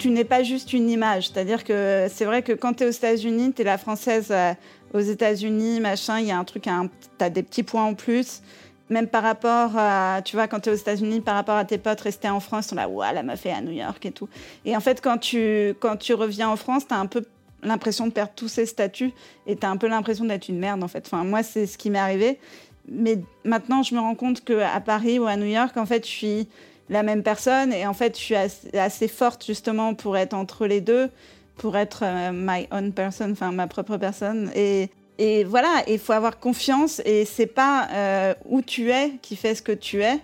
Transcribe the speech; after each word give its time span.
Tu 0.00 0.08
n'es 0.10 0.24
pas 0.24 0.42
juste 0.42 0.72
une 0.72 0.88
image. 0.88 1.28
C'est-à-dire 1.28 1.62
que 1.62 2.06
c'est 2.10 2.24
vrai 2.24 2.42
que 2.42 2.52
quand 2.52 2.72
tu 2.74 2.84
es 2.84 2.86
aux 2.86 2.90
États-Unis, 2.90 3.52
tu 3.52 3.62
es 3.62 3.64
la 3.64 3.78
française 3.78 4.28
euh, 4.30 4.54
aux 4.94 5.00
États-Unis, 5.00 5.78
machin, 5.78 6.18
il 6.18 6.26
y 6.26 6.30
a 6.30 6.38
un 6.38 6.44
truc, 6.44 6.64
tu 6.64 7.24
as 7.24 7.30
des 7.30 7.42
petits 7.42 7.62
points 7.62 7.84
en 7.84 7.94
plus. 7.94 8.42
Même 8.88 9.06
par 9.06 9.22
rapport 9.22 9.72
à, 9.76 10.20
tu 10.24 10.34
vois, 10.34 10.48
quand 10.48 10.58
tu 10.60 10.70
es 10.70 10.72
aux 10.72 10.76
États-Unis, 10.76 11.20
par 11.20 11.34
rapport 11.34 11.54
à 11.54 11.64
tes 11.64 11.78
potes 11.78 12.00
restés 12.00 12.30
en 12.30 12.40
France, 12.40 12.66
ils 12.66 12.68
sont 12.70 12.76
là, 12.76 12.88
ouah, 12.88 13.12
la 13.12 13.22
meuf 13.22 13.44
est 13.46 13.52
à 13.52 13.60
New 13.60 13.70
York 13.70 14.04
et 14.04 14.10
tout. 14.10 14.28
Et 14.64 14.74
en 14.74 14.80
fait, 14.80 15.00
quand 15.00 15.18
tu, 15.18 15.74
quand 15.78 15.96
tu 15.96 16.14
reviens 16.14 16.48
en 16.48 16.56
France, 16.56 16.88
tu 16.88 16.94
as 16.94 16.98
un 16.98 17.06
peu 17.06 17.24
l'impression 17.62 18.06
de 18.06 18.12
perdre 18.12 18.32
tous 18.34 18.48
ces 18.48 18.66
statuts 18.66 19.12
et 19.46 19.54
tu 19.54 19.64
as 19.64 19.70
un 19.70 19.76
peu 19.76 19.86
l'impression 19.86 20.24
d'être 20.24 20.48
une 20.48 20.58
merde, 20.58 20.82
en 20.82 20.88
fait. 20.88 21.04
Enfin, 21.06 21.24
moi, 21.24 21.42
c'est 21.42 21.66
ce 21.66 21.78
qui 21.78 21.90
m'est 21.90 22.00
arrivé. 22.00 22.40
Mais 22.88 23.18
maintenant, 23.44 23.82
je 23.82 23.94
me 23.94 24.00
rends 24.00 24.16
compte 24.16 24.42
qu'à 24.42 24.80
Paris 24.80 25.18
ou 25.20 25.26
à 25.26 25.36
New 25.36 25.46
York, 25.46 25.76
en 25.76 25.86
fait, 25.86 26.04
je 26.04 26.10
suis 26.10 26.48
la 26.90 27.02
même 27.02 27.22
personne. 27.22 27.72
Et 27.72 27.86
en 27.86 27.94
fait, 27.94 28.18
je 28.18 28.22
suis 28.22 28.34
assez, 28.34 29.08
forte 29.08 29.46
justement 29.46 29.94
pour 29.94 30.18
être 30.18 30.34
entre 30.34 30.66
les 30.66 30.82
deux, 30.82 31.08
pour 31.56 31.76
être 31.76 32.02
euh, 32.02 32.32
my 32.34 32.66
own 32.72 32.92
person, 32.92 33.30
enfin 33.32 33.52
ma 33.52 33.66
propre 33.66 33.96
personne. 33.96 34.50
Et, 34.54 34.90
et 35.18 35.44
voilà, 35.44 35.82
il 35.86 35.98
faut 35.98 36.12
avoir 36.12 36.38
confiance. 36.38 37.00
Et 37.06 37.24
c'est 37.24 37.46
pas 37.46 37.88
euh, 37.92 38.34
où 38.44 38.60
tu 38.60 38.90
es 38.90 39.12
qui 39.22 39.36
fait 39.36 39.54
ce 39.54 39.62
que 39.62 39.72
tu 39.72 40.02
es. 40.02 40.18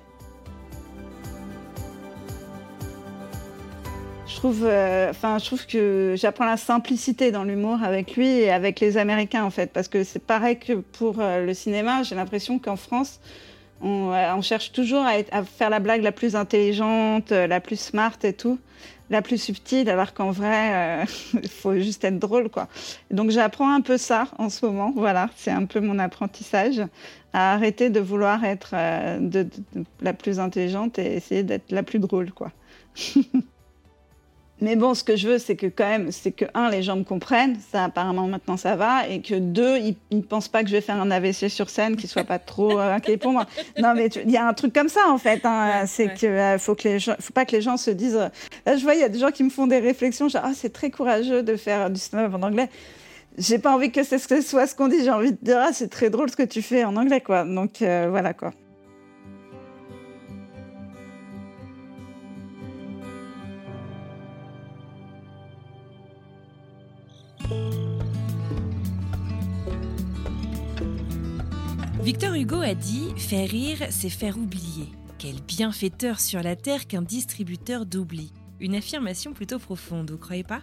Je 4.26 4.34
trouve, 4.34 4.64
euh, 4.64 5.10
enfin, 5.10 5.38
je 5.38 5.46
trouve 5.46 5.66
que 5.66 6.14
j'apprends 6.18 6.44
la 6.44 6.56
simplicité 6.56 7.30
dans 7.30 7.44
l'humour 7.44 7.78
avec 7.82 8.16
lui 8.16 8.26
et 8.26 8.50
avec 8.50 8.80
les 8.80 8.98
Américains 8.98 9.44
en 9.44 9.50
fait, 9.50 9.72
parce 9.72 9.88
que 9.88 10.04
c'est 10.04 10.22
pareil 10.22 10.58
que 10.58 10.74
pour 10.74 11.18
le 11.18 11.54
cinéma. 11.54 12.02
J'ai 12.02 12.16
l'impression 12.16 12.58
qu'en 12.58 12.76
France, 12.76 13.20
on, 13.80 14.42
cherche 14.42 14.72
toujours 14.72 15.04
à, 15.04 15.44
faire 15.44 15.70
la 15.70 15.80
blague 15.80 16.02
la 16.02 16.12
plus 16.12 16.36
intelligente, 16.36 17.32
euh, 17.32 17.46
la 17.46 17.60
plus 17.60 17.78
smart 17.78 18.16
et 18.22 18.32
tout, 18.32 18.58
la 19.10 19.22
plus 19.22 19.38
subtile, 19.38 19.88
alors 19.90 20.14
qu'en 20.14 20.30
vrai, 20.30 21.02
euh, 21.02 21.04
il 21.42 21.48
faut 21.48 21.74
juste 21.74 22.04
être 22.04 22.18
drôle, 22.18 22.48
quoi. 22.48 22.68
Donc 23.10 23.30
j'apprends 23.30 23.72
un 23.72 23.80
peu 23.80 23.98
ça 23.98 24.28
en 24.38 24.48
ce 24.48 24.66
moment. 24.66 24.92
Voilà, 24.96 25.30
c'est 25.36 25.50
un 25.50 25.66
peu 25.66 25.80
mon 25.80 25.98
apprentissage 25.98 26.82
à 27.32 27.52
arrêter 27.52 27.90
de 27.90 28.00
vouloir 28.00 28.44
être 28.44 28.70
euh, 28.74 29.44
la 30.00 30.12
plus 30.12 30.40
intelligente 30.40 30.98
et 30.98 31.16
essayer 31.16 31.42
d'être 31.42 31.70
la 31.70 31.82
plus 31.82 31.98
drôle, 31.98 32.32
quoi. 32.32 32.52
Mais 34.62 34.74
bon, 34.74 34.94
ce 34.94 35.04
que 35.04 35.16
je 35.16 35.28
veux, 35.28 35.38
c'est 35.38 35.54
que 35.54 35.66
quand 35.66 35.86
même, 35.86 36.10
c'est 36.10 36.32
que 36.32 36.46
un, 36.54 36.70
les 36.70 36.82
gens 36.82 36.96
me 36.96 37.04
comprennent, 37.04 37.58
ça 37.70 37.84
apparemment 37.84 38.26
maintenant 38.26 38.56
ça 38.56 38.74
va, 38.74 39.06
et 39.06 39.20
que 39.20 39.34
deux, 39.34 39.76
ils, 39.78 39.96
ne 40.10 40.22
pensent 40.22 40.48
pas 40.48 40.62
que 40.62 40.70
je 40.70 40.76
vais 40.76 40.80
faire 40.80 40.98
un 40.98 41.10
AVC 41.10 41.48
sur 41.50 41.68
scène, 41.68 41.96
qu'ils 41.96 42.08
soient 42.08 42.24
pas 42.24 42.38
trop 42.38 42.78
euh, 42.78 42.94
inquiets 42.94 43.18
pour 43.18 43.32
moi. 43.32 43.44
Non, 43.78 43.92
mais 43.94 44.06
il 44.06 44.30
y 44.30 44.38
a 44.38 44.48
un 44.48 44.54
truc 44.54 44.72
comme 44.72 44.88
ça 44.88 45.08
en 45.08 45.18
fait. 45.18 45.44
Hein, 45.44 45.84
c'est 45.86 46.14
qu'il 46.14 46.30
que 46.30 46.34
euh, 46.34 46.58
faut 46.58 46.74
que 46.74 46.88
les 46.88 46.98
gens, 46.98 47.14
faut 47.20 47.34
pas 47.34 47.44
que 47.44 47.52
les 47.52 47.60
gens 47.60 47.76
se 47.76 47.90
disent. 47.90 48.16
Euh, 48.16 48.28
là, 48.64 48.76
je 48.76 48.82
vois, 48.82 48.94
il 48.94 49.00
y 49.00 49.04
a 49.04 49.10
des 49.10 49.18
gens 49.18 49.30
qui 49.30 49.44
me 49.44 49.50
font 49.50 49.66
des 49.66 49.78
réflexions, 49.78 50.28
genre 50.28 50.42
ah 50.44 50.52
c'est 50.54 50.72
très 50.72 50.90
courageux 50.90 51.42
de 51.42 51.56
faire 51.56 51.90
du 51.90 52.00
stand-up 52.00 52.32
en 52.34 52.42
anglais. 52.42 52.70
J'ai 53.36 53.58
pas 53.58 53.74
envie 53.74 53.92
que 53.92 54.02
ce 54.02 54.16
soit 54.18 54.66
ce 54.66 54.74
qu'on 54.74 54.88
dit. 54.88 55.04
J'ai 55.04 55.10
envie 55.10 55.32
de 55.32 55.38
dire 55.42 55.58
ah 55.60 55.72
c'est 55.74 55.88
très 55.88 56.08
drôle 56.08 56.30
ce 56.30 56.36
que 56.36 56.44
tu 56.44 56.62
fais 56.62 56.84
en 56.84 56.96
anglais 56.96 57.20
quoi. 57.20 57.44
Donc 57.44 57.80
voilà 57.80 58.32
quoi. 58.32 58.52
Victor 72.06 72.34
Hugo 72.34 72.60
a 72.60 72.76
dit 72.76 73.08
Faire 73.16 73.50
rire, 73.50 73.78
c'est 73.90 74.10
faire 74.10 74.38
oublier. 74.38 74.86
Quel 75.18 75.42
bienfaiteur 75.42 76.20
sur 76.20 76.40
la 76.40 76.54
terre 76.54 76.86
qu'un 76.86 77.02
distributeur 77.02 77.84
d'oubli. 77.84 78.32
Une 78.60 78.76
affirmation 78.76 79.32
plutôt 79.32 79.58
profonde, 79.58 80.12
vous 80.12 80.16
croyez 80.16 80.44
pas? 80.44 80.60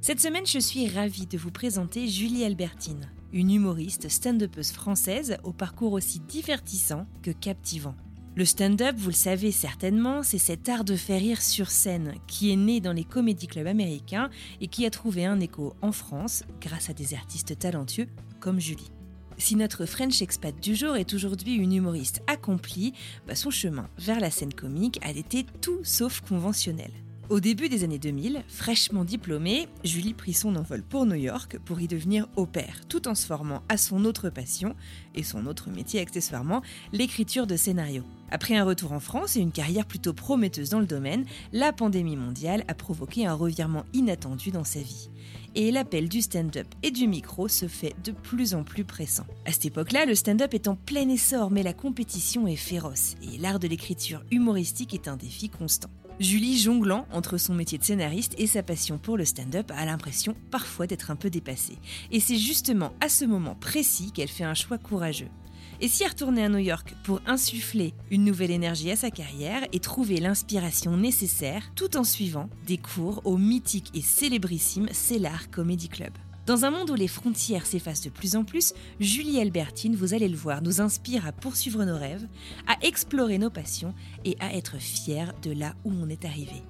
Cette 0.00 0.20
semaine, 0.20 0.46
je 0.46 0.60
suis 0.60 0.88
ravie 0.88 1.26
de 1.26 1.36
vous 1.36 1.50
présenter 1.50 2.06
Julie 2.06 2.44
Albertine, 2.44 3.10
une 3.32 3.50
humoriste 3.50 4.08
stand-upeuse 4.08 4.70
française 4.70 5.38
au 5.42 5.52
parcours 5.52 5.92
aussi 5.92 6.20
divertissant 6.20 7.08
que 7.24 7.32
captivant. 7.32 7.96
Le 8.36 8.44
stand-up, 8.44 8.94
vous 8.96 9.10
le 9.10 9.14
savez 9.14 9.50
certainement, 9.50 10.22
c'est 10.22 10.38
cet 10.38 10.68
art 10.68 10.84
de 10.84 10.94
faire 10.94 11.20
rire 11.20 11.42
sur 11.42 11.72
scène 11.72 12.14
qui 12.28 12.52
est 12.52 12.56
né 12.56 12.78
dans 12.78 12.92
les 12.92 13.02
comédie 13.02 13.48
clubs 13.48 13.66
américains 13.66 14.30
et 14.60 14.68
qui 14.68 14.86
a 14.86 14.90
trouvé 14.90 15.24
un 15.24 15.40
écho 15.40 15.74
en 15.82 15.90
France 15.90 16.44
grâce 16.60 16.90
à 16.90 16.92
des 16.92 17.12
artistes 17.14 17.58
talentueux 17.58 18.06
comme 18.38 18.60
Julie. 18.60 18.93
Si 19.36 19.56
notre 19.56 19.84
French 19.84 20.22
expat 20.22 20.54
du 20.60 20.74
jour 20.76 20.96
est 20.96 21.12
aujourd'hui 21.12 21.54
une 21.54 21.72
humoriste 21.72 22.22
accomplie, 22.28 22.94
bah, 23.26 23.34
son 23.34 23.50
chemin 23.50 23.88
vers 23.98 24.20
la 24.20 24.30
scène 24.30 24.54
comique 24.54 25.00
a 25.02 25.10
été 25.10 25.44
tout 25.60 25.80
sauf 25.82 26.20
conventionnel. 26.20 26.90
Au 27.30 27.40
début 27.40 27.70
des 27.70 27.84
années 27.84 27.98
2000, 27.98 28.44
fraîchement 28.48 29.02
diplômée, 29.02 29.66
Julie 29.82 30.12
prit 30.12 30.34
son 30.34 30.56
envol 30.56 30.82
pour 30.82 31.06
New 31.06 31.14
York 31.14 31.58
pour 31.64 31.80
y 31.80 31.88
devenir 31.88 32.28
au 32.36 32.44
pair, 32.44 32.82
tout 32.88 33.08
en 33.08 33.14
se 33.14 33.26
formant 33.26 33.62
à 33.70 33.78
son 33.78 34.04
autre 34.04 34.28
passion, 34.28 34.76
et 35.14 35.22
son 35.22 35.46
autre 35.46 35.70
métier 35.70 36.00
accessoirement, 36.00 36.62
l'écriture 36.92 37.46
de 37.46 37.56
scénarios. 37.56 38.04
Après 38.30 38.56
un 38.56 38.64
retour 38.64 38.92
en 38.92 39.00
France 39.00 39.36
et 39.36 39.40
une 39.40 39.52
carrière 39.52 39.86
plutôt 39.86 40.12
prometteuse 40.12 40.68
dans 40.68 40.80
le 40.80 40.86
domaine, 40.86 41.24
la 41.52 41.72
pandémie 41.72 42.16
mondiale 42.16 42.62
a 42.68 42.74
provoqué 42.74 43.26
un 43.26 43.34
revirement 43.34 43.84
inattendu 43.94 44.50
dans 44.50 44.64
sa 44.64 44.80
vie 44.80 45.08
et 45.54 45.70
l'appel 45.70 46.08
du 46.08 46.22
stand-up 46.22 46.66
et 46.82 46.90
du 46.90 47.06
micro 47.06 47.48
se 47.48 47.68
fait 47.68 47.94
de 48.04 48.12
plus 48.12 48.54
en 48.54 48.64
plus 48.64 48.84
pressant. 48.84 49.26
À 49.44 49.52
cette 49.52 49.66
époque-là, 49.66 50.06
le 50.06 50.14
stand-up 50.14 50.54
est 50.54 50.68
en 50.68 50.76
plein 50.76 51.08
essor, 51.08 51.50
mais 51.50 51.62
la 51.62 51.72
compétition 51.72 52.46
est 52.46 52.56
féroce 52.56 53.14
et 53.22 53.38
l'art 53.38 53.58
de 53.58 53.68
l'écriture 53.68 54.22
humoristique 54.30 54.94
est 54.94 55.08
un 55.08 55.16
défi 55.16 55.48
constant. 55.48 55.90
Julie, 56.20 56.58
jonglant 56.58 57.06
entre 57.12 57.38
son 57.38 57.54
métier 57.54 57.76
de 57.76 57.82
scénariste 57.82 58.34
et 58.38 58.46
sa 58.46 58.62
passion 58.62 58.98
pour 58.98 59.16
le 59.16 59.24
stand-up, 59.24 59.72
a 59.74 59.84
l'impression 59.84 60.36
parfois 60.50 60.86
d'être 60.86 61.10
un 61.10 61.16
peu 61.16 61.28
dépassée. 61.28 61.78
Et 62.12 62.20
c'est 62.20 62.38
justement 62.38 62.92
à 63.00 63.08
ce 63.08 63.24
moment 63.24 63.56
précis 63.56 64.12
qu'elle 64.12 64.28
fait 64.28 64.44
un 64.44 64.54
choix 64.54 64.78
courageux. 64.78 65.30
Et 65.80 65.88
si 65.88 66.02
elle 66.02 66.10
retournait 66.10 66.44
à 66.44 66.48
New 66.48 66.58
York 66.58 66.94
pour 67.04 67.20
insuffler 67.26 67.94
une 68.10 68.24
nouvelle 68.24 68.50
énergie 68.50 68.90
à 68.90 68.96
sa 68.96 69.10
carrière 69.10 69.62
et 69.72 69.80
trouver 69.80 70.18
l'inspiration 70.18 70.96
nécessaire 70.96 71.70
tout 71.74 71.96
en 71.96 72.04
suivant 72.04 72.48
des 72.66 72.78
cours 72.78 73.20
au 73.24 73.36
mythique 73.36 73.90
et 73.94 74.02
célébrissime 74.02 74.88
Cellar 74.92 75.50
Comedy 75.50 75.88
Club 75.88 76.12
dans 76.46 76.66
un 76.66 76.70
monde 76.70 76.90
où 76.90 76.94
les 76.94 77.08
frontières 77.08 77.64
s'effacent 77.64 78.02
de 78.02 78.10
plus 78.10 78.36
en 78.36 78.44
plus, 78.44 78.74
Julie 79.00 79.40
Albertine, 79.40 79.96
vous 79.96 80.12
allez 80.12 80.28
le 80.28 80.36
voir, 80.36 80.60
nous 80.60 80.82
inspire 80.82 81.26
à 81.26 81.32
poursuivre 81.32 81.84
nos 81.84 81.96
rêves, 81.96 82.28
à 82.66 82.76
explorer 82.82 83.38
nos 83.38 83.48
passions 83.48 83.94
et 84.26 84.36
à 84.40 84.54
être 84.54 84.76
fiers 84.76 85.32
de 85.42 85.52
là 85.52 85.74
où 85.86 85.92
on 85.92 86.10
est 86.10 86.26
arrivé. 86.26 86.62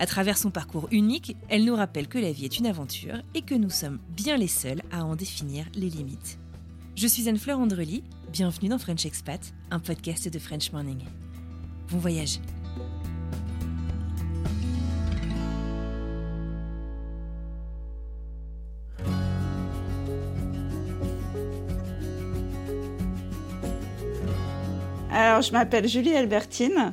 À 0.00 0.06
travers 0.06 0.36
son 0.36 0.50
parcours 0.50 0.88
unique, 0.90 1.36
elle 1.48 1.64
nous 1.64 1.76
rappelle 1.76 2.08
que 2.08 2.18
la 2.18 2.32
vie 2.32 2.44
est 2.44 2.58
une 2.58 2.66
aventure 2.66 3.22
et 3.34 3.42
que 3.42 3.54
nous 3.54 3.70
sommes 3.70 4.00
bien 4.16 4.36
les 4.36 4.48
seuls 4.48 4.82
à 4.90 5.04
en 5.04 5.14
définir 5.14 5.66
les 5.74 5.90
limites. 5.90 6.38
Je 6.96 7.06
suis 7.06 7.28
Anne-Fleur 7.28 7.58
Andrely, 7.58 8.02
bienvenue 8.34 8.68
dans 8.68 8.78
French 8.78 9.06
Expat, 9.06 9.40
un 9.70 9.78
podcast 9.78 10.28
de 10.28 10.40
French 10.40 10.72
Morning. 10.72 10.98
Bon 11.88 11.98
voyage 11.98 12.40
Alors, 25.12 25.42
je 25.42 25.52
m'appelle 25.52 25.86
Julie 25.86 26.16
Albertine. 26.16 26.92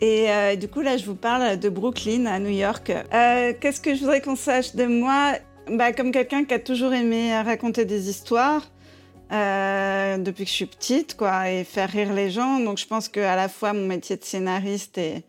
Et 0.00 0.30
euh, 0.30 0.56
du 0.56 0.66
coup, 0.66 0.80
là, 0.80 0.96
je 0.96 1.04
vous 1.04 1.14
parle 1.14 1.58
de 1.58 1.68
Brooklyn, 1.68 2.24
à 2.24 2.38
New 2.38 2.48
York. 2.48 2.88
Euh, 2.88 3.52
qu'est-ce 3.60 3.82
que 3.82 3.94
je 3.94 4.00
voudrais 4.00 4.22
qu'on 4.22 4.34
sache 4.34 4.74
de 4.74 4.86
moi? 4.86 5.34
Bah, 5.70 5.92
Comme 5.92 6.10
quelqu'un 6.10 6.46
qui 6.46 6.54
a 6.54 6.58
toujours 6.58 6.94
aimé 6.94 7.38
raconter 7.38 7.84
des 7.84 8.08
histoires, 8.08 8.62
depuis 9.30 10.44
que 10.44 10.50
je 10.50 10.54
suis 10.54 10.66
petite, 10.66 11.16
quoi, 11.16 11.50
et 11.50 11.64
faire 11.64 11.90
rire 11.90 12.12
les 12.12 12.30
gens. 12.30 12.60
Donc 12.60 12.78
je 12.78 12.86
pense 12.86 13.08
que 13.08 13.20
à 13.20 13.36
la 13.36 13.48
fois 13.48 13.72
mon 13.72 13.86
métier 13.86 14.16
de 14.16 14.24
scénariste 14.24 14.98
et, 14.98 15.22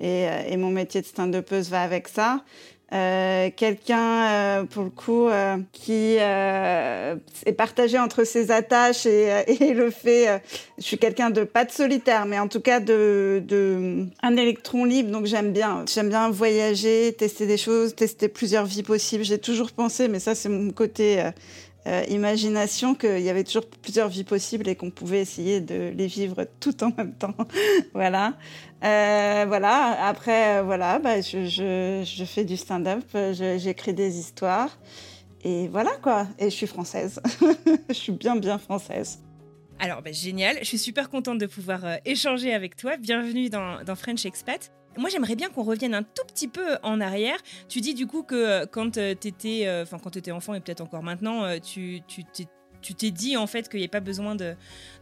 et, 0.00 0.26
et 0.48 0.56
mon 0.56 0.70
métier 0.70 1.00
de 1.00 1.06
stand-upeuse 1.06 1.70
va 1.70 1.82
avec 1.82 2.08
ça. 2.08 2.42
Euh, 2.94 3.50
quelqu'un 3.56 4.26
euh, 4.26 4.64
pour 4.64 4.84
le 4.84 4.90
coup 4.90 5.26
euh, 5.26 5.56
qui 5.72 6.16
est 6.16 7.52
partagé 7.56 7.98
entre 7.98 8.22
ses 8.22 8.52
attaches 8.52 9.06
et, 9.06 9.32
et 9.48 9.72
le 9.72 9.90
fait 9.90 10.40
je 10.78 10.84
suis 10.84 10.98
quelqu'un 10.98 11.30
de 11.30 11.42
pas 11.42 11.64
de 11.64 11.72
solitaire 11.72 12.24
mais 12.26 12.38
en 12.38 12.46
tout 12.46 12.60
cas 12.60 12.78
de, 12.78 13.42
de 13.44 14.06
un 14.22 14.36
électron 14.36 14.84
libre 14.84 15.10
donc 15.10 15.24
j'aime 15.24 15.50
bien 15.52 15.86
j'aime 15.92 16.10
bien 16.10 16.30
voyager 16.30 17.12
tester 17.18 17.46
des 17.46 17.56
choses 17.56 17.96
tester 17.96 18.28
plusieurs 18.28 18.66
vies 18.66 18.84
possibles 18.84 19.24
j'ai 19.24 19.38
toujours 19.38 19.72
pensé 19.72 20.06
mais 20.06 20.20
ça 20.20 20.36
c'est 20.36 20.50
mon 20.50 20.70
côté 20.70 21.20
imagination 22.08 22.94
qu'il 22.94 23.20
y 23.20 23.28
avait 23.28 23.44
toujours 23.44 23.66
plusieurs 23.82 24.08
vies 24.08 24.24
possibles 24.24 24.68
et 24.68 24.76
qu'on 24.76 24.90
pouvait 24.90 25.20
essayer 25.20 25.60
de 25.60 25.92
les 25.94 26.06
vivre 26.06 26.46
tout 26.60 26.82
en 26.82 26.90
même 26.96 27.14
temps. 27.14 27.34
voilà. 27.94 28.34
Euh, 28.84 29.44
voilà. 29.48 30.06
Après, 30.06 30.58
euh, 30.58 30.62
voilà, 30.62 30.98
bah, 30.98 31.20
je, 31.20 31.46
je, 31.46 32.24
fais 32.24 32.44
du 32.44 32.56
stand-up, 32.56 33.04
j'écris 33.32 33.94
des 33.94 34.18
histoires. 34.18 34.78
Et 35.42 35.68
voilà 35.68 35.92
quoi. 36.02 36.26
Et 36.38 36.44
je 36.44 36.54
suis 36.54 36.66
française. 36.66 37.20
je 37.88 37.94
suis 37.94 38.12
bien, 38.12 38.36
bien 38.36 38.58
française. 38.58 39.20
Alors, 39.78 40.02
bah, 40.02 40.12
génial. 40.12 40.58
Je 40.60 40.64
suis 40.64 40.78
super 40.78 41.10
contente 41.10 41.38
de 41.38 41.46
pouvoir 41.46 41.84
euh, 41.84 41.96
échanger 42.04 42.52
avec 42.54 42.76
toi. 42.76 42.96
Bienvenue 42.96 43.48
dans, 43.48 43.82
dans 43.84 43.96
French 43.96 44.24
Expat. 44.24 44.70
Moi, 44.96 45.10
j'aimerais 45.10 45.36
bien 45.36 45.48
qu'on 45.50 45.62
revienne 45.62 45.94
un 45.94 46.02
tout 46.02 46.24
petit 46.26 46.48
peu 46.48 46.76
en 46.82 47.00
arrière. 47.00 47.38
Tu 47.68 47.80
dis 47.80 47.94
du 47.94 48.06
coup 48.06 48.22
que 48.22 48.64
quand 48.66 48.92
tu 48.92 49.00
étais, 49.00 49.66
enfin 49.82 49.98
quand 49.98 50.16
étais 50.16 50.30
enfant 50.30 50.54
et 50.54 50.60
peut-être 50.60 50.80
encore 50.80 51.02
maintenant, 51.02 51.58
tu, 51.60 52.02
t'es 52.92 53.10
dit 53.10 53.36
en 53.38 53.46
fait 53.46 53.68
qu'il 53.68 53.78
n'y 53.78 53.84
avait 53.84 53.88
pas 53.88 54.00
besoin 54.00 54.34
de, 54.34 54.54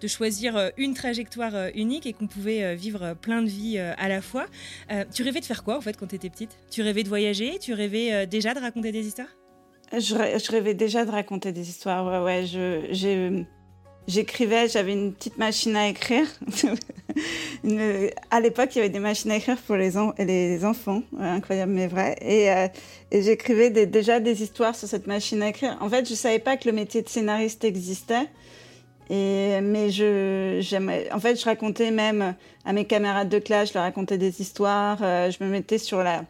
choisir 0.06 0.56
euh, 0.56 0.68
une 0.76 0.94
trajectoire 0.94 1.54
euh, 1.54 1.70
unique 1.74 2.06
et 2.06 2.12
qu'on 2.12 2.28
pouvait 2.28 2.62
euh, 2.62 2.74
vivre 2.74 3.14
plein 3.14 3.42
de 3.42 3.48
vies 3.48 3.78
à 3.78 4.08
la 4.08 4.22
fois. 4.22 4.46
tu 5.12 5.22
rêvais 5.22 5.40
de 5.40 5.44
faire 5.44 5.64
quoi 5.64 5.76
en 5.76 5.80
fait 5.80 5.96
quand 5.96 6.06
tu 6.06 6.14
étais 6.14 6.30
petite? 6.30 6.56
Tu 6.70 6.82
rêvais 6.82 7.02
de 7.02 7.08
voyager? 7.08 7.58
Tu 7.58 7.72
rêvais 7.72 8.26
déjà 8.26 8.54
de 8.54 8.60
raconter 8.60 8.92
des 8.92 9.06
histoires? 9.06 9.28
Je, 9.92 10.50
rêvais 10.50 10.74
déjà 10.74 11.04
de 11.04 11.10
raconter 11.10 11.52
des 11.52 11.68
histoires. 11.68 12.06
Ouais, 12.06 12.44
ouais. 12.44 12.88
j'ai 12.90 13.46
J'écrivais, 14.08 14.68
j'avais 14.68 14.92
une 14.92 15.12
petite 15.12 15.38
machine 15.38 15.76
à 15.76 15.88
écrire. 15.88 16.26
à 18.30 18.40
l'époque, 18.40 18.70
il 18.74 18.78
y 18.78 18.80
avait 18.80 18.88
des 18.88 18.98
machines 18.98 19.30
à 19.30 19.36
écrire 19.36 19.56
pour 19.58 19.76
les, 19.76 20.64
enfants, 20.64 21.02
incroyable 21.18 21.72
mais 21.72 21.86
vrai. 21.86 22.16
Et, 22.20 22.50
euh, 22.50 22.66
j'écrivais 23.12 23.70
déjà 23.70 24.18
des 24.18 24.42
histoires 24.42 24.74
sur 24.74 24.88
cette 24.88 25.06
machine 25.06 25.42
à 25.42 25.48
écrire. 25.48 25.76
En 25.80 25.88
fait, 25.88 26.08
je 26.08 26.14
savais 26.14 26.40
pas 26.40 26.56
que 26.56 26.68
le 26.68 26.74
métier 26.74 27.02
de 27.02 27.08
scénariste 27.08 27.64
existait. 27.64 28.28
Mais 29.10 29.90
je, 29.90 31.14
en 31.14 31.20
fait, 31.20 31.38
je 31.38 31.44
racontais 31.44 31.90
même 31.90 32.34
à 32.64 32.72
mes 32.72 32.86
camarades 32.86 33.28
de 33.28 33.38
classe, 33.38 33.68
je 33.68 33.74
leur 33.74 33.82
racontais 33.82 34.18
des 34.18 34.40
histoires. 34.40 34.98
Euh, 35.02 35.30
je 35.30 35.44
me 35.44 35.50
mettais 35.50 35.78
sur 35.78 36.02
la, 36.02 36.24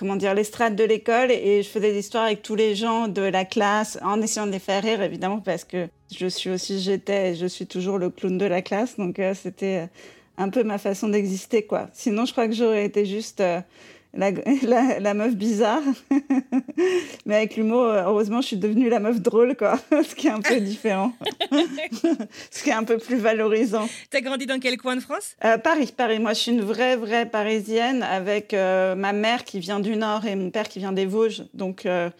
comment 0.00 0.16
dire, 0.16 0.32
l'estrade 0.32 0.76
de 0.76 0.84
l'école 0.84 1.30
et 1.30 1.62
je 1.62 1.68
faisais 1.68 1.92
des 1.92 1.98
histoires 1.98 2.24
avec 2.24 2.40
tous 2.40 2.54
les 2.54 2.74
gens 2.74 3.06
de 3.06 3.20
la 3.20 3.44
classe 3.44 3.98
en 4.02 4.22
essayant 4.22 4.46
de 4.46 4.52
les 4.52 4.58
faire 4.58 4.82
rire, 4.82 5.02
évidemment, 5.02 5.40
parce 5.40 5.62
que 5.64 5.88
je 6.10 6.26
suis 6.26 6.48
aussi, 6.48 6.80
j'étais, 6.80 7.34
je 7.34 7.44
suis 7.44 7.66
toujours 7.66 7.98
le 7.98 8.08
clown 8.08 8.38
de 8.38 8.46
la 8.46 8.62
classe. 8.62 8.96
Donc, 8.96 9.18
euh, 9.18 9.34
c'était 9.34 9.90
un 10.38 10.48
peu 10.48 10.64
ma 10.64 10.78
façon 10.78 11.10
d'exister, 11.10 11.64
quoi. 11.64 11.90
Sinon, 11.92 12.24
je 12.24 12.32
crois 12.32 12.48
que 12.48 12.54
j'aurais 12.54 12.86
été 12.86 13.04
juste 13.04 13.42
euh, 14.18 14.32
la, 14.62 14.98
la, 14.98 15.14
meuf 15.14 15.34
bizarre. 15.34 15.82
Mais 17.26 17.36
avec 17.36 17.56
l'humour, 17.56 17.84
heureusement, 17.84 18.40
je 18.40 18.48
suis 18.48 18.56
devenue 18.56 18.88
la 18.88 19.00
meuf 19.00 19.20
drôle, 19.20 19.56
quoi. 19.56 19.78
Ce 19.90 20.14
qui 20.14 20.26
est 20.26 20.30
un 20.30 20.40
peu 20.40 20.60
différent. 20.60 21.12
Ce 22.50 22.62
qui 22.62 22.70
est 22.70 22.74
un 22.74 22.84
peu 22.84 22.98
plus 22.98 23.16
valorisant. 23.16 23.88
T'as 24.10 24.20
grandi 24.20 24.46
dans 24.46 24.58
quel 24.58 24.76
coin 24.76 24.96
de 24.96 25.00
France? 25.00 25.36
Euh, 25.44 25.58
Paris, 25.58 25.92
Paris. 25.96 26.18
Moi, 26.18 26.32
je 26.32 26.40
suis 26.40 26.52
une 26.52 26.62
vraie, 26.62 26.96
vraie 26.96 27.26
parisienne 27.26 28.02
avec 28.02 28.54
euh, 28.54 28.94
ma 28.94 29.12
mère 29.12 29.44
qui 29.44 29.60
vient 29.60 29.80
du 29.80 29.96
Nord 29.96 30.26
et 30.26 30.34
mon 30.34 30.50
père 30.50 30.68
qui 30.68 30.78
vient 30.78 30.92
des 30.92 31.06
Vosges. 31.06 31.44
Donc, 31.54 31.86
euh, 31.86 32.10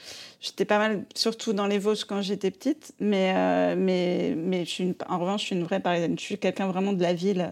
j'étais 0.40 0.64
pas 0.64 0.78
mal, 0.78 1.04
surtout 1.14 1.52
dans 1.52 1.66
les 1.66 1.78
Vosges 1.78 2.04
quand 2.04 2.22
j'étais 2.22 2.50
petite. 2.50 2.92
Mais, 3.00 3.74
mais, 3.76 4.34
mais 4.36 4.64
je 4.64 4.70
suis 4.70 4.94
en 5.08 5.18
revanche, 5.18 5.42
je 5.42 5.46
suis 5.46 5.56
une 5.56 5.64
vraie 5.64 5.80
parisienne. 5.80 6.16
Je 6.18 6.24
suis 6.24 6.38
quelqu'un 6.38 6.68
vraiment 6.68 6.92
de 6.92 7.02
la 7.02 7.14
ville. 7.14 7.50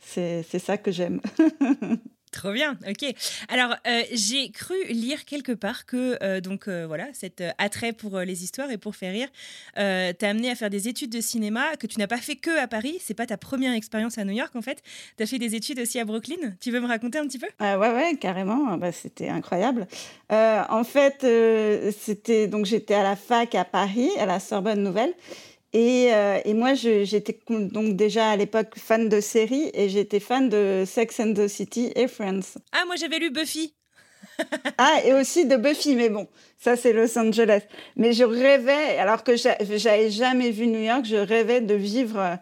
C'est 0.00 0.58
ça 0.58 0.76
que 0.76 0.92
j'aime. 0.92 1.20
Trop 2.34 2.50
bien, 2.50 2.76
ok. 2.88 3.14
Alors, 3.48 3.76
euh, 3.86 4.02
j'ai 4.10 4.50
cru 4.50 4.74
lire 4.88 5.24
quelque 5.24 5.52
part 5.52 5.86
que, 5.86 6.18
euh, 6.20 6.40
donc 6.40 6.66
euh, 6.66 6.84
voilà, 6.84 7.06
cet 7.12 7.44
attrait 7.58 7.92
pour 7.92 8.18
les 8.18 8.42
histoires 8.42 8.72
et 8.72 8.76
pour 8.76 8.96
faire 8.96 9.12
rire 9.12 9.28
t'a 9.74 10.28
amené 10.28 10.50
à 10.50 10.56
faire 10.56 10.70
des 10.70 10.88
études 10.88 11.12
de 11.12 11.20
cinéma 11.20 11.76
que 11.76 11.86
tu 11.86 11.98
n'as 12.00 12.08
pas 12.08 12.16
fait 12.16 12.34
que 12.34 12.58
à 12.60 12.66
Paris. 12.66 12.98
C'est 13.00 13.14
pas 13.14 13.26
ta 13.26 13.36
première 13.36 13.72
expérience 13.72 14.18
à 14.18 14.24
New 14.24 14.32
York 14.32 14.54
en 14.56 14.62
fait. 14.62 14.82
Tu 15.16 15.22
as 15.22 15.26
fait 15.26 15.38
des 15.38 15.54
études 15.54 15.78
aussi 15.78 16.00
à 16.00 16.04
Brooklyn. 16.04 16.54
Tu 16.60 16.72
veux 16.72 16.80
me 16.80 16.88
raconter 16.88 17.18
un 17.18 17.26
petit 17.26 17.38
peu? 17.38 17.46
Ouais, 17.60 17.76
ouais, 17.76 18.16
carrément. 18.20 18.76
Bah, 18.78 18.90
c'était 18.90 19.28
incroyable. 19.28 19.86
en 20.30 20.84
fait, 20.84 21.24
c'était 21.96 22.48
donc 22.48 22.66
j'étais 22.66 22.94
à 22.94 23.04
la 23.04 23.14
fac 23.14 23.54
à 23.54 23.64
Paris, 23.64 24.10
à 24.18 24.26
la 24.26 24.40
Sorbonne 24.40 24.82
Nouvelle. 24.82 25.14
Euh, 25.74 26.40
et, 26.44 26.54
moi, 26.54 26.74
j'étais 26.74 27.38
donc 27.48 27.96
déjà 27.96 28.30
à 28.30 28.36
l'époque 28.36 28.74
fan 28.76 29.08
de 29.08 29.20
séries 29.20 29.70
et 29.74 29.88
j'étais 29.88 30.20
fan 30.20 30.48
de 30.48 30.84
Sex 30.86 31.18
and 31.20 31.34
the 31.34 31.48
City 31.48 31.92
et 31.96 32.06
Friends. 32.06 32.58
Ah, 32.72 32.84
moi 32.86 32.96
j'avais 32.96 33.18
lu 33.18 33.30
Buffy. 33.30 33.74
ah, 34.78 35.00
et 35.04 35.12
aussi 35.12 35.46
de 35.46 35.56
Buffy, 35.56 35.96
mais 35.96 36.08
bon, 36.08 36.28
ça 36.58 36.76
c'est 36.76 36.92
Los 36.92 37.18
Angeles. 37.18 37.62
Mais 37.96 38.12
je 38.12 38.24
rêvais, 38.24 38.98
alors 38.98 39.22
que 39.22 39.32
j'avais 39.36 40.10
jamais 40.10 40.50
vu 40.50 40.66
New 40.66 40.80
York, 40.80 41.04
je 41.04 41.16
rêvais 41.16 41.60
de 41.60 41.74
vivre 41.74 42.38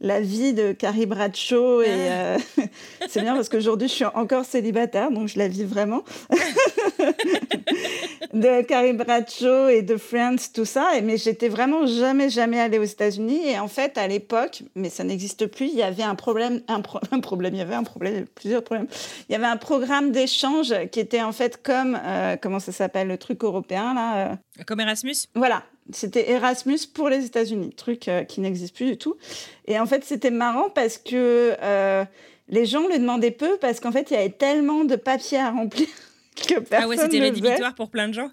la 0.00 0.20
vie 0.20 0.52
de 0.52 0.72
Carrie 0.72 1.06
Bradshaw. 1.06 1.82
Et 1.82 2.08
ah. 2.08 2.36
euh, 2.36 2.38
c'est 3.08 3.22
bien 3.22 3.34
parce 3.34 3.48
qu'aujourd'hui, 3.48 3.88
je 3.88 3.94
suis 3.94 4.04
encore 4.04 4.44
célibataire, 4.44 5.10
donc 5.10 5.28
je 5.28 5.38
la 5.38 5.48
vis 5.48 5.64
vraiment. 5.64 6.04
de 8.34 8.62
Carrie 8.62 8.92
Bradshaw 8.92 9.68
et 9.68 9.82
de 9.82 9.96
Friends, 9.96 10.50
tout 10.52 10.64
ça. 10.64 10.90
Mais 11.02 11.16
j'étais 11.16 11.48
vraiment 11.48 11.86
jamais, 11.86 12.28
jamais 12.28 12.60
allée 12.60 12.78
aux 12.78 12.84
États-Unis. 12.84 13.48
Et 13.48 13.58
en 13.58 13.68
fait, 13.68 13.96
à 13.96 14.06
l'époque, 14.06 14.62
mais 14.74 14.90
ça 14.90 15.04
n'existe 15.04 15.46
plus, 15.46 15.66
il 15.66 15.76
y 15.76 15.82
avait 15.82 16.02
un 16.02 16.14
problème, 16.14 16.60
un, 16.68 16.80
problème, 16.80 17.54
il 17.54 17.58
y 17.58 17.62
avait 17.62 17.74
un 17.74 17.84
problème, 17.84 18.26
plusieurs 18.34 18.62
problèmes. 18.62 18.88
Il 19.28 19.32
y 19.32 19.36
avait 19.36 19.46
un 19.46 19.56
programme 19.56 20.10
d'échange 20.10 20.74
qui 20.90 21.00
était 21.00 21.22
en 21.22 21.32
fait 21.32 21.62
comme, 21.62 21.98
euh, 22.04 22.36
comment 22.40 22.60
ça 22.60 22.72
s'appelle, 22.72 23.08
le 23.08 23.18
truc 23.18 23.44
européen, 23.44 23.94
là 23.94 24.32
euh. 24.32 24.34
Comme 24.66 24.80
Erasmus? 24.80 25.28
Voilà, 25.34 25.62
c'était 25.92 26.30
Erasmus 26.30 26.80
pour 26.92 27.08
les 27.08 27.24
États-Unis, 27.26 27.74
truc 27.74 28.08
euh, 28.08 28.24
qui 28.24 28.40
n'existe 28.40 28.74
plus 28.74 28.86
du 28.86 28.96
tout. 28.96 29.16
Et 29.66 29.78
en 29.78 29.86
fait, 29.86 30.04
c'était 30.04 30.30
marrant 30.30 30.70
parce 30.70 30.98
que 30.98 31.54
euh, 31.62 32.04
les 32.48 32.66
gens 32.66 32.86
le 32.88 32.98
demandaient 32.98 33.30
peu 33.30 33.56
parce 33.60 33.80
qu'en 33.80 33.92
fait, 33.92 34.10
il 34.10 34.14
y 34.14 34.16
avait 34.16 34.30
tellement 34.30 34.84
de 34.84 34.96
papiers 34.96 35.38
à 35.38 35.50
remplir 35.50 35.86
que 36.34 36.60
personne 36.60 36.84
Ah 36.84 36.88
ouais, 36.88 36.96
c'était 36.96 37.20
rédhibitoire 37.20 37.74
pour 37.74 37.90
plein 37.90 38.08
de 38.08 38.14
gens. 38.14 38.30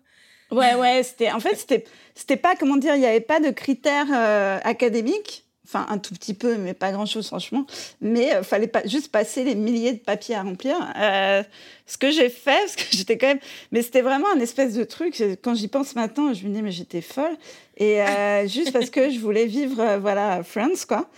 Ouais, 0.51 0.75
ouais, 0.75 1.01
c'était 1.03 1.31
en 1.31 1.39
fait, 1.39 1.55
c'était 1.55 1.85
c'était 2.13 2.37
pas 2.37 2.55
comment 2.55 2.77
dire, 2.77 2.95
il 2.95 2.99
n'y 2.99 3.05
avait 3.05 3.21
pas 3.21 3.39
de 3.39 3.51
critères 3.51 4.07
euh, 4.13 4.59
académiques 4.63 5.45
enfin 5.71 5.85
un 5.89 5.97
tout 5.97 6.13
petit 6.13 6.33
peu, 6.33 6.57
mais 6.57 6.73
pas 6.73 6.91
grand-chose 6.91 7.27
franchement. 7.27 7.65
Mais 8.01 8.31
il 8.37 8.43
fallait 8.43 8.67
pas 8.67 8.85
juste 8.85 9.11
passer 9.11 9.43
les 9.43 9.55
milliers 9.55 9.93
de 9.93 9.99
papiers 9.99 10.35
à 10.35 10.43
remplir. 10.43 10.75
Euh, 10.97 11.43
ce 11.85 11.97
que 11.97 12.11
j'ai 12.11 12.29
fait, 12.29 12.57
parce 12.59 12.75
que 12.75 12.83
j'étais 12.91 13.17
quand 13.17 13.27
même, 13.27 13.39
mais 13.71 13.81
c'était 13.81 14.01
vraiment 14.01 14.27
un 14.35 14.39
espèce 14.39 14.73
de 14.73 14.83
truc. 14.83 15.21
Quand 15.41 15.55
j'y 15.55 15.67
pense 15.67 15.95
maintenant, 15.95 16.33
je 16.33 16.45
me 16.47 16.53
dis 16.53 16.61
mais 16.61 16.71
j'étais 16.71 17.01
folle. 17.01 17.37
Et 17.77 18.01
euh, 18.01 18.47
juste 18.47 18.71
parce 18.71 18.89
que 18.89 19.09
je 19.09 19.19
voulais 19.19 19.45
vivre, 19.45 19.79
euh, 19.79 19.97
voilà, 19.97 20.43
France 20.43 20.85
quoi. 20.85 21.09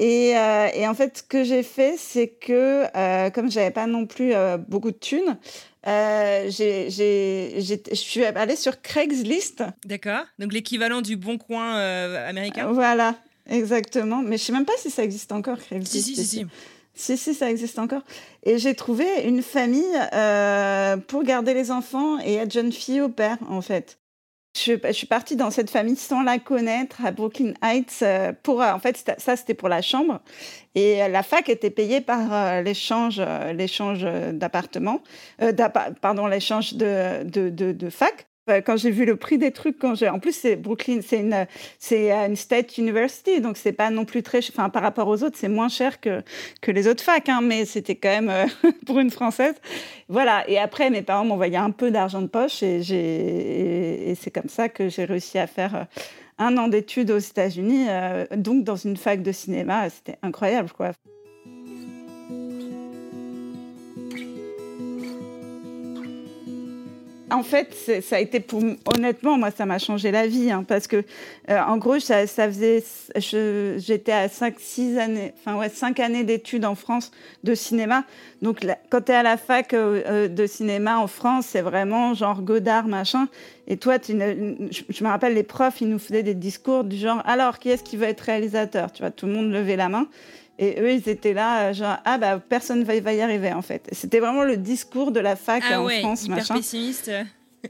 Et, 0.00 0.30
et, 0.30 0.88
en 0.88 0.94
fait, 0.94 1.18
ce 1.18 1.22
que 1.22 1.44
j'ai 1.44 1.62
fait, 1.62 1.94
c'est 1.96 2.26
que 2.26 2.82
comme 3.30 3.48
j'avais 3.48 3.70
pas 3.70 3.86
non 3.86 4.06
plus 4.06 4.32
beaucoup 4.66 4.90
de 4.90 4.96
thunes, 4.96 5.38
euh, 5.86 6.50
je 6.50 7.94
suis 7.94 8.24
allée 8.24 8.56
sur 8.56 8.80
Craigslist. 8.80 9.64
D'accord. 9.84 10.24
Donc 10.38 10.52
l'équivalent 10.52 11.02
du 11.02 11.16
Bon 11.16 11.38
Coin 11.38 11.76
américain. 12.26 12.72
Voilà, 12.72 13.16
Exactement, 13.48 14.22
mais 14.22 14.38
je 14.38 14.44
sais 14.44 14.52
même 14.52 14.64
pas 14.64 14.76
si 14.78 14.90
ça 14.90 15.04
existe 15.04 15.30
encore. 15.32 15.58
Si, 15.82 16.02
si, 16.02 16.14
si, 16.14 16.24
si. 16.24 16.46
Si, 16.94 17.16
si, 17.18 17.34
ça 17.34 17.50
existe 17.50 17.78
encore. 17.78 18.02
Et 18.44 18.58
j'ai 18.58 18.74
trouvé 18.74 19.04
une 19.24 19.42
famille 19.42 19.84
euh, 20.12 20.96
pour 20.96 21.24
garder 21.24 21.52
les 21.52 21.70
enfants 21.70 22.20
et 22.20 22.34
être 22.34 22.52
jeune 22.52 22.72
fille 22.72 23.00
au 23.00 23.08
père, 23.08 23.36
en 23.48 23.60
fait. 23.60 23.98
Je, 24.56 24.74
je, 24.84 24.92
suis 24.92 25.06
partie 25.06 25.36
dans 25.36 25.50
cette 25.50 25.70
famille 25.70 25.96
sans 25.96 26.22
la 26.22 26.38
connaître 26.38 27.04
à 27.04 27.10
Brooklyn 27.10 27.54
Heights. 27.62 28.00
Euh, 28.02 28.32
pour, 28.42 28.60
en 28.60 28.78
fait, 28.78 29.12
ça, 29.18 29.36
c'était 29.36 29.54
pour 29.54 29.68
la 29.68 29.82
chambre. 29.82 30.20
Et 30.74 31.06
la 31.08 31.22
fac 31.22 31.48
était 31.48 31.70
payée 31.70 32.00
par 32.00 32.32
euh, 32.32 32.62
l'échange, 32.62 33.20
l'échange 33.54 34.06
d'appartements, 34.32 35.02
pardon, 36.00 36.26
l'échange 36.26 36.74
de, 36.74 37.24
de, 37.24 37.50
de, 37.50 37.72
de 37.72 37.90
fac. 37.90 38.26
Euh, 38.50 38.60
quand 38.60 38.76
j'ai 38.76 38.90
vu 38.90 39.06
le 39.06 39.16
prix 39.16 39.38
des 39.38 39.52
trucs, 39.52 39.78
quand 39.78 39.94
j'ai, 39.94 40.08
en 40.08 40.18
plus 40.18 40.44
Brooklyn, 40.58 41.00
c'est 41.02 41.20
une, 41.20 41.46
c'est 41.78 42.10
une 42.10 42.36
state 42.36 42.76
university, 42.76 43.40
donc 43.40 43.56
c'est 43.56 43.72
pas 43.72 43.88
non 43.88 44.04
plus 44.04 44.22
très, 44.22 44.40
enfin 44.50 44.68
par 44.68 44.82
rapport 44.82 45.08
aux 45.08 45.22
autres, 45.22 45.38
c'est 45.38 45.48
moins 45.48 45.68
cher 45.68 45.98
que 46.00 46.22
que 46.60 46.70
les 46.70 46.86
autres 46.86 47.02
facs, 47.02 47.28
hein, 47.30 47.40
mais 47.42 47.64
c'était 47.64 47.94
quand 47.94 48.10
même 48.10 48.28
euh, 48.28 48.46
pour 48.86 49.00
une 49.00 49.10
française, 49.10 49.54
voilà. 50.08 50.48
Et 50.48 50.58
après, 50.58 50.90
mes 50.90 51.02
parents 51.02 51.24
m'envoyaient 51.24 51.56
un 51.56 51.70
peu 51.70 51.90
d'argent 51.90 52.20
de 52.20 52.26
poche 52.26 52.62
et 52.62 52.82
j'ai, 52.82 54.10
et, 54.10 54.14
c'est 54.14 54.30
comme 54.30 54.48
ça 54.48 54.68
que 54.68 54.90
j'ai 54.90 55.04
réussi 55.06 55.38
à 55.38 55.46
faire 55.46 55.86
un 56.38 56.56
an 56.58 56.68
d'études 56.68 57.10
aux 57.10 57.18
États-Unis, 57.18 57.86
donc 58.36 58.64
dans 58.64 58.76
une 58.76 58.96
fac 58.96 59.22
de 59.22 59.32
cinéma. 59.32 59.88
C'était 59.88 60.18
incroyable, 60.22 60.70
quoi. 60.76 60.92
En 67.30 67.42
fait, 67.42 67.74
ça 68.02 68.16
a 68.16 68.18
été 68.18 68.40
pour 68.40 68.62
honnêtement, 68.94 69.38
moi, 69.38 69.50
ça 69.50 69.64
m'a 69.66 69.78
changé 69.78 70.10
la 70.10 70.26
vie, 70.26 70.50
hein, 70.50 70.64
parce 70.66 70.86
que 70.86 71.04
euh, 71.48 71.58
en 71.60 71.78
gros, 71.78 71.98
ça, 71.98 72.26
faisait, 72.26 72.84
j'étais 73.78 74.12
à 74.12 74.28
5 74.28 74.54
6 74.58 74.98
années, 74.98 75.32
enfin 75.38 75.58
ouais, 75.58 75.68
5 75.68 76.00
années 76.00 76.24
d'études 76.24 76.64
en 76.64 76.74
France 76.74 77.12
de 77.42 77.54
cinéma. 77.54 78.04
Donc, 78.42 78.66
quand 78.90 79.00
tu 79.06 79.12
es 79.12 79.14
à 79.14 79.22
la 79.22 79.36
fac 79.36 79.72
euh, 79.72 80.02
euh, 80.06 80.28
de 80.28 80.46
cinéma 80.46 80.98
en 80.98 81.06
France, 81.06 81.46
c'est 81.48 81.62
vraiment 81.62 82.14
genre 82.14 82.42
Godard, 82.42 82.86
machin. 82.86 83.28
Et 83.66 83.78
toi, 83.78 83.96
je, 84.06 84.14
me 85.04 85.08
rappelle, 85.08 85.34
les 85.34 85.42
profs, 85.42 85.80
ils 85.80 85.88
nous 85.88 85.98
faisaient 85.98 86.22
des 86.22 86.34
discours 86.34 86.84
du 86.84 86.96
genre, 86.96 87.22
alors, 87.24 87.58
qui 87.58 87.70
est-ce 87.70 87.82
qui 87.82 87.96
veut 87.96 88.06
être 88.06 88.20
réalisateur? 88.20 88.92
Tu 88.92 89.02
vois, 89.02 89.10
tout 89.10 89.26
le 89.26 89.32
monde 89.32 89.50
levait 89.50 89.76
la 89.76 89.88
main. 89.88 90.08
Et 90.58 90.80
eux, 90.80 90.92
ils 90.92 91.08
étaient 91.08 91.32
là, 91.32 91.72
genre, 91.72 91.96
ah 92.04 92.18
bah 92.18 92.38
personne 92.38 92.84
va, 92.84 92.94
y 92.94 93.20
arriver 93.20 93.52
en 93.52 93.62
fait. 93.62 93.88
C'était 93.92 94.20
vraiment 94.20 94.44
le 94.44 94.56
discours 94.56 95.10
de 95.10 95.20
la 95.20 95.36
fac 95.36 95.62
ah 95.68 95.80
en 95.80 95.86
ouais, 95.86 96.00
France. 96.00 96.24
Hyper 96.24 96.36
machin. 96.36 96.54
pessimiste. 96.54 97.10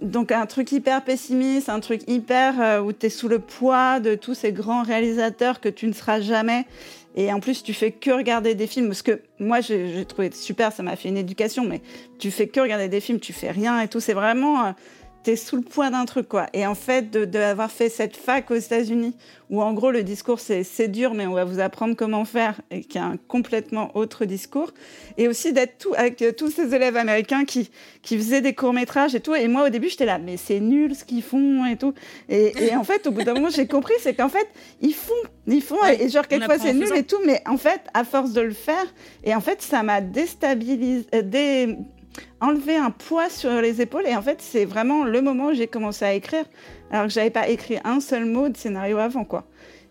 Donc 0.03 0.33
un 0.33 0.47
truc 0.47 0.71
hyper 0.73 1.03
pessimiste, 1.03 1.69
un 1.69 1.81
truc 1.81 2.03
hyper 2.09 2.61
euh, 2.61 2.81
où 2.81 2.93
tu 2.93 3.07
es 3.07 3.09
sous 3.09 3.29
le 3.29 3.38
poids 3.38 4.00
de 4.00 4.17
tous 4.17 4.35
ces 4.35 4.53
grands 4.53 4.83
réalisateurs 4.83 5.61
que 5.61 5.69
tu 5.69 5.87
ne 5.87 5.93
seras 5.93 6.21
jamais. 6.21 6.67
Et 7.17 7.33
en 7.33 7.38
plus, 7.38 7.62
tu 7.62 7.73
fais 7.73 7.93
que 7.93 8.11
regarder 8.11 8.57
des 8.57 8.67
films. 8.67 8.88
Parce 8.88 9.03
que 9.03 9.21
moi, 9.38 9.61
j'ai 9.61 10.05
trouvé 10.05 10.33
super, 10.33 10.73
ça 10.73 10.83
m'a 10.83 10.97
fait 10.97 11.09
une 11.09 11.17
éducation, 11.17 11.64
mais 11.64 11.81
tu 12.19 12.33
fais 12.33 12.49
que 12.49 12.59
regarder 12.59 12.88
des 12.88 13.00
films, 13.00 13.21
tu 13.21 13.33
fais 13.33 13.53
rien 13.53 13.81
et 13.81 13.88
tout. 13.88 14.00
C'est 14.00 14.14
vraiment. 14.14 14.67
Euh, 14.67 14.73
t'es 15.25 15.37
sous 15.37 15.57
le 15.57 15.62
poids 15.62 15.90
d'un 15.90 16.04
truc, 16.04 16.28
quoi. 16.28 16.47
Et 16.52 16.66
en 16.66 16.75
fait, 16.75 17.11
d'avoir 17.11 17.69
de, 17.69 17.73
fait 17.73 17.88
cette 17.88 18.16
fac 18.16 18.50
aux 18.50 18.57
États-Unis, 18.57 19.16
où 19.50 19.62
en 19.62 19.73
gros, 19.73 19.90
le 19.90 20.02
discours, 20.02 20.38
c'est 20.38 20.88
dur, 20.88 21.14
mais 21.14 21.26
on 21.26 21.33
va 21.33 21.45
vous 21.45 21.61
apprendre 21.61 21.97
comment 21.97 22.25
faire, 22.25 22.61
et 22.71 22.83
qui 22.83 22.99
a 22.99 23.04
un 23.04 23.16
complètement 23.16 23.97
autre 23.97 24.26
discours. 24.26 24.73
Et 25.16 25.26
aussi 25.26 25.52
d'être 25.52 25.78
tout, 25.78 25.95
avec 25.97 26.21
euh, 26.23 26.33
tous 26.33 26.50
ces 26.50 26.75
élèves 26.75 26.97
américains 26.97 27.45
qui, 27.45 27.71
qui 28.02 28.16
faisaient 28.19 28.43
des 28.43 28.54
courts-métrages 28.54 29.14
et 29.14 29.21
tout. 29.21 29.35
Et 29.35 29.49
moi, 29.49 29.66
au 29.66 29.69
début, 29.71 29.88
j'étais 29.88 30.07
là, 30.07 30.19
mais 30.19 30.37
c'est 30.37 30.61
nul 30.61 30.95
ce 30.95 31.04
qu'ils 31.04 31.23
font 31.23 31.64
et 31.64 31.76
tout. 31.76 31.95
Et, 32.28 32.52
et 32.62 32.76
en 32.76 32.85
fait, 32.85 33.07
au 33.07 33.11
bout 33.11 33.23
d'un 33.23 33.35
moment, 33.35 33.49
j'ai 33.49 33.66
compris, 33.66 33.95
c'est 34.00 34.14
qu'en 34.14 34.28
fait, 34.28 34.49
ils 34.83 34.95
font, 34.95 35.14
ils 35.47 35.62
font, 35.62 35.83
et 35.87 36.09
genre, 36.11 36.28
quelquefois, 36.28 36.59
c'est 36.59 36.75
nul 36.75 36.95
et 36.95 37.04
tout, 37.04 37.21
mais 37.25 37.43
en 37.47 37.57
fait, 37.57 37.81
à 37.95 38.04
force 38.04 38.33
de 38.33 38.43
le 38.43 38.52
faire, 38.52 38.87
et 39.25 39.35
en 39.35 39.40
fait, 39.40 39.62
ça 39.62 39.83
m'a 39.83 40.02
déstabilisé, 40.02 41.07
euh, 41.14 41.23
dé, 41.23 41.76
enlever 42.40 42.76
un 42.76 42.90
poids 42.90 43.28
sur 43.28 43.50
les 43.61 43.80
épaules. 43.80 44.06
Et 44.06 44.16
en 44.16 44.23
fait, 44.23 44.40
c'est 44.40 44.64
vraiment 44.64 45.04
le 45.04 45.21
moment 45.23 45.47
où 45.47 45.54
j'ai 45.54 45.66
commencé 45.66 46.04
à 46.04 46.14
écrire, 46.14 46.44
alors 46.90 47.06
que 47.06 47.12
j'avais 47.12 47.30
pas 47.30 47.49
écrit 47.49 47.78
un 47.85 48.00
seul 48.00 48.25
mot 48.25 48.49
de 48.49 48.56
scénario 48.56 48.99
avant, 48.99 49.25
quoi. 49.25 49.44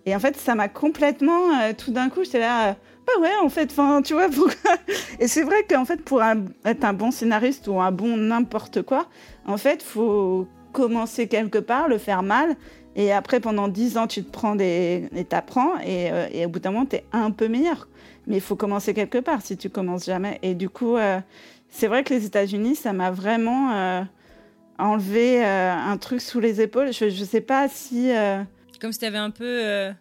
Et 0.05 0.15
en 0.15 0.19
fait, 0.19 0.35
ça 0.35 0.55
m'a 0.55 0.67
complètement, 0.67 1.61
euh, 1.61 1.73
tout 1.77 1.91
d'un 1.91 2.09
coup, 2.09 2.23
j'étais 2.23 2.39
là, 2.39 2.69
euh, 2.69 2.73
bah 3.07 3.13
ouais, 3.21 3.35
en 3.41 3.49
fait, 3.49 3.71
enfin, 3.71 4.01
tu 4.01 4.13
vois, 4.13 4.29
pourquoi? 4.33 4.75
Et 5.19 5.27
c'est 5.27 5.43
vrai 5.43 5.65
qu'en 5.69 5.85
fait, 5.85 6.03
pour 6.03 6.21
être 6.23 6.83
un 6.83 6.93
bon 6.93 7.11
scénariste 7.11 7.67
ou 7.67 7.79
un 7.79 7.91
bon 7.91 8.17
n'importe 8.17 8.81
quoi, 8.81 9.07
en 9.45 9.57
fait, 9.57 9.81
faut 9.81 10.47
commencer 10.73 11.27
quelque 11.29 11.59
part, 11.59 11.87
le 11.87 11.97
faire 11.97 12.21
mal, 12.21 12.57
et 12.97 13.13
après, 13.13 13.39
pendant 13.39 13.69
dix 13.69 13.97
ans, 13.97 14.07
tu 14.07 14.23
te 14.23 14.29
prends 14.29 14.55
des... 14.55 15.09
et 15.15 15.23
t'apprends, 15.23 15.79
et, 15.79 16.11
euh, 16.11 16.27
et 16.31 16.45
au 16.45 16.49
bout 16.49 16.59
d'un 16.59 16.71
moment, 16.71 16.85
t'es 16.85 17.05
un 17.13 17.31
peu 17.31 17.47
meilleur. 17.47 17.87
Mais 18.27 18.35
il 18.35 18.41
faut 18.41 18.55
commencer 18.55 18.93
quelque 18.93 19.17
part 19.17 19.41
si 19.41 19.57
tu 19.57 19.69
commences 19.69 20.05
jamais. 20.05 20.39
Et 20.43 20.53
du 20.53 20.69
coup, 20.69 20.97
c'est 21.73 21.87
vrai 21.87 22.03
que 22.03 22.13
les 22.13 22.23
États-Unis, 22.25 22.75
ça 22.75 22.93
m'a 22.93 23.09
vraiment 23.09 23.73
euh, 23.73 24.03
enlevé 24.77 25.43
euh, 25.43 25.73
un 25.73 25.97
truc 25.97 26.21
sous 26.21 26.39
les 26.39 26.61
épaules. 26.61 26.93
Je 26.93 27.05
ne 27.05 27.25
sais 27.25 27.41
pas 27.41 27.67
si. 27.67 28.11
Euh, 28.11 28.43
Comme 28.79 28.93
si 28.93 28.99
tu 28.99 29.05
avais 29.05 29.17
un 29.17 29.31
peu. 29.31 29.91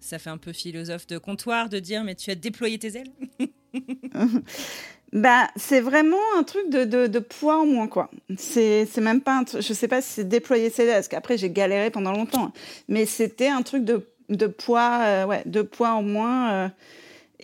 ça 0.00 0.18
fait 0.18 0.30
un 0.30 0.38
peu 0.38 0.52
philosophe 0.52 1.06
de 1.06 1.18
comptoir 1.18 1.68
de 1.68 1.78
dire, 1.78 2.04
mais 2.04 2.14
tu 2.14 2.30
as 2.30 2.34
déployé 2.34 2.78
tes 2.78 2.96
ailes 2.96 3.12
Bah, 5.12 5.48
c'est 5.56 5.80
vraiment 5.80 6.18
un 6.38 6.44
truc 6.44 6.70
de, 6.70 6.84
de, 6.84 7.18
poids 7.18 7.60
en 7.60 7.66
moins, 7.66 7.88
quoi. 7.88 8.10
C'est, 8.36 8.86
même 8.98 9.20
pas 9.20 9.40
un 9.40 9.44
Je 9.60 9.72
sais 9.72 9.88
pas 9.88 10.00
si 10.00 10.08
c'est 10.10 10.28
déployer 10.28 10.70
ses 10.70 10.86
parce 10.86 11.08
qu'après, 11.08 11.36
j'ai 11.36 11.50
galéré 11.50 11.90
pendant 11.90 12.12
longtemps. 12.12 12.46
Hein. 12.46 12.52
Mais 12.88 13.06
c'était 13.06 13.48
un 13.48 13.62
truc 13.62 13.84
de, 13.84 14.06
de 14.28 14.46
poids, 14.46 15.26
ouais, 15.26 15.42
de 15.46 15.62
poids 15.62 15.90
en 15.94 16.02
moins. 16.02 16.70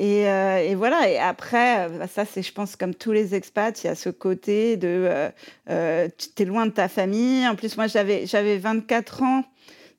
Euh, 0.01 0.59
et, 0.59 0.75
voilà. 0.75 1.11
Et 1.11 1.19
après, 1.19 1.87
euh, 1.87 1.99
bah, 1.99 2.09
ça, 2.09 2.25
c'est, 2.25 2.43
je 2.43 2.53
pense, 2.53 2.77
comme 2.77 2.95
tous 2.95 3.13
les 3.13 3.35
expats, 3.35 3.83
il 3.83 3.87
y 3.87 3.91
a 3.91 3.95
ce 3.95 4.11
côté 4.11 4.77
de 4.77 5.31
euh, 5.71 6.09
tu 6.19 6.43
es 6.43 6.47
loin 6.47 6.67
de 6.67 6.73
ta 6.73 6.89
famille. 6.89 7.47
En 7.47 7.55
plus, 7.57 7.77
moi, 7.77 7.87
j'avais, 7.87 8.27
j'avais 8.27 8.59
24 8.59 9.23
ans. 9.23 9.45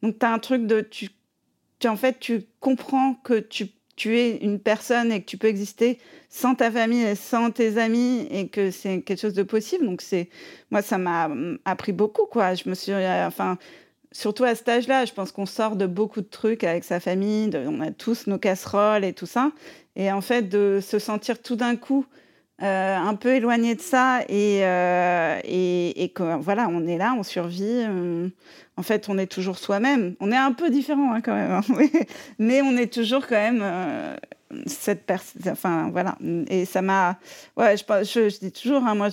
Donc, 0.04 0.20
tu 0.20 0.26
as 0.26 0.32
un 0.32 0.40
truc 0.40 0.68
de. 0.68 0.82
Tu, 0.82 1.10
tu, 1.80 1.88
en 1.88 1.98
fait, 1.98 2.20
tu 2.20 2.44
comprends 2.60 3.16
que 3.24 3.40
tu, 3.40 3.68
tu 3.98 4.18
es 4.18 4.38
une 4.38 4.60
personne 4.60 5.12
et 5.12 5.20
que 5.20 5.26
tu 5.26 5.38
peux 5.38 5.48
exister 5.48 6.00
sans 6.30 6.56
ta 6.56 6.72
famille 6.72 7.04
et 7.04 7.16
sans 7.16 7.52
tes 7.52 7.78
amis 7.78 8.26
et 8.32 8.48
que 8.48 8.72
c'est 8.72 9.02
quelque 9.02 9.20
chose 9.20 9.34
de 9.34 9.44
possible. 9.44 9.86
Donc, 9.86 10.02
c'est, 10.02 10.30
moi, 10.72 10.82
ça 10.82 10.98
m'a 10.98 11.28
mm, 11.28 11.60
appris 11.66 11.92
beaucoup, 11.92 12.26
quoi. 12.26 12.54
Je 12.54 12.70
me 12.70 12.76
suis. 12.76 12.94
Enfin 12.94 13.58
surtout 14.12 14.46
à 14.46 14.56
cet 14.56 14.68
âge-là, 14.70 15.06
je 15.06 15.14
pense 15.14 15.32
qu'on 15.32 15.46
sort 15.46 15.76
de 15.76 15.86
beaucoup 15.86 16.22
de 16.22 16.28
trucs 16.28 16.64
avec 16.64 16.84
sa 16.84 17.00
famille, 17.00 17.52
on 17.54 17.82
a 17.82 17.92
tous 17.92 18.26
nos 18.26 18.40
casseroles 18.40 19.04
et 19.04 19.14
tout 19.14 19.28
ça. 19.28 19.52
Et 19.96 20.12
en 20.12 20.22
fait, 20.22 20.44
de 20.44 20.80
se 20.82 20.98
sentir 20.98 21.42
tout 21.42 21.56
d'un 21.56 21.76
coup 21.76 22.06
euh, 22.64 22.98
un 22.98 23.16
peu 23.16 23.36
éloigné 23.36 23.76
de 23.76 23.82
ça 23.82 24.22
et, 24.30 24.66
euh, 24.66 25.40
et, 25.44 26.04
et, 26.04 26.10
que 26.10 26.38
voilà, 26.38 26.68
on 26.70 26.88
est 26.88 26.98
là, 26.98 27.16
on 27.18 27.24
survit. 27.24 27.86
en 28.78 28.82
fait, 28.84 29.10
on 29.10 29.18
est 29.18 29.28
toujours 29.28 29.58
soi-même. 29.58 30.16
On 30.20 30.32
est 30.32 30.38
un 30.38 30.54
peu 30.54 30.70
différent 30.70 31.14
hein, 31.14 31.22
quand 31.22 31.36
même, 31.36 31.52
hein, 31.52 31.62
mais 32.40 32.62
on 32.62 32.76
est 32.76 32.92
toujours 32.92 33.28
quand 33.28 33.36
même 33.36 33.62
euh, 33.62 34.16
cette 34.66 35.06
personne. 35.06 35.42
Enfin, 35.52 35.90
voilà. 35.92 36.18
Et 36.50 36.66
ça 36.66 36.82
m'a. 36.82 37.20
Ouais, 37.58 37.76
je, 37.78 37.84
je, 38.30 38.40
dis 38.40 38.52
toujours, 38.52 38.84
hein, 38.86 38.96
moi, 38.96 39.10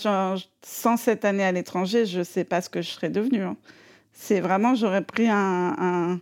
sans 0.62 0.96
cette 0.96 1.24
année 1.24 1.44
à 1.44 1.52
l'étranger, 1.52 2.06
je 2.06 2.20
ne 2.20 2.24
sais 2.24 2.44
pas 2.44 2.60
ce 2.60 2.70
que 2.70 2.80
je 2.80 2.90
serais 2.90 3.10
devenue. 3.10 3.44
C'est 4.12 4.40
vraiment, 4.40 4.74
j'aurais 4.74 5.02
pris 5.02 5.28
un, 5.28 6.20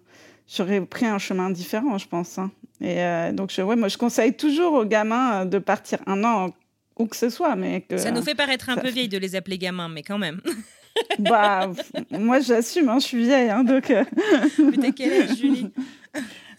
j'aurais 0.48 0.80
pris 0.80 1.06
un 1.06 1.18
chemin 1.18 1.50
différent, 1.50 1.98
je 1.98 2.08
pense. 2.08 2.38
Et 2.80 3.00
euh, 3.02 3.32
donc, 3.32 3.52
je, 3.52 3.62
ouais, 3.62 3.76
moi, 3.76 3.88
je 3.88 3.98
conseille 3.98 4.34
toujours 4.34 4.72
aux 4.72 4.84
gamins 4.84 5.42
euh, 5.42 5.44
de 5.44 5.58
partir 5.58 5.98
un 6.06 6.24
an 6.24 6.50
où 6.98 7.06
que 7.06 7.16
ce 7.16 7.30
soit. 7.30 7.56
Mais 7.56 7.82
que, 7.82 7.96
ça 7.96 8.10
nous 8.10 8.22
fait 8.22 8.34
paraître 8.34 8.68
un 8.68 8.76
peu 8.76 8.88
vieille 8.88 9.08
de 9.08 9.18
les 9.18 9.34
appeler 9.34 9.58
gamins, 9.58 9.88
mais 9.88 10.02
quand 10.02 10.18
même. 10.18 10.40
bah, 11.18 11.70
moi, 12.10 12.40
j'assume, 12.40 12.88
hein, 12.88 12.98
je 12.98 13.06
suis 13.06 13.24
vieille. 13.24 13.50
Hein, 13.50 13.64
donc, 13.64 13.90
euh. 13.90 14.04
mais 14.58 14.76
t'as 14.76 14.92
quel 14.92 15.22
âge, 15.22 15.36
Julie? 15.38 15.70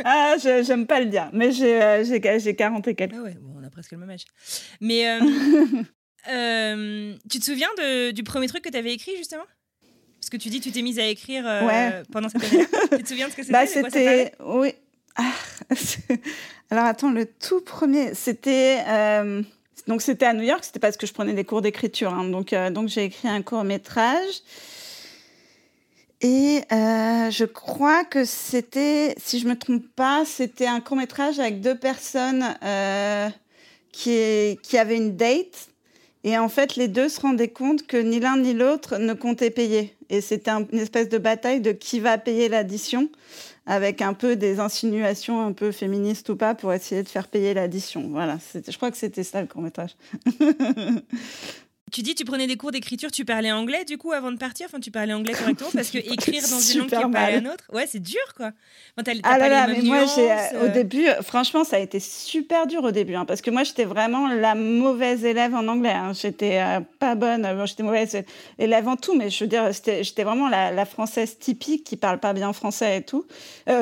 Ah, 0.04 0.36
j'aime 0.42 0.88
pas 0.88 1.00
le 1.00 1.06
dire, 1.06 1.30
mais 1.34 1.52
j'ai 1.52 2.02
j'ai 2.04 2.56
40 2.56 2.88
et 2.88 2.96
quelques. 2.96 3.14
Ah 3.16 3.22
ouais, 3.22 3.38
bon, 3.40 3.54
on 3.62 3.64
a 3.64 3.70
presque 3.70 3.92
le 3.92 4.00
même 4.00 4.10
âge. 4.10 4.26
Mais 4.82 5.06
tu 7.30 7.40
te 7.40 7.46
souviens 7.46 7.70
de, 7.78 8.10
du 8.10 8.24
premier 8.24 8.48
truc 8.48 8.64
que 8.64 8.70
tu 8.70 8.78
avais 8.78 8.92
écrit, 8.92 9.16
justement? 9.16 9.44
Parce 10.20 10.32
que 10.32 10.38
tu 10.38 10.50
dis, 10.50 10.62
tu 10.62 10.72
t'es 10.72 10.82
mise 10.82 10.98
à 10.98 11.06
écrire 11.06 11.46
pendant 12.12 12.28
cette 12.28 12.44
année. 12.44 12.66
tu 12.98 13.04
te 13.04 13.08
souviens 13.08 13.28
de 13.28 13.32
ce 13.34 13.38
que 13.38 13.44
c'était? 13.44 13.54
Bah, 13.54 13.68
C'était, 13.68 14.32
oui, 14.44 14.74
ah, 15.16 15.32
alors 16.72 16.86
attends, 16.86 17.12
le 17.12 17.26
tout 17.26 17.62
premier, 17.62 18.16
c'était 18.16 18.80
euh, 18.88 19.44
donc 19.88 20.02
c'était 20.02 20.26
à 20.26 20.34
New 20.34 20.44
York, 20.44 20.64
c'était 20.64 20.80
parce 20.80 20.98
que 20.98 21.08
je 21.08 21.14
prenais 21.14 21.34
des 21.34 21.44
cours 21.44 21.62
d'écriture. 21.62 22.14
Hein. 22.14 22.26
donc 22.26 22.54
euh, 22.54 22.70
donc 22.70 22.90
j'ai 22.90 23.06
écrit 23.06 23.28
un 23.28 23.42
court 23.42 23.64
métrage. 23.64 24.42
Et 26.22 26.62
euh, 26.72 27.30
je 27.32 27.44
crois 27.44 28.06
que 28.06 28.24
c'était, 28.24 29.14
si 29.18 29.40
je 29.40 29.48
me 29.48 29.58
trompe 29.58 29.84
pas, 29.94 30.24
c'était 30.26 30.68
un 30.68 30.80
court 30.80 30.96
métrage 30.96 31.38
avec 31.38 31.60
deux 31.60 31.78
personnes 31.78 32.46
qui, 33.92 34.58
qui 34.64 34.78
avaient 34.78 34.96
une 34.96 35.18
date. 35.18 35.68
Et 36.24 36.38
en 36.38 36.48
fait, 36.48 36.78
les 36.78 36.88
deux 36.88 37.10
se 37.10 37.20
rendaient 37.20 37.50
compte 37.50 37.86
que 37.86 37.98
ni 37.98 38.22
l'un 38.22 38.38
ni 38.38 38.54
l'autre 38.54 38.98
ne 38.98 39.14
comptait 39.14 39.50
payer. 39.50 39.94
Et 40.10 40.22
c'était 40.22 40.52
une 40.52 40.80
espèce 40.80 41.10
de 41.10 41.18
bataille 41.18 41.60
de 41.60 41.74
qui 41.74 42.00
va 42.00 42.18
payer 42.18 42.48
l'addition 42.48 43.10
avec 43.66 44.02
un 44.02 44.14
peu 44.14 44.36
des 44.36 44.60
insinuations 44.60 45.46
un 45.46 45.54
peu 45.54 45.72
féministes 45.72 46.30
ou 46.30 46.36
pas 46.36 46.54
pour 46.56 46.74
essayer 46.74 47.04
de 47.04 47.08
faire 47.08 47.28
payer 47.28 47.54
l'addition. 47.54 48.10
Voilà, 48.10 48.38
je 48.54 48.76
crois 48.76 48.92
que 48.92 48.98
c'était 48.98 49.24
ça 49.24 49.42
le 49.42 49.48
court 49.48 49.62
métrage. 49.62 49.96
Tu 51.94 52.02
dis, 52.02 52.16
tu 52.16 52.26
prenais 52.26 52.48
des 52.48 52.58
cours 52.58 52.72
d'écriture, 52.72 53.12
tu 53.12 53.24
parlais 53.24 53.52
anglais 53.52 53.86
du 53.86 54.00
coup 54.00 54.14
avant 54.14 54.32
de 54.32 54.38
partir? 54.38 54.66
Enfin, 54.68 54.80
tu 54.80 54.90
parlais 54.90 55.14
anglais 55.14 55.34
correctement 55.34 55.70
parce 55.72 55.92
que 55.92 55.98
écrire 56.12 56.42
dans 56.50 56.60
une 56.60 56.80
langue 56.80 56.90
qui 56.90 56.96
n'est 56.96 57.12
pas 57.12 57.30
la 57.30 57.40
nôtre, 57.40 57.66
ouais, 57.72 57.86
c'est 57.86 58.00
dur 58.00 58.34
quoi. 58.36 58.50
ah 59.22 59.38
là 59.38 59.48
là, 59.48 59.68
mais 59.68 59.84
moi, 59.84 60.06
j'ai, 60.16 60.32
euh, 60.32 60.64
au 60.64 60.66
euh. 60.66 60.70
début, 60.70 61.06
franchement, 61.22 61.64
ça 61.64 61.76
a 61.76 61.80
été 61.80 62.00
super 62.00 62.66
dur 62.66 62.84
au 62.84 62.90
début 62.90 63.14
hein, 63.14 63.26
parce 63.26 63.42
que 63.42 63.52
moi, 63.52 63.64
j'étais 63.64 63.86
vraiment 63.86 64.28
la 64.28 64.56
mauvaise 64.56 65.24
élève 65.24 65.54
en 65.54 65.68
anglais. 65.68 65.92
Hein. 65.92 66.14
J'étais 66.20 66.58
euh, 66.58 66.80
pas 66.98 67.14
bonne, 67.14 67.48
j'étais 67.68 67.84
mauvaise 67.84 68.24
élève 68.58 68.88
en 68.88 68.96
tout, 68.96 69.16
mais 69.16 69.30
je 69.30 69.44
veux 69.44 69.48
dire, 69.48 69.70
j'étais 69.72 70.24
vraiment 70.24 70.50
la, 70.50 70.86
française 70.86 71.38
typique 71.38 71.84
qui 71.84 71.96
parle 71.96 72.20
pas 72.20 72.34
bien 72.34 72.54
français 72.54 72.98
et 72.98 73.02
tout, 73.04 73.28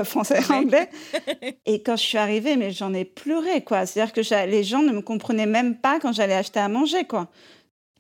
français, 0.04 0.40
anglais. 0.50 0.90
et 1.66 1.82
quand 1.82 1.96
je 1.96 2.04
suis 2.04 2.18
arrivée, 2.18 2.58
mais 2.58 2.72
j'en 2.72 2.94
ai 2.94 3.06
pleuré 3.06 3.64
quoi. 3.64 3.86
C'est-à-dire 3.86 4.14
que 4.14 4.46
les 4.48 4.64
gens 4.66 4.82
ne 4.82 4.92
me 4.92 5.02
comprenaient 5.02 5.46
même 5.46 5.78
pas 5.78 6.00
quand 6.02 6.12
j'allais 6.12 6.36
acheter 6.36 6.60
à 6.60 6.68
manger 6.68 7.06
quoi 7.06 7.30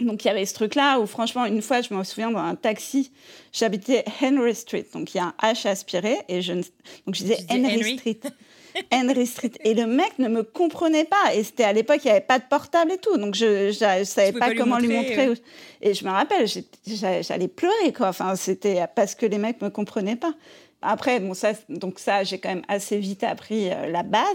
Donc 0.02 0.24
il 0.24 0.28
y 0.28 0.32
avait 0.32 0.46
ce 0.46 0.54
truc-là 0.54 1.00
où 1.00 1.06
franchement, 1.06 1.46
une 1.46 1.62
fois, 1.62 1.82
je 1.82 1.94
me 1.94 2.04
souviens 2.04 2.32
dans 2.32 2.40
un 2.40 2.56
taxi, 2.56 3.12
j'habitais 3.52 4.04
Henry 4.22 4.56
Street, 4.56 4.86
donc 4.94 5.14
il 5.14 5.18
y 5.18 5.20
a 5.20 5.26
un 5.26 5.54
H 5.54 5.68
aspiré, 5.68 6.18
et 6.28 6.42
je, 6.42 6.54
donc 6.54 7.16
je 7.16 7.24
disais 7.24 7.38
Henry, 7.50 7.98
Street. 7.98 8.20
Henry 8.92 9.26
Street. 9.28 9.52
Et 9.64 9.74
le 9.74 9.86
mec 9.86 10.18
ne 10.20 10.28
me 10.28 10.44
comprenait 10.44 11.06
pas. 11.06 11.36
Et 11.36 11.44
c'était 11.44 11.64
à 11.64 11.74
l'époque, 11.74 12.00
il 12.04 12.08
n'y 12.08 12.12
avait 12.12 12.22
pas 12.22 12.40
de 12.40 12.46
portable 12.50 12.94
et 12.94 12.98
tout. 12.98 13.18
Donc, 13.18 13.36
je 13.36 13.68
ne 13.68 14.04
savais 14.04 14.32
pas, 14.32 14.54
comment 14.56 14.78
lui 14.78 14.88
montrer. 14.88 15.34
Et 15.82 15.94
je 15.94 16.06
me 16.06 16.10
rappelle, 16.10 16.46
j'allais 16.88 17.48
pleurer, 17.48 17.94
quoi. 17.94 18.10
Enfin, 18.10 18.36
c'était 18.36 18.86
parce 18.96 19.16
que 19.16 19.26
les 19.26 19.38
mecs 19.38 19.62
ne 19.62 19.68
me 19.68 19.72
comprenaient 19.72 20.16
pas. 20.16 20.34
Après, 20.82 21.20
bon, 21.20 21.34
ça, 21.34 21.54
donc 21.70 22.00
ça, 22.00 22.24
j'ai 22.24 22.40
quand 22.40 22.50
même 22.50 22.64
assez 22.68 22.98
vite 22.98 23.24
appris 23.24 23.70
euh, 23.70 23.88
la 23.88 24.04
base. 24.04 24.26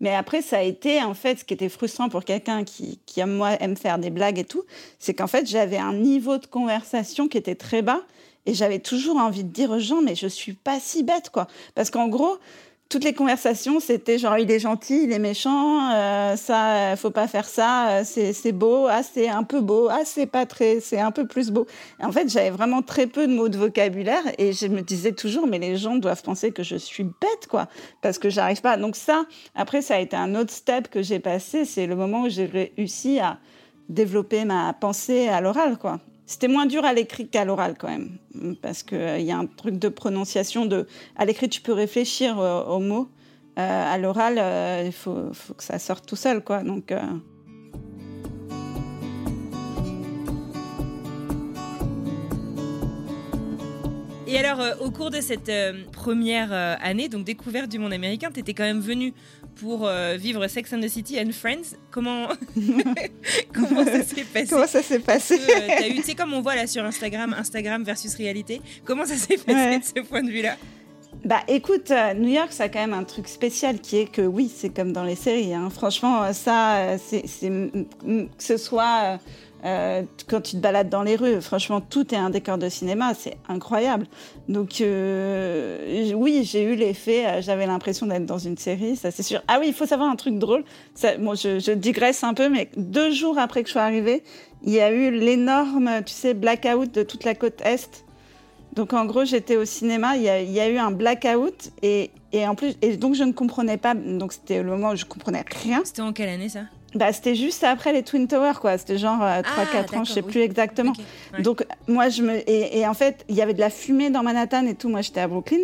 Mais 0.00 0.14
après, 0.14 0.42
ça 0.42 0.58
a 0.58 0.62
été, 0.62 1.02
en 1.02 1.14
fait, 1.14 1.40
ce 1.40 1.44
qui 1.44 1.54
était 1.54 1.68
frustrant 1.68 2.08
pour 2.08 2.24
quelqu'un 2.24 2.64
qui, 2.64 3.00
qui, 3.06 3.24
moi, 3.24 3.52
aime 3.60 3.76
faire 3.76 3.98
des 3.98 4.10
blagues 4.10 4.38
et 4.38 4.44
tout, 4.44 4.64
c'est 4.98 5.14
qu'en 5.14 5.26
fait, 5.26 5.46
j'avais 5.46 5.78
un 5.78 5.94
niveau 5.94 6.38
de 6.38 6.46
conversation 6.46 7.28
qui 7.28 7.38
était 7.38 7.54
très 7.54 7.82
bas. 7.82 8.02
Et 8.48 8.54
j'avais 8.54 8.78
toujours 8.78 9.16
envie 9.16 9.42
de 9.42 9.48
dire 9.48 9.72
aux 9.72 9.80
gens, 9.80 10.02
mais 10.02 10.14
je 10.14 10.28
suis 10.28 10.52
pas 10.52 10.78
si 10.78 11.02
bête, 11.02 11.30
quoi. 11.30 11.48
Parce 11.74 11.90
qu'en 11.90 12.06
gros, 12.06 12.38
toutes 12.88 13.04
les 13.04 13.14
conversations, 13.14 13.80
c'était 13.80 14.18
genre 14.18 14.38
il 14.38 14.50
est 14.50 14.60
gentil, 14.60 15.04
il 15.04 15.12
est 15.12 15.18
méchant, 15.18 15.90
euh, 15.92 16.36
ça, 16.36 16.94
faut 16.96 17.10
pas 17.10 17.26
faire 17.26 17.46
ça, 17.46 18.00
euh, 18.00 18.04
c'est 18.04 18.52
beau, 18.52 18.86
ah 18.88 19.02
c'est 19.02 19.28
un 19.28 19.42
peu 19.42 19.60
beau, 19.60 19.88
ah 19.90 20.02
c'est 20.04 20.26
pas 20.26 20.46
très, 20.46 20.80
c'est 20.80 21.00
un 21.00 21.10
peu 21.10 21.26
plus 21.26 21.50
beau. 21.50 21.66
en 22.00 22.12
fait, 22.12 22.30
j'avais 22.30 22.50
vraiment 22.50 22.82
très 22.82 23.06
peu 23.06 23.26
de 23.26 23.32
mots 23.32 23.48
de 23.48 23.58
vocabulaire 23.58 24.22
et 24.38 24.52
je 24.52 24.66
me 24.68 24.82
disais 24.82 25.12
toujours 25.12 25.46
mais 25.46 25.58
les 25.58 25.76
gens 25.76 25.96
doivent 25.96 26.22
penser 26.22 26.52
que 26.52 26.62
je 26.62 26.76
suis 26.76 27.04
bête 27.04 27.48
quoi, 27.48 27.66
parce 28.02 28.18
que 28.18 28.30
j'arrive 28.30 28.60
pas. 28.60 28.76
Donc 28.76 28.94
ça, 28.94 29.24
après 29.54 29.82
ça 29.82 29.96
a 29.96 29.98
été 29.98 30.16
un 30.16 30.34
autre 30.36 30.52
step 30.52 30.88
que 30.88 31.02
j'ai 31.02 31.18
passé, 31.18 31.64
c'est 31.64 31.86
le 31.86 31.96
moment 31.96 32.22
où 32.22 32.28
j'ai 32.28 32.46
réussi 32.46 33.18
à 33.18 33.38
développer 33.88 34.44
ma 34.44 34.72
pensée 34.74 35.28
à 35.28 35.40
l'oral 35.40 35.76
quoi. 35.76 35.98
C'était 36.26 36.48
moins 36.48 36.66
dur 36.66 36.84
à 36.84 36.92
l'écrit 36.92 37.28
qu'à 37.28 37.44
l'oral 37.44 37.76
quand 37.78 37.88
même, 37.88 38.18
parce 38.60 38.82
qu'il 38.82 38.98
euh, 38.98 39.18
y 39.18 39.30
a 39.30 39.38
un 39.38 39.46
truc 39.46 39.78
de 39.78 39.88
prononciation. 39.88 40.66
De... 40.66 40.88
À 41.16 41.24
l'écrit, 41.24 41.48
tu 41.48 41.60
peux 41.60 41.72
réfléchir 41.72 42.40
euh, 42.40 42.64
aux 42.64 42.80
mots. 42.80 43.08
Euh, 43.58 43.94
à 43.94 43.96
l'oral, 43.96 44.84
il 44.84 44.92
faut, 44.92 45.32
faut, 45.32 45.54
que 45.54 45.62
ça 45.62 45.78
sorte 45.78 46.04
tout 46.04 46.16
seul. 46.16 46.42
Quoi. 46.42 46.62
Donc, 46.62 46.92
Et 54.26 54.38
alors, 54.38 54.60
au 54.80 54.90
cours 54.90 55.10
de 55.10 55.20
cette 55.20 55.50
première 55.92 56.52
année, 56.82 57.08
donc 57.08 57.24
découverte 57.24 57.70
du 57.70 57.78
monde 57.78 57.92
américain, 57.92 58.28
tu 58.32 58.40
étais 58.40 58.54
quand 58.54 58.64
même 58.64 58.80
venu 58.80 59.14
pour 59.56 59.86
euh, 59.86 60.16
vivre 60.16 60.46
Sex 60.46 60.72
and 60.72 60.80
the 60.80 60.88
City 60.88 61.18
and 61.18 61.32
Friends. 61.32 61.76
Comment, 61.90 62.28
comment 63.52 63.84
ça 63.84 64.02
s'est 64.02 64.24
passé? 64.24 64.46
Comment 64.50 64.66
ça 64.66 64.82
s'est 64.82 65.00
passé? 65.00 65.34
Euh, 65.34 65.92
Tu 65.94 66.02
sais, 66.02 66.14
comme 66.14 66.34
on 66.34 66.42
voit 66.42 66.54
là 66.54 66.66
sur 66.66 66.84
Instagram, 66.84 67.34
Instagram 67.36 67.82
versus 67.82 68.14
réalité, 68.14 68.60
comment 68.84 69.06
ça 69.06 69.16
s'est 69.16 69.38
passé 69.38 69.78
de 69.78 69.84
ce 69.84 70.06
point 70.06 70.22
de 70.22 70.30
vue-là? 70.30 70.56
Bah 71.24 71.40
écoute, 71.48 71.90
euh, 71.90 72.12
New 72.12 72.28
York, 72.28 72.52
ça 72.52 72.64
a 72.64 72.68
quand 72.68 72.78
même 72.78 72.92
un 72.92 73.04
truc 73.04 73.26
spécial 73.26 73.80
qui 73.80 73.96
est 73.96 74.12
que 74.12 74.22
oui, 74.22 74.52
c'est 74.54 74.68
comme 74.68 74.92
dans 74.92 75.04
les 75.04 75.16
séries. 75.16 75.54
Hein. 75.54 75.70
Franchement, 75.70 76.32
ça, 76.34 76.98
c'est 76.98 77.22
que 77.22 78.28
ce 78.38 78.56
soit 78.58 79.18
euh, 79.64 80.02
quand 80.28 80.40
tu 80.42 80.52
te 80.52 80.60
balades 80.60 80.88
dans 80.88 81.02
les 81.02 81.16
rues, 81.16 81.40
franchement, 81.40 81.80
tout 81.80 82.14
est 82.14 82.18
un 82.18 82.30
décor 82.30 82.58
de 82.58 82.68
cinéma, 82.68 83.14
c'est 83.14 83.36
incroyable. 83.48 84.06
Donc, 84.48 84.80
euh, 84.80 86.12
oui, 86.14 86.44
j'ai 86.44 86.62
eu 86.62 86.76
l'effet, 86.76 87.26
euh, 87.26 87.42
j'avais 87.42 87.66
l'impression 87.66 88.06
d'être 88.06 88.26
dans 88.26 88.38
une 88.38 88.58
série, 88.58 88.96
ça 88.96 89.10
c'est 89.10 89.22
sûr. 89.22 89.42
Ah 89.48 89.58
oui, 89.58 89.68
il 89.68 89.74
faut 89.74 89.86
savoir 89.86 90.10
un 90.10 90.16
truc 90.16 90.38
drôle. 90.38 90.64
Ça, 90.94 91.14
je, 91.16 91.72
digresse 91.72 92.22
un 92.22 92.34
peu, 92.34 92.48
mais 92.48 92.70
deux 92.76 93.10
jours 93.10 93.38
après 93.38 93.62
que 93.62 93.68
je 93.68 93.72
sois 93.72 93.82
arrivée, 93.82 94.22
il 94.62 94.72
y 94.72 94.80
a 94.80 94.92
eu 94.92 95.10
l'énorme, 95.10 95.90
tu 96.04 96.12
sais, 96.12 96.34
blackout 96.34 96.92
de 96.92 97.02
toute 97.02 97.24
la 97.24 97.34
côte 97.34 97.60
Est. 97.62 98.04
Donc, 98.74 98.92
en 98.92 99.06
gros, 99.06 99.24
j'étais 99.24 99.56
au 99.56 99.64
cinéma, 99.64 100.16
il 100.16 100.22
y, 100.22 100.28
a, 100.28 100.42
il 100.42 100.52
y, 100.52 100.60
a, 100.60 100.68
eu 100.68 100.76
un 100.76 100.90
blackout 100.90 101.72
et, 101.82 102.10
et 102.32 102.46
en 102.46 102.54
plus, 102.54 102.74
et 102.82 102.98
donc 102.98 103.14
je 103.14 103.24
ne 103.24 103.32
comprenais 103.32 103.78
pas, 103.78 103.94
donc 103.94 104.34
c'était 104.34 104.62
le 104.62 104.68
moment 104.68 104.90
où 104.90 104.96
je 104.96 105.06
comprenais 105.06 105.44
rien. 105.62 105.80
C'était 105.84 106.02
en 106.02 106.12
quelle 106.12 106.28
année 106.28 106.50
ça? 106.50 106.60
Bah, 106.94 107.12
c'était 107.12 107.34
juste 107.34 107.64
après 107.64 107.92
les 107.92 108.02
Twin 108.02 108.28
Towers, 108.28 108.58
quoi. 108.60 108.78
C'était 108.78 108.98
genre 108.98 109.20
3-4 109.20 109.24
euh, 109.24 109.42
ah, 109.92 109.98
ans, 109.98 110.04
je 110.04 110.12
sais 110.12 110.22
plus 110.22 110.40
exactement. 110.40 110.92
Donc, 111.40 111.64
moi, 111.88 112.08
je 112.08 112.22
me. 112.22 112.48
Et, 112.48 112.86
en 112.86 112.94
fait, 112.94 113.24
il 113.28 113.34
y 113.34 113.42
avait 113.42 113.54
de 113.54 113.60
la 113.60 113.70
fumée 113.70 114.10
dans 114.10 114.22
Manhattan 114.22 114.66
et 114.66 114.74
tout. 114.74 114.88
Moi, 114.88 115.02
j'étais 115.02 115.20
à 115.20 115.28
Brooklyn. 115.28 115.60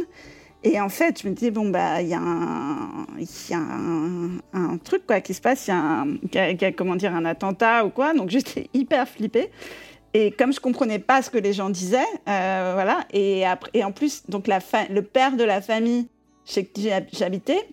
Et 0.64 0.80
en 0.80 0.88
fait, 0.88 1.20
je 1.22 1.28
me 1.28 1.34
disais, 1.34 1.50
bon, 1.50 1.70
bah, 1.70 2.02
il 2.02 2.08
y 2.08 2.14
a, 2.14 2.20
un, 2.20 3.06
y 3.18 3.54
a 3.54 3.58
un, 3.58 4.76
truc, 4.78 5.06
quoi, 5.06 5.20
qui 5.20 5.34
se 5.34 5.40
passe. 5.40 5.66
Il 5.66 5.70
y 5.70 5.74
a, 5.74 5.76
un, 5.76 6.72
comment 6.72 6.96
dire, 6.96 7.14
un 7.14 7.24
attentat 7.24 7.84
ou 7.84 7.90
quoi. 7.90 8.14
Donc, 8.14 8.30
j'étais 8.30 8.68
hyper 8.74 9.08
flippée. 9.08 9.50
Et 10.14 10.30
comme 10.30 10.52
je 10.52 10.60
comprenais 10.60 10.98
pas 10.98 11.22
ce 11.22 11.30
que 11.30 11.38
les 11.38 11.54
gens 11.54 11.70
disaient, 11.70 11.98
euh, 12.28 12.72
voilà. 12.74 13.06
Et, 13.12 13.46
après, 13.46 13.70
et 13.74 13.82
en 13.82 13.92
plus, 13.92 14.24
donc, 14.28 14.46
la 14.46 14.58
le 14.90 15.02
père 15.02 15.36
de 15.36 15.44
la 15.44 15.62
famille 15.62 16.08
chez 16.44 16.66
qui 16.66 16.90
j'habitais, 17.12 17.66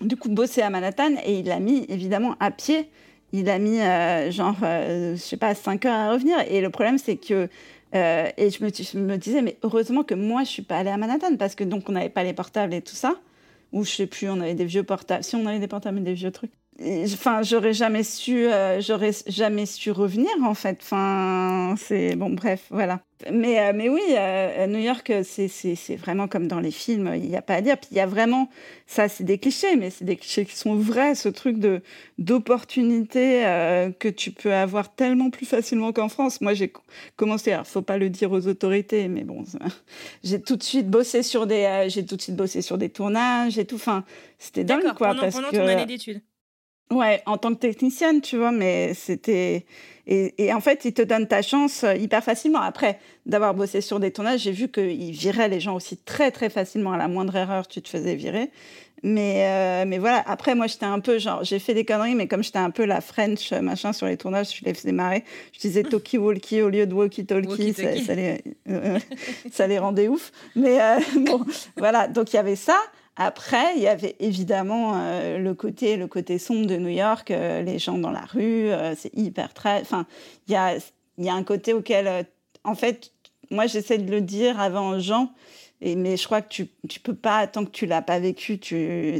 du 0.00 0.16
coup 0.16 0.28
bossé 0.28 0.62
à 0.62 0.70
Manhattan 0.70 1.14
et 1.24 1.38
il 1.38 1.50
a 1.50 1.60
mis 1.60 1.84
évidemment 1.88 2.36
à 2.40 2.50
pied. 2.50 2.88
Il 3.32 3.48
a 3.48 3.58
mis 3.58 3.80
euh, 3.80 4.30
genre, 4.30 4.56
euh, 4.62 5.16
je 5.16 5.20
sais 5.20 5.36
pas, 5.36 5.54
5 5.54 5.86
heures 5.86 5.94
à 5.94 6.12
revenir. 6.12 6.38
Et 6.48 6.60
le 6.60 6.70
problème, 6.70 6.98
c'est 6.98 7.16
que. 7.16 7.48
Euh, 7.94 8.30
et 8.38 8.50
je 8.50 8.64
me, 8.64 9.16
disais, 9.16 9.42
mais 9.42 9.58
heureusement 9.62 10.02
que 10.02 10.14
moi, 10.14 10.44
je 10.44 10.48
suis 10.48 10.62
pas 10.62 10.78
allée 10.78 10.90
à 10.90 10.96
Manhattan 10.96 11.36
parce 11.36 11.54
que 11.54 11.62
donc 11.62 11.90
on 11.90 11.92
n'avait 11.92 12.08
pas 12.08 12.24
les 12.24 12.32
portables 12.32 12.72
et 12.72 12.80
tout 12.80 12.94
ça. 12.94 13.16
Ou 13.72 13.84
je 13.84 13.90
sais 13.90 14.06
plus, 14.06 14.28
on 14.28 14.40
avait 14.40 14.54
des 14.54 14.64
vieux 14.64 14.82
portables. 14.82 15.24
Si 15.24 15.36
on 15.36 15.46
avait 15.46 15.58
des 15.58 15.68
portables, 15.68 15.98
mais 15.98 16.04
des 16.04 16.14
vieux 16.14 16.30
trucs. 16.30 16.52
Enfin, 16.80 17.42
j'aurais 17.42 17.74
jamais 17.74 18.02
su, 18.02 18.46
j'aurais 18.80 19.12
jamais 19.26 19.66
su 19.66 19.90
revenir 19.90 20.30
en 20.42 20.54
fait. 20.54 20.78
Enfin, 20.82 21.74
c'est 21.78 22.16
bon, 22.16 22.30
bref, 22.30 22.66
voilà. 22.70 23.00
Mais, 23.30 23.60
euh, 23.60 23.72
mais 23.74 23.88
oui, 23.88 24.02
euh, 24.10 24.66
New 24.66 24.78
York, 24.78 25.12
c'est 25.22 25.96
vraiment 25.96 26.26
comme 26.28 26.48
dans 26.48 26.60
les 26.60 26.70
films, 26.70 27.12
il 27.14 27.28
n'y 27.28 27.36
a 27.36 27.42
pas 27.42 27.54
à 27.54 27.60
dire. 27.60 27.76
Puis 27.78 27.88
il 27.92 27.96
y 27.96 28.00
a 28.00 28.06
vraiment, 28.06 28.48
ça 28.86 29.08
c'est 29.08 29.24
des 29.24 29.38
clichés, 29.38 29.76
mais 29.76 29.90
c'est 29.90 30.04
des 30.04 30.16
clichés 30.16 30.44
qui 30.44 30.56
sont 30.56 30.74
vrais, 30.74 31.14
ce 31.14 31.28
truc 31.28 31.56
d'opportunité 32.18 33.46
euh, 33.46 33.90
que 33.90 34.08
tu 34.08 34.30
peux 34.32 34.52
avoir 34.52 34.94
tellement 34.94 35.30
plus 35.30 35.46
facilement 35.46 35.92
qu'en 35.92 36.08
France. 36.08 36.40
Moi 36.40 36.54
j'ai 36.54 36.72
commencé, 37.16 37.52
alors 37.52 37.66
faut 37.66 37.82
pas 37.82 37.98
le 37.98 38.10
dire 38.10 38.32
aux 38.32 38.46
autorités, 38.48 39.08
mais 39.08 39.24
bon, 39.24 39.44
j'ai 40.24 40.40
tout 40.40 40.56
de 40.56 40.62
suite 40.62 40.88
bossé 40.88 41.22
sur 41.22 41.46
des, 41.46 41.86
j'ai 41.88 42.04
tout 42.04 42.16
de 42.16 42.22
suite 42.22 42.36
bossé 42.36 42.62
sur 42.62 42.78
des 42.78 42.88
tournages 42.88 43.58
et 43.58 43.64
tout. 43.64 43.76
Enfin, 43.76 44.04
c'était 44.38 44.64
dingue 44.64 44.82
quoi. 44.96 45.08
Pendant, 45.08 45.30
pendant 45.30 45.50
ton 45.50 45.66
année 45.66 45.86
d'études. 45.86 46.22
Ouais, 46.92 47.22
en 47.26 47.38
tant 47.38 47.54
que 47.54 47.58
technicienne, 47.58 48.20
tu 48.20 48.36
vois, 48.36 48.52
mais 48.52 48.94
c'était 48.94 49.64
et, 50.06 50.52
en 50.52 50.60
fait, 50.60 50.84
il 50.84 50.94
te 50.94 51.02
donne 51.02 51.28
ta 51.28 51.42
chance 51.42 51.84
euh, 51.84 51.94
hyper 51.94 52.24
facilement. 52.24 52.60
Après, 52.60 52.98
d'avoir 53.24 53.54
bossé 53.54 53.80
sur 53.80 54.00
des 54.00 54.10
tournages, 54.10 54.40
j'ai 54.40 54.50
vu 54.50 54.68
qu'il 54.68 55.12
virait 55.12 55.48
les 55.48 55.60
gens 55.60 55.76
aussi 55.76 55.96
très, 55.96 56.32
très 56.32 56.50
facilement. 56.50 56.92
À 56.92 56.96
la 56.96 57.06
moindre 57.06 57.36
erreur, 57.36 57.68
tu 57.68 57.80
te 57.80 57.88
faisais 57.88 58.16
virer. 58.16 58.50
Mais, 59.04 59.46
euh, 59.46 59.84
mais 59.86 59.98
voilà, 59.98 60.22
après, 60.26 60.56
moi, 60.56 60.66
j'étais 60.66 60.86
un 60.86 60.98
peu 60.98 61.18
genre, 61.18 61.44
j'ai 61.44 61.60
fait 61.60 61.74
des 61.74 61.84
conneries, 61.84 62.16
mais 62.16 62.26
comme 62.26 62.42
j'étais 62.42 62.58
un 62.58 62.70
peu 62.70 62.84
la 62.84 63.00
French 63.00 63.52
euh, 63.52 63.60
machin 63.60 63.92
sur 63.92 64.06
les 64.06 64.16
tournages, 64.16 64.56
je 64.58 64.64
les 64.64 64.74
faisais 64.74 64.92
marrer. 64.92 65.24
Je 65.52 65.60
disais 65.60 65.82
talkie-walkie 65.88 66.62
au 66.62 66.68
lieu 66.68 66.86
de 66.86 66.94
walkie-talkie, 66.94 67.72
ça, 67.72 68.04
ça, 68.04 68.14
les, 68.16 68.42
ça 69.52 69.66
les 69.68 69.78
rendait 69.78 70.08
ouf. 70.08 70.32
Mais 70.56 70.78
bon, 71.16 71.44
voilà, 71.76 72.08
donc 72.08 72.32
il 72.32 72.36
y 72.36 72.38
avait 72.40 72.56
ça. 72.56 72.78
Après, 73.16 73.76
il 73.76 73.82
y 73.82 73.88
avait 73.88 74.16
évidemment 74.20 74.94
euh, 74.96 75.38
le 75.38 75.54
côté 75.54 75.96
le 75.96 76.06
côté 76.06 76.38
sombre 76.38 76.66
de 76.66 76.76
New 76.76 76.88
York, 76.88 77.30
euh, 77.30 77.62
les 77.62 77.78
gens 77.78 77.98
dans 77.98 78.10
la 78.10 78.24
rue, 78.24 78.70
euh, 78.70 78.94
c'est 78.96 79.14
hyper 79.14 79.52
très. 79.52 79.80
Enfin, 79.82 80.06
il 80.48 80.52
y 80.52 80.56
a 80.56 80.76
y 81.18 81.28
a 81.28 81.34
un 81.34 81.44
côté 81.44 81.74
auquel, 81.74 82.26
en 82.64 82.74
fait, 82.74 83.12
moi 83.50 83.66
j'essaie 83.66 83.98
de 83.98 84.10
le 84.10 84.22
dire 84.22 84.58
avant 84.58 84.90
aux 84.90 84.98
gens 84.98 85.30
mais 85.96 86.16
je 86.16 86.24
crois 86.24 86.42
que 86.42 86.48
tu 86.48 86.68
tu 86.88 87.00
peux 87.00 87.14
pas 87.14 87.46
tant 87.48 87.64
que 87.64 87.70
tu 87.70 87.86
l'as 87.86 88.02
pas 88.02 88.20
vécu 88.20 88.58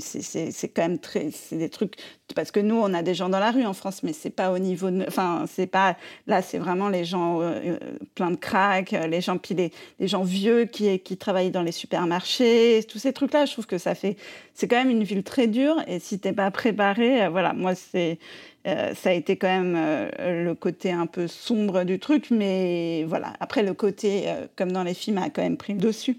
c'est 0.01 0.69
quand 0.69 0.83
même 0.83 0.99
très 0.99 1.31
c'est 1.33 1.57
des 1.57 1.69
trucs 1.69 1.97
parce 2.37 2.53
que 2.53 2.61
nous 2.61 2.77
on 2.77 2.95
a 2.95 3.03
des 3.03 3.15
gens 3.15 3.29
dans 3.29 3.41
la 3.41 3.51
rue 3.51 3.67
en 3.67 3.73
France 3.73 4.03
mais 4.05 4.13
c'est 4.13 4.31
pas 4.31 4.53
au 4.53 4.59
niveau 4.59 4.89
enfin 5.09 5.45
c'est 5.49 5.67
pas 5.67 5.97
là 6.29 6.41
c'est 6.41 6.59
vraiment 6.59 6.89
les 6.89 7.05
gens 7.05 7.41
euh, 7.41 7.61
euh, 7.65 7.79
plein 8.15 8.31
de 8.31 8.37
crack 8.37 8.93
les 8.93 9.21
gens 9.21 9.39
puis 9.39 9.55
les, 9.55 9.73
gens 10.07 10.23
vieux 10.23 10.65
qui 10.65 11.17
travaillent 11.17 11.51
dans 11.51 11.63
les 11.63 11.73
supermarchés 11.73 12.85
tous 12.89 12.99
ces 12.99 13.13
trucs 13.13 13.33
là 13.33 13.45
je 13.45 13.53
trouve 13.53 13.67
que 13.67 13.79
ça 13.79 13.97
fait 13.97 14.17
c'est 14.55 14.69
quand 14.69 14.77
même 14.77 14.91
une 14.91 15.05
ville 15.05 15.25
très 15.25 15.49
dure 15.49 15.77
et 15.89 15.99
si 15.99 16.21
t'es 16.21 16.33
pas 16.33 16.51
préparé 16.53 17.25
euh, 17.25 17.29
voilà 17.29 17.53
moi 17.53 17.75
c'est 17.75 18.19
ça 18.65 19.11
a 19.11 19.13
été 19.13 19.37
quand 19.37 19.49
même 19.49 19.75
le 20.21 20.55
côté 20.55 20.93
un 20.93 21.07
peu 21.07 21.27
sombre 21.27 21.83
du 21.83 21.99
truc, 21.99 22.31
mais 22.31 23.03
voilà. 23.09 23.33
Après, 23.41 23.65
le 23.65 23.75
côté, 23.75 24.33
comme 24.55 24.71
dans 24.71 24.85
les 24.85 24.95
films, 24.95 25.19
a 25.19 25.31
quand 25.31 25.43
même 25.43 25.57
pris 25.57 25.73
le 25.73 25.81
dessus. 25.81 26.17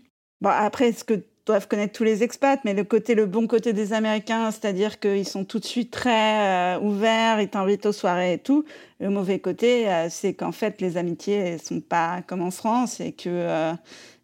Après, 0.52 0.92
ce 0.92 1.04
que 1.04 1.24
doivent 1.46 1.68
connaître 1.68 1.94
tous 1.94 2.04
les 2.04 2.24
expats, 2.24 2.60
mais 2.64 2.74
le 2.74 2.84
côté, 2.84 3.16
le 3.16 3.26
bon 3.26 3.48
côté 3.48 3.74
des 3.74 3.92
Américains, 3.94 4.52
c'est-à-dire 4.52 5.00
qu'ils 5.00 5.28
sont 5.28 5.44
tout 5.44 5.60
de 5.60 5.66
suite 5.66 5.92
très 5.92 6.76
euh, 6.76 6.80
ouverts, 6.80 7.42
ils 7.42 7.50
t'invitent 7.50 7.86
aux 7.86 7.92
soirées 7.92 8.34
et 8.34 8.38
tout. 8.38 8.64
Le 9.00 9.10
mauvais 9.10 9.40
côté, 9.40 9.90
euh, 9.90 10.08
c'est 10.10 10.34
qu'en 10.34 10.54
fait, 10.54 10.80
les 10.80 10.96
amitiés 10.96 11.58
sont 11.58 11.82
pas 11.82 12.22
comme 12.22 12.42
en 12.42 12.52
France 12.52 13.00
et 13.00 13.12
que 13.12 13.30
euh, 13.30 13.74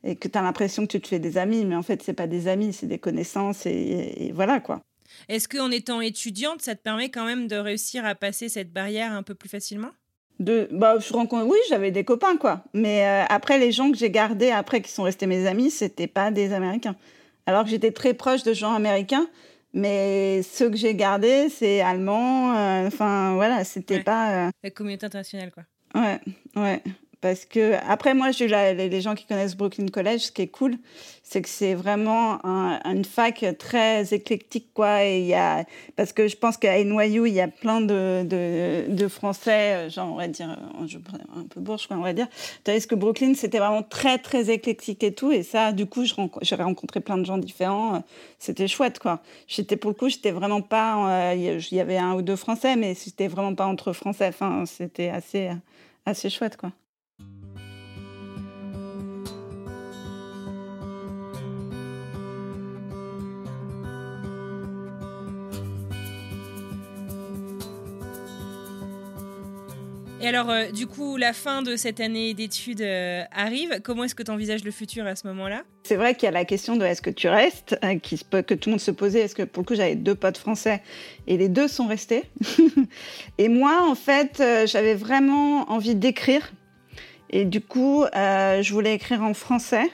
et 0.06 0.16
que 0.16 0.30
l'impression 0.34 0.84
que 0.84 0.92
tu 0.92 1.02
te 1.02 1.10
fais 1.10 1.20
des 1.20 1.38
amis, 1.38 1.66
mais 1.66 1.76
en 1.76 1.84
fait, 1.84 2.02
c'est 2.02 2.14
pas 2.14 2.28
des 2.28 2.48
amis, 2.48 2.72
c'est 2.72 2.88
des 2.88 3.00
connaissances 3.00 3.66
et, 3.66 4.14
et 4.18 4.32
voilà 4.32 4.62
quoi. 4.62 4.80
Est-ce 5.28 5.50
qu'en 5.50 5.72
étant 5.72 6.00
étudiante, 6.00 6.62
ça 6.62 6.76
te 6.76 6.82
permet 6.82 7.10
quand 7.10 7.26
même 7.26 7.48
de 7.48 7.58
réussir 7.58 8.06
à 8.06 8.16
passer 8.16 8.48
cette 8.48 8.72
barrière 8.72 9.12
un 9.12 9.24
peu 9.24 9.36
plus 9.36 9.50
facilement? 9.50 9.92
De 10.40 10.70
bah 10.72 10.98
je 11.00 11.12
rencontre 11.14 11.46
oui 11.46 11.58
j'avais 11.70 11.92
des 11.92 12.04
copains 12.04 12.38
quoi. 12.38 12.64
Mais 12.74 13.06
euh, 13.06 13.26
après 13.30 13.60
les 13.60 13.72
gens 13.72 13.92
que 13.92 13.98
j'ai 13.98 14.10
gardés 14.10 14.52
après 14.52 14.82
qui 14.82 14.92
sont 14.92 15.04
restés 15.04 15.28
mes 15.28 15.46
amis 15.48 15.70
c'était 15.70 16.08
pas 16.08 16.32
des 16.32 16.54
américains. 16.54 16.96
Alors 17.46 17.64
que 17.64 17.70
j'étais 17.70 17.92
très 17.92 18.14
proche 18.14 18.44
de 18.44 18.54
gens 18.54 18.74
américains 18.74 19.28
mais 19.74 20.42
ceux 20.44 20.70
que 20.70 20.78
j'ai 20.78 20.96
gardés 20.96 21.50
c'est 21.50 21.82
allemands 21.82 22.56
euh, 22.56 22.88
enfin 22.88 23.34
voilà 23.36 23.64
c'était 23.64 24.02
pas 24.02 24.48
euh, 24.48 24.52
la 24.64 24.70
communauté 24.72 25.06
internationale 25.06 25.52
quoi. 25.52 25.64
Ouais 25.96 26.20
ouais 26.56 26.82
parce 27.22 27.44
que, 27.44 27.74
après, 27.86 28.14
moi, 28.14 28.32
j'ai 28.32 28.48
les, 28.48 29.02
gens 29.02 29.14
qui 29.14 29.26
connaissent 29.26 29.58
Brooklyn 29.58 29.88
College, 29.88 30.22
ce 30.22 30.32
qui 30.32 30.44
est 30.44 30.48
cool, 30.48 30.78
c'est 31.22 31.42
que 31.42 31.50
c'est 31.50 31.74
vraiment 31.74 32.40
une 32.86 33.04
fac 33.04 33.46
très 33.58 34.14
éclectique, 34.14 34.70
quoi. 34.74 35.04
Et 35.04 35.24
y 35.24 35.34
a, 35.34 35.66
parce 35.98 36.14
que 36.14 36.30
je 36.30 36.38
pense 36.38 36.56
qu'à 36.56 36.82
NYU, 36.82 37.28
il 37.28 37.34
y 37.34 37.42
a 37.42 37.50
plein 37.50 37.82
de, 37.82 38.24
de, 38.24 38.86
de, 38.88 39.08
Français, 39.10 39.90
genre, 39.90 40.14
on 40.14 40.16
va 40.16 40.30
dire, 40.30 40.50
un 40.50 41.44
peu 41.44 41.60
bourge, 41.60 41.88
quoi, 41.88 41.98
on 41.98 42.02
va 42.02 42.14
dire. 42.14 42.28
Tandis 42.64 42.88
que 42.88 42.96
Brooklyn, 42.96 43.34
c'était 43.36 43.60
vraiment 43.60 43.84
très, 43.84 44.18
très 44.18 44.50
éclectique 44.50 45.04
et 45.04 45.14
tout? 45.14 45.32
Et 45.32 45.44
ça, 45.44 45.74
du 45.74 45.88
coup, 45.88 46.06
j'avais 46.42 46.64
rencontré 46.64 47.02
plein 47.02 47.18
de 47.18 47.26
gens 47.26 47.38
différents. 47.38 48.02
C'était 48.40 48.70
chouette, 48.70 48.98
quoi. 49.00 49.22
J'étais, 49.48 49.76
pour 49.76 49.92
le 49.92 49.96
coup, 49.96 50.08
j'étais 50.08 50.32
vraiment 50.32 50.62
pas. 50.62 51.36
Il 51.36 51.60
y 51.72 51.80
avait 51.82 51.98
un 51.98 52.14
ou 52.14 52.22
deux 52.22 52.38
Français, 52.38 52.78
mais 52.78 52.94
c'était 52.94 53.28
vraiment 53.28 53.56
pas 53.56 53.66
entre 53.66 53.92
Français. 53.92 54.28
Enfin, 54.30 54.64
c'était 54.66 55.10
assez, 55.10 55.50
assez 56.06 56.30
chouette, 56.30 56.56
quoi. 56.56 56.72
Et 70.22 70.28
alors, 70.28 70.50
euh, 70.50 70.70
du 70.70 70.86
coup, 70.86 71.16
la 71.16 71.32
fin 71.32 71.62
de 71.62 71.78
cette 71.78 72.02
année 72.02 72.34
d'études 72.34 72.82
euh, 72.82 73.24
arrive. 73.32 73.80
Comment 73.82 74.04
est-ce 74.04 74.16
que 74.16 74.24
tu 74.24 74.32
envisages 74.32 74.66
le 74.66 74.72
futur 74.72 75.06
à 75.06 75.16
ce 75.16 75.26
moment-là? 75.28 75.64
C'est 75.84 75.96
vrai 75.96 76.14
qu'il 76.14 76.26
y 76.26 76.28
a 76.28 76.32
la 76.32 76.44
question 76.44 76.76
de 76.76 76.84
est-ce 76.84 77.02
que 77.02 77.10
tu 77.10 77.30
restes, 77.30 77.80
euh, 77.86 77.98
que 78.42 78.54
tout 78.54 78.68
le 78.68 78.72
monde 78.72 78.82
se 78.82 78.92
posait. 78.92 79.22
Est-ce 79.22 79.36
que, 79.36 79.44
pour 79.44 79.64
le 79.64 79.68
coup, 79.68 79.76
j'avais 79.76 79.96
deux 79.96 80.16
potes 80.16 80.38
français 80.38 80.82
et 81.28 81.38
les 81.38 81.48
deux 81.48 81.70
sont 81.70 81.88
restés. 81.88 82.24
et 83.38 83.48
moi, 83.48 83.88
en 83.90 83.96
fait, 83.96 84.44
j'avais 84.66 84.94
vraiment 84.94 85.72
envie 85.72 85.96
d'écrire. 85.96 86.52
Et 87.30 87.46
du 87.46 87.62
coup, 87.62 88.04
je 88.14 88.74
voulais 88.74 88.96
écrire 88.96 89.24
en 89.24 89.34
français. 89.34 89.86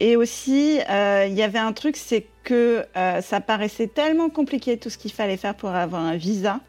Et 0.00 0.16
aussi, 0.16 0.78
il 0.78 1.34
y 1.34 1.42
avait 1.42 1.58
un 1.58 1.72
truc, 1.72 1.96
c'est 1.96 2.26
que 2.42 2.84
ça 2.94 3.40
paraissait 3.40 3.88
tellement 3.88 4.28
compliqué 4.28 4.76
tout 4.76 4.90
ce 4.90 4.98
qu'il 4.98 5.12
fallait 5.12 5.36
faire 5.36 5.54
pour 5.54 5.70
avoir 5.70 6.02
un 6.02 6.16
visa 6.16 6.60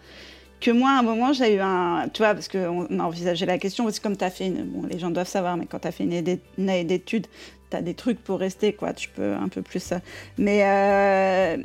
que 0.59 0.71
moi, 0.71 0.91
à 0.91 0.99
un 0.99 1.03
moment, 1.03 1.33
j'ai 1.33 1.55
eu 1.55 1.59
un. 1.59 2.09
Tu 2.13 2.21
vois, 2.21 2.33
parce 2.33 2.47
qu'on 2.47 2.99
a 2.99 3.03
envisagé 3.03 3.45
la 3.45 3.57
question 3.57 3.85
aussi, 3.85 3.99
comme 3.99 4.17
tu 4.17 4.23
as 4.23 4.29
fait 4.29 4.47
une. 4.47 4.63
Bon, 4.63 4.87
les 4.87 4.99
gens 4.99 5.09
doivent 5.09 5.27
savoir, 5.27 5.57
mais 5.57 5.65
quand 5.65 5.79
tu 5.79 5.87
as 5.87 5.91
fait 5.91 6.03
une, 6.03 6.13
année 6.13 6.83
d'études, 6.83 7.27
tu 7.69 7.77
as 7.77 7.81
des 7.81 7.93
trucs 7.93 8.19
pour 8.19 8.39
rester, 8.39 8.73
quoi. 8.73 8.93
Tu 8.93 9.09
peux 9.09 9.33
un 9.33 9.49
peu 9.49 9.61
plus. 9.61 9.91
Euh, 9.91 9.97
mais. 10.37 10.61
Euh, 10.63 11.57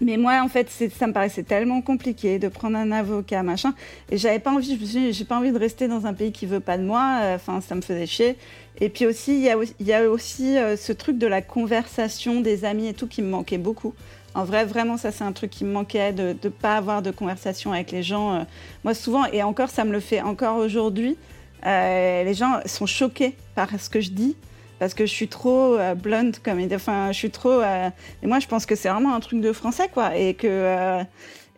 mais 0.00 0.16
moi, 0.16 0.40
en 0.42 0.48
fait, 0.48 0.68
ça 0.68 1.06
me 1.06 1.12
paraissait 1.12 1.44
tellement 1.44 1.80
compliqué 1.80 2.40
de 2.40 2.48
prendre 2.48 2.76
un 2.76 2.90
avocat, 2.90 3.44
machin. 3.44 3.72
Et 4.10 4.18
j'avais 4.18 4.40
pas 4.40 4.50
envie, 4.50 4.74
je 4.74 4.80
me 4.80 4.84
suis 4.84 5.12
j'ai 5.12 5.24
pas 5.24 5.38
envie 5.38 5.52
de 5.52 5.58
rester 5.58 5.86
dans 5.86 6.06
un 6.06 6.12
pays 6.12 6.32
qui 6.32 6.44
veut 6.44 6.58
pas 6.58 6.76
de 6.76 6.82
moi. 6.82 7.18
Euh, 7.20 7.36
enfin, 7.36 7.60
ça 7.60 7.76
me 7.76 7.82
faisait 7.82 8.06
chier. 8.06 8.36
Et 8.80 8.88
puis 8.88 9.06
aussi, 9.06 9.36
il 9.36 9.86
y 9.86 9.92
a 9.92 10.10
aussi 10.10 10.56
ce 10.76 10.92
truc 10.92 11.18
de 11.18 11.28
la 11.28 11.40
conversation 11.40 12.40
des 12.40 12.64
amis 12.64 12.88
et 12.88 12.94
tout 12.94 13.06
qui 13.06 13.22
me 13.22 13.28
manquait 13.28 13.58
beaucoup. 13.58 13.94
En 14.34 14.44
vrai, 14.44 14.64
vraiment, 14.64 14.96
ça, 14.96 15.12
c'est 15.12 15.24
un 15.24 15.32
truc 15.32 15.50
qui 15.50 15.64
me 15.64 15.72
manquait 15.72 16.12
de 16.12 16.34
ne 16.42 16.48
pas 16.48 16.76
avoir 16.76 17.02
de 17.02 17.10
conversation 17.10 17.72
avec 17.72 17.90
les 17.90 18.02
gens. 18.02 18.34
Euh. 18.34 18.44
Moi, 18.84 18.94
souvent, 18.94 19.26
et 19.26 19.42
encore, 19.42 19.68
ça 19.68 19.84
me 19.84 19.92
le 19.92 20.00
fait 20.00 20.22
encore 20.22 20.56
aujourd'hui, 20.56 21.16
euh, 21.66 22.24
les 22.24 22.34
gens 22.34 22.60
sont 22.66 22.86
choqués 22.86 23.36
par 23.54 23.68
ce 23.78 23.88
que 23.88 24.00
je 24.00 24.10
dis 24.10 24.36
parce 24.78 24.94
que 24.94 25.06
je 25.06 25.12
suis 25.12 25.28
trop 25.28 25.76
euh, 25.76 25.94
blunt 25.94 26.32
comme 26.42 26.60
enfin 26.74 27.12
je 27.12 27.16
suis 27.16 27.30
trop 27.30 27.62
et 27.62 28.26
moi 28.26 28.40
je 28.40 28.48
pense 28.48 28.66
que 28.66 28.74
c'est 28.74 28.88
vraiment 28.88 29.14
un 29.14 29.20
truc 29.20 29.40
de 29.40 29.52
français 29.52 29.88
quoi 29.94 30.16
et 30.16 30.34
que 30.34 31.04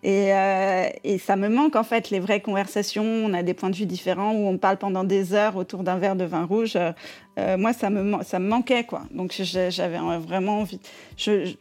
euh, 0.07 0.89
et, 1.03 1.19
ça 1.19 1.37
me 1.37 1.49
manque 1.49 1.77
en 1.77 1.83
fait 1.83 2.11
les 2.11 2.21
vraies 2.21 2.41
conversations. 2.41 3.05
On 3.05 3.33
a 3.33 3.43
des 3.43 3.55
points 3.55 3.71
de 3.71 3.77
vue 3.77 3.87
différents 3.87 4.33
où 4.33 4.47
on 4.49 4.59
parle 4.59 4.77
pendant 4.77 5.03
des 5.03 5.33
heures 5.33 5.57
autour 5.57 5.83
d'un 5.83 5.97
verre 5.97 6.17
de 6.17 6.25
vin 6.25 6.45
rouge. 6.45 6.77
Euh, 6.77 7.57
moi, 7.57 7.73
ça 7.73 7.89
me, 7.89 8.23
ça 8.23 8.39
me 8.39 8.49
manquait 8.49 8.85
quoi. 8.85 9.03
Donc 9.11 9.35
j'avais 9.41 9.99
vraiment 10.19 10.61
envie. 10.61 10.81
Je, 11.17 11.47
je 11.47 11.55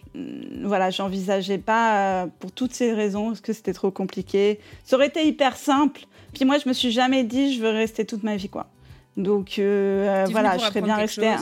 voilà, 0.63 0.89
j'envisageais 0.89 1.57
pas 1.57 2.23
euh, 2.23 2.27
pour 2.39 2.51
toutes 2.51 2.73
ces 2.73 2.91
raisons 2.93 3.27
parce 3.27 3.41
que 3.41 3.53
c'était 3.53 3.73
trop 3.73 3.91
compliqué. 3.91 4.59
Ça 4.83 4.97
aurait 4.97 5.07
été 5.07 5.25
hyper 5.25 5.55
simple. 5.55 6.01
Puis 6.33 6.43
moi, 6.43 6.57
je 6.57 6.67
me 6.67 6.73
suis 6.73 6.91
jamais 6.91 7.23
dit 7.23 7.53
je 7.55 7.61
veux 7.61 7.69
rester 7.69 8.05
toute 8.05 8.23
ma 8.23 8.35
vie 8.35 8.49
quoi. 8.49 8.67
Donc 9.15 9.53
voilà, 9.55 10.57
je 10.57 10.65
serais 10.65 10.81
bien 10.81 10.95
restée. 10.97 11.35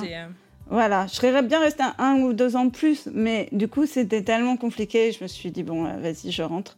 Voilà, 0.72 1.06
je 1.06 1.16
serais 1.16 1.42
bien 1.42 1.60
restée 1.60 1.84
un, 1.98 2.16
ou 2.22 2.32
deux 2.32 2.56
ans 2.56 2.64
de 2.64 2.72
plus, 2.72 3.10
mais 3.14 3.50
du 3.52 3.68
coup, 3.68 3.86
c'était 3.86 4.22
tellement 4.22 4.56
compliqué. 4.56 5.12
Je 5.12 5.22
me 5.22 5.28
suis 5.28 5.52
dit, 5.52 5.64
bon, 5.64 5.86
euh, 5.86 5.98
vas-y, 6.02 6.32
je 6.32 6.44
rentre. 6.44 6.78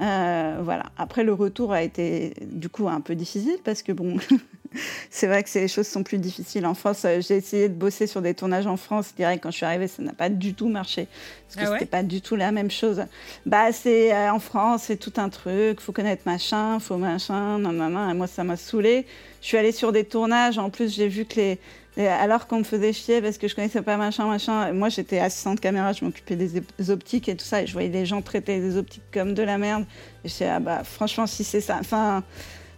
Euh, 0.00 0.60
voilà. 0.62 0.84
Après, 0.96 1.24
le 1.24 1.32
retour 1.32 1.72
a 1.72 1.82
été 1.82 2.34
du 2.42 2.68
coup 2.68 2.88
un 2.88 3.00
peu 3.00 3.16
difficile 3.16 3.58
parce 3.64 3.82
que 3.82 3.90
bon, 3.90 4.18
c'est 5.10 5.26
vrai 5.26 5.42
que 5.42 5.48
les 5.58 5.66
choses 5.66 5.88
sont 5.88 6.04
plus 6.04 6.18
difficiles 6.18 6.64
en 6.64 6.74
France. 6.74 7.04
Euh, 7.04 7.20
j'ai 7.20 7.36
essayé 7.36 7.68
de 7.68 7.74
bosser 7.74 8.06
sur 8.06 8.22
des 8.22 8.34
tournages 8.34 8.68
en 8.68 8.76
France. 8.76 9.14
Direct 9.16 9.42
quand 9.42 9.50
je 9.50 9.56
suis 9.56 9.66
arrivée, 9.66 9.88
ça 9.88 10.00
n'a 10.04 10.12
pas 10.12 10.28
du 10.28 10.54
tout 10.54 10.68
marché 10.68 11.08
parce 11.48 11.56
que 11.56 11.72
ah 11.72 11.76
c'était 11.76 11.90
pas 11.90 12.04
du 12.04 12.20
tout 12.20 12.36
la 12.36 12.52
même 12.52 12.70
chose. 12.70 13.02
Bah, 13.46 13.72
c'est 13.72 14.16
en 14.30 14.38
France, 14.38 14.84
c'est 14.84 14.96
tout 14.96 15.12
un 15.16 15.28
truc. 15.28 15.80
Faut 15.80 15.92
connaître 15.92 16.22
machin, 16.24 16.78
faut 16.78 16.98
machin, 16.98 17.58
non, 17.58 17.72
non, 17.72 17.90
non. 17.90 18.08
Et 18.10 18.14
moi, 18.14 18.28
ça 18.28 18.44
m'a 18.44 18.56
saoulée. 18.56 19.06
Je 19.40 19.48
suis 19.48 19.56
allée 19.56 19.72
sur 19.72 19.90
des 19.90 20.04
tournages. 20.04 20.56
En 20.56 20.70
plus, 20.70 20.94
j'ai 20.94 21.08
vu 21.08 21.24
que 21.24 21.36
les 21.36 21.58
alors 21.96 22.46
qu'on 22.46 22.58
me 22.58 22.64
faisait 22.64 22.92
chier 22.92 23.22
parce 23.22 23.38
que 23.38 23.46
je 23.46 23.54
connaissais 23.54 23.82
pas 23.82 23.96
machin, 23.96 24.26
machin. 24.26 24.72
Moi, 24.72 24.88
j'étais 24.88 25.18
assistante 25.18 25.60
caméra, 25.60 25.92
je 25.92 26.04
m'occupais 26.04 26.36
des 26.36 26.90
optiques 26.90 27.28
et 27.28 27.36
tout 27.36 27.44
ça. 27.44 27.62
Et 27.62 27.66
je 27.66 27.72
voyais 27.72 27.88
les 27.88 28.04
gens 28.04 28.20
traiter 28.20 28.58
les 28.58 28.76
optiques 28.76 29.04
comme 29.12 29.34
de 29.34 29.42
la 29.42 29.58
merde. 29.58 29.84
Et 30.24 30.28
je 30.28 30.44
ah 30.44 30.58
bah, 30.58 30.82
franchement, 30.82 31.26
si 31.26 31.44
c'est 31.44 31.60
ça. 31.60 31.78
Enfin, 31.80 32.24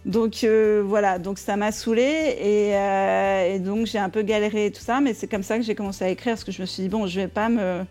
donc 0.05 0.43
euh, 0.43 0.83
voilà, 0.85 1.17
donc 1.17 1.39
ça 1.39 1.57
m'a 1.57 1.71
saoulée. 1.71 2.37
Euh, 2.39 3.55
et, 3.55 3.59
donc 3.59 3.87
j'ai 3.87 3.99
un 3.99 4.09
peu 4.09 4.21
galéré 4.21 4.67
et 4.67 4.71
tout 4.71 4.81
ça. 4.81 5.01
Mais 5.01 5.13
c'est 5.13 5.27
comme 5.27 5.43
ça 5.43 5.57
que 5.57 5.63
j'ai 5.63 5.75
commencé 5.75 6.05
à 6.05 6.09
écrire 6.09 6.33
parce 6.33 6.43
que 6.43 6.51
je 6.51 6.61
me 6.61 6.67
suis 6.67 6.83
dit, 6.83 6.89
bon, 6.89 7.07
je 7.07 7.19
vais 7.19 7.27
pas 7.27 7.49
me. 7.49 7.83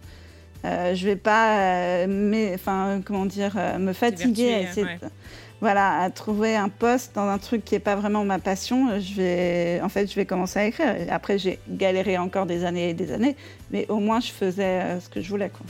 Euh, 0.65 0.95
je 0.95 1.07
vais 1.07 1.17
pas, 1.17 2.07
mais, 2.07 2.53
enfin, 2.55 3.01
comment 3.05 3.27
dire, 3.27 3.55
me 3.79 3.93
fatiguer 3.93 4.55
à 4.55 4.61
essayer 4.63 4.87
voilà, 5.67 5.99
à 5.99 6.11
trouver 6.11 6.55
un 6.55 6.69
poste 6.69 7.17
dans 7.17 7.29
un 7.29 7.39
truc 7.39 7.65
qui 7.65 7.75
n'est 7.75 7.81
pas 7.81 7.97
vraiment 7.97 8.25
ma 8.25 8.39
passion, 8.39 9.01
je 9.01 9.15
vais, 9.15 9.81
en 9.83 9.89
fait, 9.89 10.09
je 10.09 10.15
vais 10.15 10.25
commencer 10.25 10.61
à 10.61 10.67
écrire. 10.67 10.95
Après, 11.11 11.41
j'ai 11.41 11.59
galéré 11.69 12.17
encore 12.19 12.47
des 12.47 12.65
années 12.65 12.91
et 12.91 12.95
des 12.95 13.11
années, 13.11 13.35
mais 13.73 13.85
au 13.89 13.99
moins, 13.99 14.21
je 14.21 14.31
faisais 14.31 14.63
euh, 14.63 15.01
ce 15.01 15.09
que 15.09 15.21
je 15.21 15.29
voulais. 15.29 15.49
Quoi. 15.49 15.67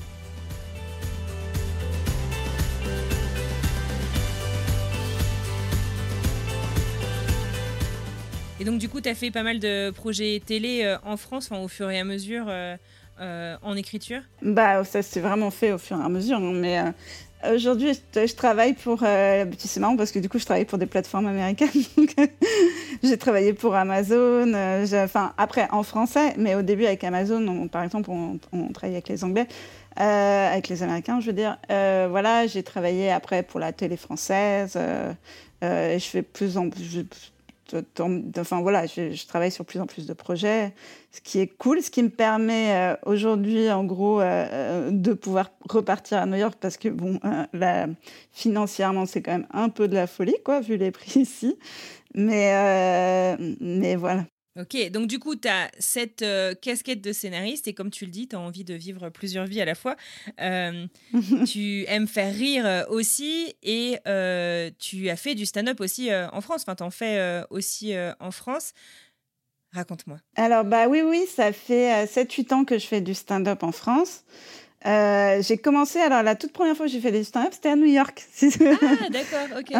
Et 8.60 8.64
donc, 8.66 8.76
du 8.76 8.90
coup, 8.90 9.00
tu 9.00 9.08
as 9.08 9.14
fait 9.14 9.30
pas 9.30 9.42
mal 9.42 9.60
de 9.60 9.92
projets 9.92 10.42
télé 10.44 10.82
euh, 10.84 10.98
en 11.06 11.16
France, 11.16 11.50
au 11.50 11.68
fur 11.68 11.90
et 11.90 11.98
à 11.98 12.04
mesure, 12.04 12.48
euh, 12.48 13.56
en 13.62 13.76
écriture? 13.76 14.20
Bah, 14.42 14.84
ça 14.84 15.00
s'est 15.00 15.20
vraiment 15.20 15.50
fait 15.50 15.72
au 15.72 15.78
fur 15.78 15.98
et 15.98 16.04
à 16.04 16.10
mesure. 16.10 16.36
Hein, 16.36 16.52
mais 16.54 16.82
Aujourd'hui, 17.44 17.92
je, 18.14 18.34
travaille 18.34 18.72
pour. 18.72 19.00
Euh, 19.02 19.44
c'est 19.58 19.78
marrant 19.78 19.96
parce 19.96 20.10
que 20.10 20.18
du 20.18 20.28
coup, 20.28 20.38
je 20.38 20.44
travaille 20.44 20.64
pour 20.64 20.78
des 20.78 20.86
plateformes 20.86 21.26
américaines. 21.26 21.68
j'ai 23.02 23.18
travaillé 23.18 23.52
pour 23.52 23.74
Amazon. 23.74 24.52
Euh, 24.54 25.04
enfin, 25.04 25.32
après, 25.36 25.68
en 25.70 25.82
français, 25.82 26.34
mais 26.38 26.54
au 26.54 26.62
début, 26.62 26.86
avec 26.86 27.04
Amazon, 27.04 27.68
par 27.68 27.82
exemple, 27.82 28.10
on, 28.10 28.38
on 28.52 28.68
travaillait 28.72 28.96
avec 28.96 29.08
les 29.08 29.22
Anglais, 29.22 29.46
euh, 30.00 30.52
avec 30.52 30.68
les 30.68 30.82
Américains, 30.82 31.20
je 31.20 31.26
veux 31.26 31.32
dire. 31.34 31.58
voilà, 31.68 32.46
j'ai 32.46 32.62
travaillé 32.62 33.10
après 33.10 33.42
pour 33.42 33.60
la 33.60 33.72
télé 33.72 33.96
française. 33.96 34.78
je 35.62 35.98
fais 35.98 36.22
plus 36.22 36.56
en 36.56 36.70
plus 36.70 37.04
enfin 38.38 38.60
voilà, 38.60 38.86
je, 38.86 39.26
travaille 39.26 39.50
sur 39.50 39.64
plus 39.64 39.80
en 39.80 39.86
plus 39.86 40.06
de 40.06 40.12
projets, 40.12 40.72
ce 41.10 41.20
qui 41.20 41.40
est 41.40 41.46
cool, 41.46 41.82
ce 41.82 41.90
qui 41.90 42.02
me 42.02 42.10
permet 42.10 42.74
euh, 42.74 42.96
aujourd'hui, 43.04 43.70
en 43.70 43.84
gros, 43.84 44.20
euh, 44.20 44.46
euh, 44.50 44.90
de 44.90 45.12
pouvoir 45.12 45.50
repartir 45.68 46.18
à 46.18 46.26
New 46.26 46.36
York 46.36 46.54
parce 46.60 46.76
que 46.76 46.88
bon, 46.88 47.20
financièrement, 48.32 49.06
c'est 49.06 49.22
quand 49.22 49.32
même 49.32 49.46
un 49.52 49.68
peu 49.68 49.88
de 49.88 49.94
la 49.94 50.06
folie, 50.06 50.36
quoi, 50.44 50.60
vu 50.60 50.76
les 50.76 50.90
prix 50.90 51.20
ici. 51.20 51.58
Mais, 52.14 53.36
mais 53.60 53.96
voilà. 53.96 54.24
Ok, 54.58 54.90
donc 54.90 55.06
du 55.06 55.18
coup, 55.18 55.36
tu 55.36 55.48
as 55.48 55.70
cette 55.78 56.22
euh, 56.22 56.54
casquette 56.54 57.02
de 57.02 57.12
scénariste 57.12 57.68
et 57.68 57.74
comme 57.74 57.90
tu 57.90 58.06
le 58.06 58.10
dis, 58.10 58.26
tu 58.26 58.36
as 58.36 58.40
envie 58.40 58.64
de 58.64 58.72
vivre 58.72 59.10
plusieurs 59.10 59.44
vies 59.44 59.60
à 59.60 59.66
la 59.66 59.74
fois. 59.74 59.96
Euh, 60.40 60.86
tu 61.46 61.84
aimes 61.88 62.08
faire 62.08 62.32
rire 62.32 62.64
euh, 62.64 62.84
aussi 62.88 63.54
et 63.62 63.98
tu 64.78 65.10
as 65.10 65.16
fait 65.16 65.34
du 65.34 65.44
stand-up 65.44 65.80
aussi 65.80 66.10
en 66.14 66.40
France. 66.40 66.62
Enfin, 66.62 66.74
tu 66.74 66.82
en 66.82 66.90
fais 66.90 67.44
aussi 67.50 67.92
en 68.20 68.30
France. 68.30 68.72
Raconte-moi. 69.72 70.18
Alors, 70.36 70.64
bah 70.64 70.88
oui, 70.88 71.02
oui, 71.02 71.26
ça 71.26 71.52
fait 71.52 72.06
7-8 72.06 72.54
ans 72.54 72.64
que 72.64 72.78
je 72.78 72.86
fais 72.86 73.02
du 73.02 73.14
stand-up 73.14 73.62
en 73.62 73.72
France. 73.72 74.24
j'ai 74.84 75.58
commencé, 75.58 75.98
alors 76.00 76.22
la 76.22 76.34
toute 76.34 76.52
première 76.52 76.76
fois 76.76 76.86
que 76.86 76.92
j'ai 76.92 77.00
fait 77.00 77.12
du 77.12 77.24
stand-up, 77.24 77.52
c'était 77.52 77.70
à 77.70 77.76
New 77.76 77.86
York. 77.86 78.24
ah, 78.42 79.10
d'accord, 79.10 79.58
ok. 79.58 79.72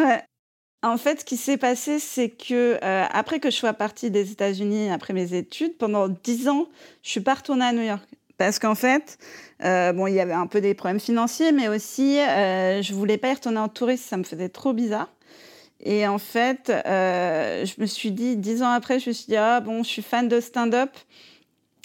En 0.83 0.99
fait, 0.99 1.21
ce 1.21 1.25
qui 1.25 1.37
s'est 1.37 1.57
passé, 1.57 1.99
c'est 1.99 2.29
que 2.29 2.79
après 2.83 3.41
que 3.41 3.51
je 3.51 3.57
sois 3.57 3.73
partie 3.73 4.11
des 4.11 4.31
États-Unis 4.31 4.91
après 4.91 5.13
mes 5.13 5.35
études, 5.35 5.77
pendant 5.77 6.09
dix 6.09 6.49
ans, 6.49 6.67
je 7.03 7.11
suis 7.11 7.21
pas 7.21 7.35
retournée 7.35 7.65
à 7.65 7.73
New 7.73 7.83
York. 7.83 8.07
Parce 8.39 8.59
qu'en 8.59 8.75
fait, 8.75 9.19
bon, 9.61 10.07
il 10.07 10.15
y 10.15 10.21
avait 10.21 10.33
un 10.35 10.47
peu 10.47 10.61
des 10.61 10.75
problèmes 10.75 11.01
financiers, 11.01 11.51
mais 11.53 11.69
aussi 11.69 12.17
je 12.17 12.93
voulais 12.93 13.19
pas 13.19 13.31
y 13.31 13.35
retourner 13.35 13.59
en 13.59 13.69
touriste, 13.69 14.05
ça 14.05 14.17
me 14.17 14.25
faisait 14.25 14.49
trop 14.49 14.73
bizarre. 14.73 15.09
Et 15.81 16.07
en 16.07 16.19
fait, 16.19 16.65
je 16.69 17.81
me 17.81 17.87
suis 17.87 18.13
dit, 18.13 18.37
dix 18.37 18.63
ans 18.63 18.71
après, 18.71 19.01
je 19.01 19.09
me 19.09 19.15
suis 19.15 19.27
dit, 19.27 19.37
ah 19.37 19.61
bon, 19.61 19.83
je 19.83 19.89
suis 19.89 20.03
fan 20.03 20.29
de 20.29 20.41
stand-up 20.41 20.91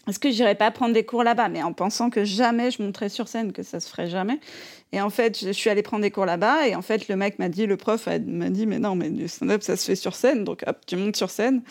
est-ce 0.08 0.18
que 0.18 0.32
j'irais 0.32 0.56
pas 0.56 0.72
prendre 0.72 0.94
des 0.94 1.06
cours 1.06 1.24
là-bas 1.24 1.48
Mais 1.50 1.62
en 1.62 1.74
pensant 1.74 2.10
que 2.10 2.26
jamais 2.26 2.72
je 2.72 2.82
monterais 2.82 3.10
sur 3.10 3.28
scène, 3.28 3.54
que 3.54 3.62
ça 3.62 3.80
se 3.80 3.88
ferait 3.88 4.10
jamais. 4.10 4.40
Et 4.94 5.00
en 5.00 5.12
fait, 5.12 5.40
je 5.40 5.52
suis 5.52 5.70
allée 5.70 5.84
prendre 5.84 6.02
des 6.02 6.10
cours 6.10 6.26
là-bas. 6.26 6.68
Et 6.68 6.76
en 6.76 6.82
fait, 6.82 7.08
le 7.08 7.16
mec 7.16 7.38
m'a 7.38 7.50
dit, 7.50 7.68
le 7.68 7.78
prof 7.78 8.08
m'a 8.08 8.50
dit, 8.50 8.66
mais 8.66 8.80
non, 8.80 8.96
mais 8.96 9.10
du 9.10 9.28
stand-up, 9.28 9.62
ça 9.62 9.78
se 9.78 9.86
fait 9.86 9.96
sur 9.96 10.16
scène. 10.16 10.44
Donc, 10.44 10.64
hop, 10.66 10.78
tu 10.88 10.96
montes 10.96 11.16
sur 11.16 11.30
scène. 11.30 11.62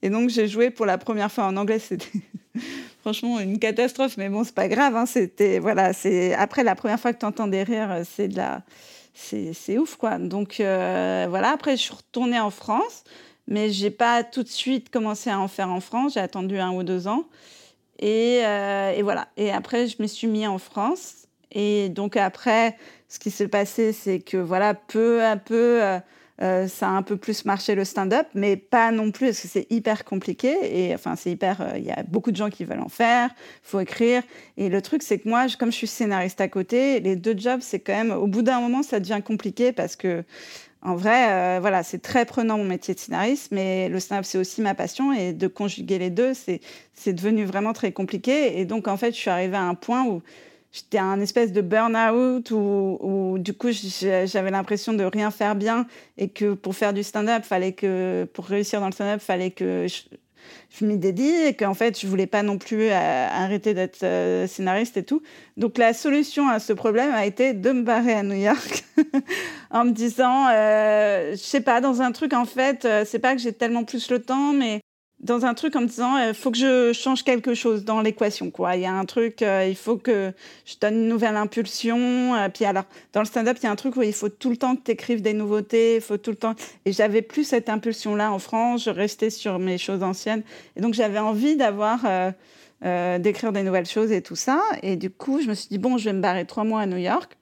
Et 0.00 0.08
donc, 0.08 0.30
j'ai 0.30 0.48
joué 0.48 0.70
pour 0.70 0.86
la 0.86 0.96
première 0.96 1.30
fois 1.30 1.44
en 1.44 1.56
anglais. 1.58 1.78
C'était 1.78 2.06
franchement 3.02 3.38
une 3.38 3.58
catastrophe. 3.58 4.16
Mais 4.16 4.30
bon, 4.30 4.44
c'est 4.44 4.54
pas 4.54 4.68
grave. 4.68 4.96
Hein. 4.96 5.04
C'était, 5.04 5.58
voilà, 5.58 5.92
c'est 5.92 6.34
après 6.34 6.64
la 6.64 6.74
première 6.74 6.98
fois 6.98 7.12
que 7.12 7.18
tu 7.18 7.26
entends 7.26 7.48
des 7.48 7.64
rires, 7.64 8.00
c'est 8.10 8.28
de 8.28 8.36
la, 8.36 8.62
c'est 9.12 9.76
ouf, 9.76 9.96
quoi. 9.96 10.18
Donc, 10.18 10.58
euh, 10.58 11.26
voilà. 11.28 11.50
Après, 11.50 11.76
je 11.76 11.82
suis 11.82 11.94
retournée 11.94 12.40
en 12.40 12.50
France. 12.50 13.04
Mais 13.46 13.70
j'ai 13.70 13.90
pas 13.90 14.24
tout 14.24 14.42
de 14.42 14.48
suite 14.48 14.88
commencé 14.88 15.28
à 15.28 15.38
en 15.38 15.48
faire 15.48 15.70
en 15.70 15.80
France. 15.80 16.14
J'ai 16.14 16.20
attendu 16.20 16.58
un 16.58 16.72
ou 16.72 16.82
deux 16.82 17.06
ans. 17.08 17.24
Euh, 18.02 18.92
et, 18.92 19.02
voilà. 19.02 19.28
Et 19.36 19.50
après, 19.50 19.86
je 19.86 19.96
me 20.00 20.06
suis 20.06 20.26
mis 20.26 20.46
en 20.46 20.58
France. 20.58 21.26
Et 21.52 21.88
donc 21.88 22.16
après, 22.16 22.76
ce 23.08 23.18
qui 23.18 23.30
s'est 23.30 23.48
passé, 23.48 23.92
c'est 23.92 24.20
que 24.20 24.36
voilà, 24.36 24.74
peu 24.74 25.22
à 25.22 25.36
peu, 25.36 25.82
euh, 25.82 25.98
euh, 26.42 26.66
ça 26.66 26.88
a 26.88 26.90
un 26.90 27.02
peu 27.02 27.16
plus 27.16 27.44
marché 27.44 27.76
le 27.76 27.84
stand-up, 27.84 28.26
mais 28.34 28.56
pas 28.56 28.90
non 28.90 29.12
plus 29.12 29.26
parce 29.26 29.40
que 29.40 29.48
c'est 29.48 29.70
hyper 29.70 30.04
compliqué. 30.04 30.56
Et 30.62 30.94
enfin, 30.94 31.14
c'est 31.14 31.30
hyper. 31.30 31.74
Il 31.76 31.84
y 31.84 31.92
a 31.92 32.02
beaucoup 32.02 32.32
de 32.32 32.36
gens 32.36 32.50
qui 32.50 32.64
veulent 32.64 32.80
en 32.80 32.88
faire. 32.88 33.30
Faut 33.62 33.78
écrire. 33.78 34.22
Et 34.56 34.68
le 34.68 34.82
truc, 34.82 35.04
c'est 35.04 35.18
que 35.18 35.28
moi, 35.28 35.46
comme 35.58 35.70
je 35.70 35.76
suis 35.76 35.86
scénariste 35.86 36.40
à 36.40 36.48
côté, 36.48 36.98
les 36.98 37.14
deux 37.14 37.38
jobs, 37.38 37.60
c'est 37.60 37.78
quand 37.78 37.94
même. 37.94 38.10
Au 38.10 38.26
bout 38.26 38.42
d'un 38.42 38.60
moment, 38.60 38.82
ça 38.82 38.98
devient 38.98 39.20
compliqué 39.24 39.70
parce 39.70 39.94
que 39.94 40.24
en 40.84 40.96
vrai, 40.96 41.30
euh, 41.30 41.60
voilà, 41.60 41.82
c'est 41.82 42.00
très 42.00 42.26
prenant 42.26 42.58
mon 42.58 42.64
métier 42.64 42.94
de 42.94 43.00
scénariste, 43.00 43.52
mais 43.52 43.88
le 43.88 43.98
stand-up, 44.00 44.26
c'est 44.26 44.36
aussi 44.36 44.60
ma 44.60 44.74
passion. 44.74 45.14
Et 45.14 45.32
de 45.32 45.46
conjuguer 45.46 45.98
les 45.98 46.10
deux, 46.10 46.34
c'est, 46.34 46.60
devenu 47.12 47.44
vraiment 47.46 47.72
très 47.72 47.92
compliqué. 47.92 48.60
Et 48.60 48.66
donc, 48.66 48.86
en 48.86 48.98
fait, 48.98 49.12
je 49.12 49.16
suis 49.16 49.30
arrivée 49.30 49.56
à 49.56 49.62
un 49.62 49.74
point 49.74 50.04
où 50.04 50.22
j'étais 50.72 50.98
un 50.98 51.20
espèce 51.20 51.52
de 51.52 51.62
burn-out, 51.62 52.50
où, 52.50 52.98
où, 53.00 53.38
du 53.38 53.54
coup, 53.54 53.68
j'avais 53.72 54.50
l'impression 54.50 54.92
de 54.92 55.04
rien 55.04 55.30
faire 55.30 55.56
bien. 55.56 55.86
Et 56.18 56.28
que 56.28 56.52
pour 56.52 56.74
faire 56.74 56.92
du 56.92 57.02
stand-up, 57.02 57.44
fallait 57.44 57.72
que, 57.72 58.28
pour 58.34 58.44
réussir 58.44 58.80
dans 58.80 58.86
le 58.86 58.92
stand-up, 58.92 59.22
fallait 59.22 59.52
que 59.52 59.86
je, 59.88 60.02
je 60.70 60.84
m'y 60.84 60.98
dédie 60.98 61.34
et 61.46 61.54
qu'en 61.54 61.74
fait, 61.74 62.00
je 62.00 62.06
voulais 62.06 62.26
pas 62.26 62.42
non 62.42 62.58
plus 62.58 62.88
euh, 62.90 63.28
arrêter 63.28 63.74
d'être 63.74 64.02
euh, 64.02 64.46
scénariste 64.46 64.96
et 64.96 65.04
tout. 65.04 65.22
Donc, 65.56 65.78
la 65.78 65.92
solution 65.92 66.48
à 66.48 66.58
ce 66.58 66.72
problème 66.72 67.12
a 67.12 67.26
été 67.26 67.54
de 67.54 67.72
me 67.72 67.82
barrer 67.82 68.14
à 68.14 68.22
New 68.22 68.36
York 68.36 68.84
en 69.70 69.84
me 69.84 69.92
disant, 69.92 70.48
euh, 70.50 71.32
je 71.32 71.36
sais 71.36 71.60
pas, 71.60 71.80
dans 71.80 72.02
un 72.02 72.12
truc, 72.12 72.32
en 72.32 72.44
fait, 72.44 72.86
c'est 73.04 73.18
pas 73.18 73.34
que 73.34 73.40
j'ai 73.40 73.52
tellement 73.52 73.84
plus 73.84 74.10
le 74.10 74.20
temps, 74.20 74.52
mais 74.52 74.80
dans 75.24 75.46
un 75.46 75.54
truc 75.54 75.74
en 75.74 75.80
me 75.80 75.86
disant 75.86 76.18
il 76.18 76.30
euh, 76.30 76.34
faut 76.34 76.50
que 76.50 76.58
je 76.58 76.92
change 76.92 77.24
quelque 77.24 77.54
chose 77.54 77.84
dans 77.84 78.02
l'équation 78.02 78.50
quoi. 78.50 78.76
Il 78.76 78.82
y 78.82 78.86
a 78.86 78.92
un 78.92 79.06
truc 79.06 79.42
euh, 79.42 79.66
il 79.66 79.74
faut 79.74 79.96
que 79.96 80.32
je 80.66 80.74
donne 80.80 80.94
une 80.94 81.08
nouvelle 81.08 81.36
impulsion 81.36 82.34
euh, 82.34 82.48
puis 82.50 82.66
alors 82.66 82.84
dans 83.14 83.20
le 83.20 83.26
stand-up 83.26 83.56
il 83.60 83.64
y 83.64 83.66
a 83.66 83.70
un 83.70 83.76
truc 83.76 83.96
où 83.96 84.02
il 84.02 84.12
faut 84.12 84.28
tout 84.28 84.50
le 84.50 84.58
temps 84.58 84.76
que 84.76 84.82
tu 84.84 84.90
écrives 84.90 85.22
des 85.22 85.32
nouveautés 85.32 85.96
il 85.96 86.00
faut 86.02 86.18
tout 86.18 86.30
le 86.30 86.36
temps 86.36 86.54
et 86.84 86.92
j'avais 86.92 87.22
plus 87.22 87.44
cette 87.44 87.70
impulsion 87.70 88.14
là 88.14 88.30
en 88.30 88.38
France 88.38 88.84
je 88.84 88.90
restais 88.90 89.30
sur 89.30 89.58
mes 89.58 89.78
choses 89.78 90.02
anciennes 90.02 90.42
et 90.76 90.82
donc 90.82 90.92
j'avais 90.92 91.18
envie 91.18 91.56
d'avoir 91.56 92.00
d'écrire 93.18 93.52
des 93.52 93.62
nouvelles 93.62 93.86
choses 93.86 94.12
et 94.12 94.20
tout 94.20 94.36
ça 94.36 94.60
et 94.82 94.96
du 94.96 95.08
coup 95.08 95.40
je 95.40 95.48
me 95.48 95.54
suis 95.54 95.68
dit 95.68 95.78
bon 95.78 95.96
je 95.96 96.04
vais 96.04 96.12
me 96.12 96.20
barrer 96.20 96.44
trois 96.44 96.64
mois 96.64 96.82
à 96.82 96.86
New 96.86 96.98
York 96.98 97.38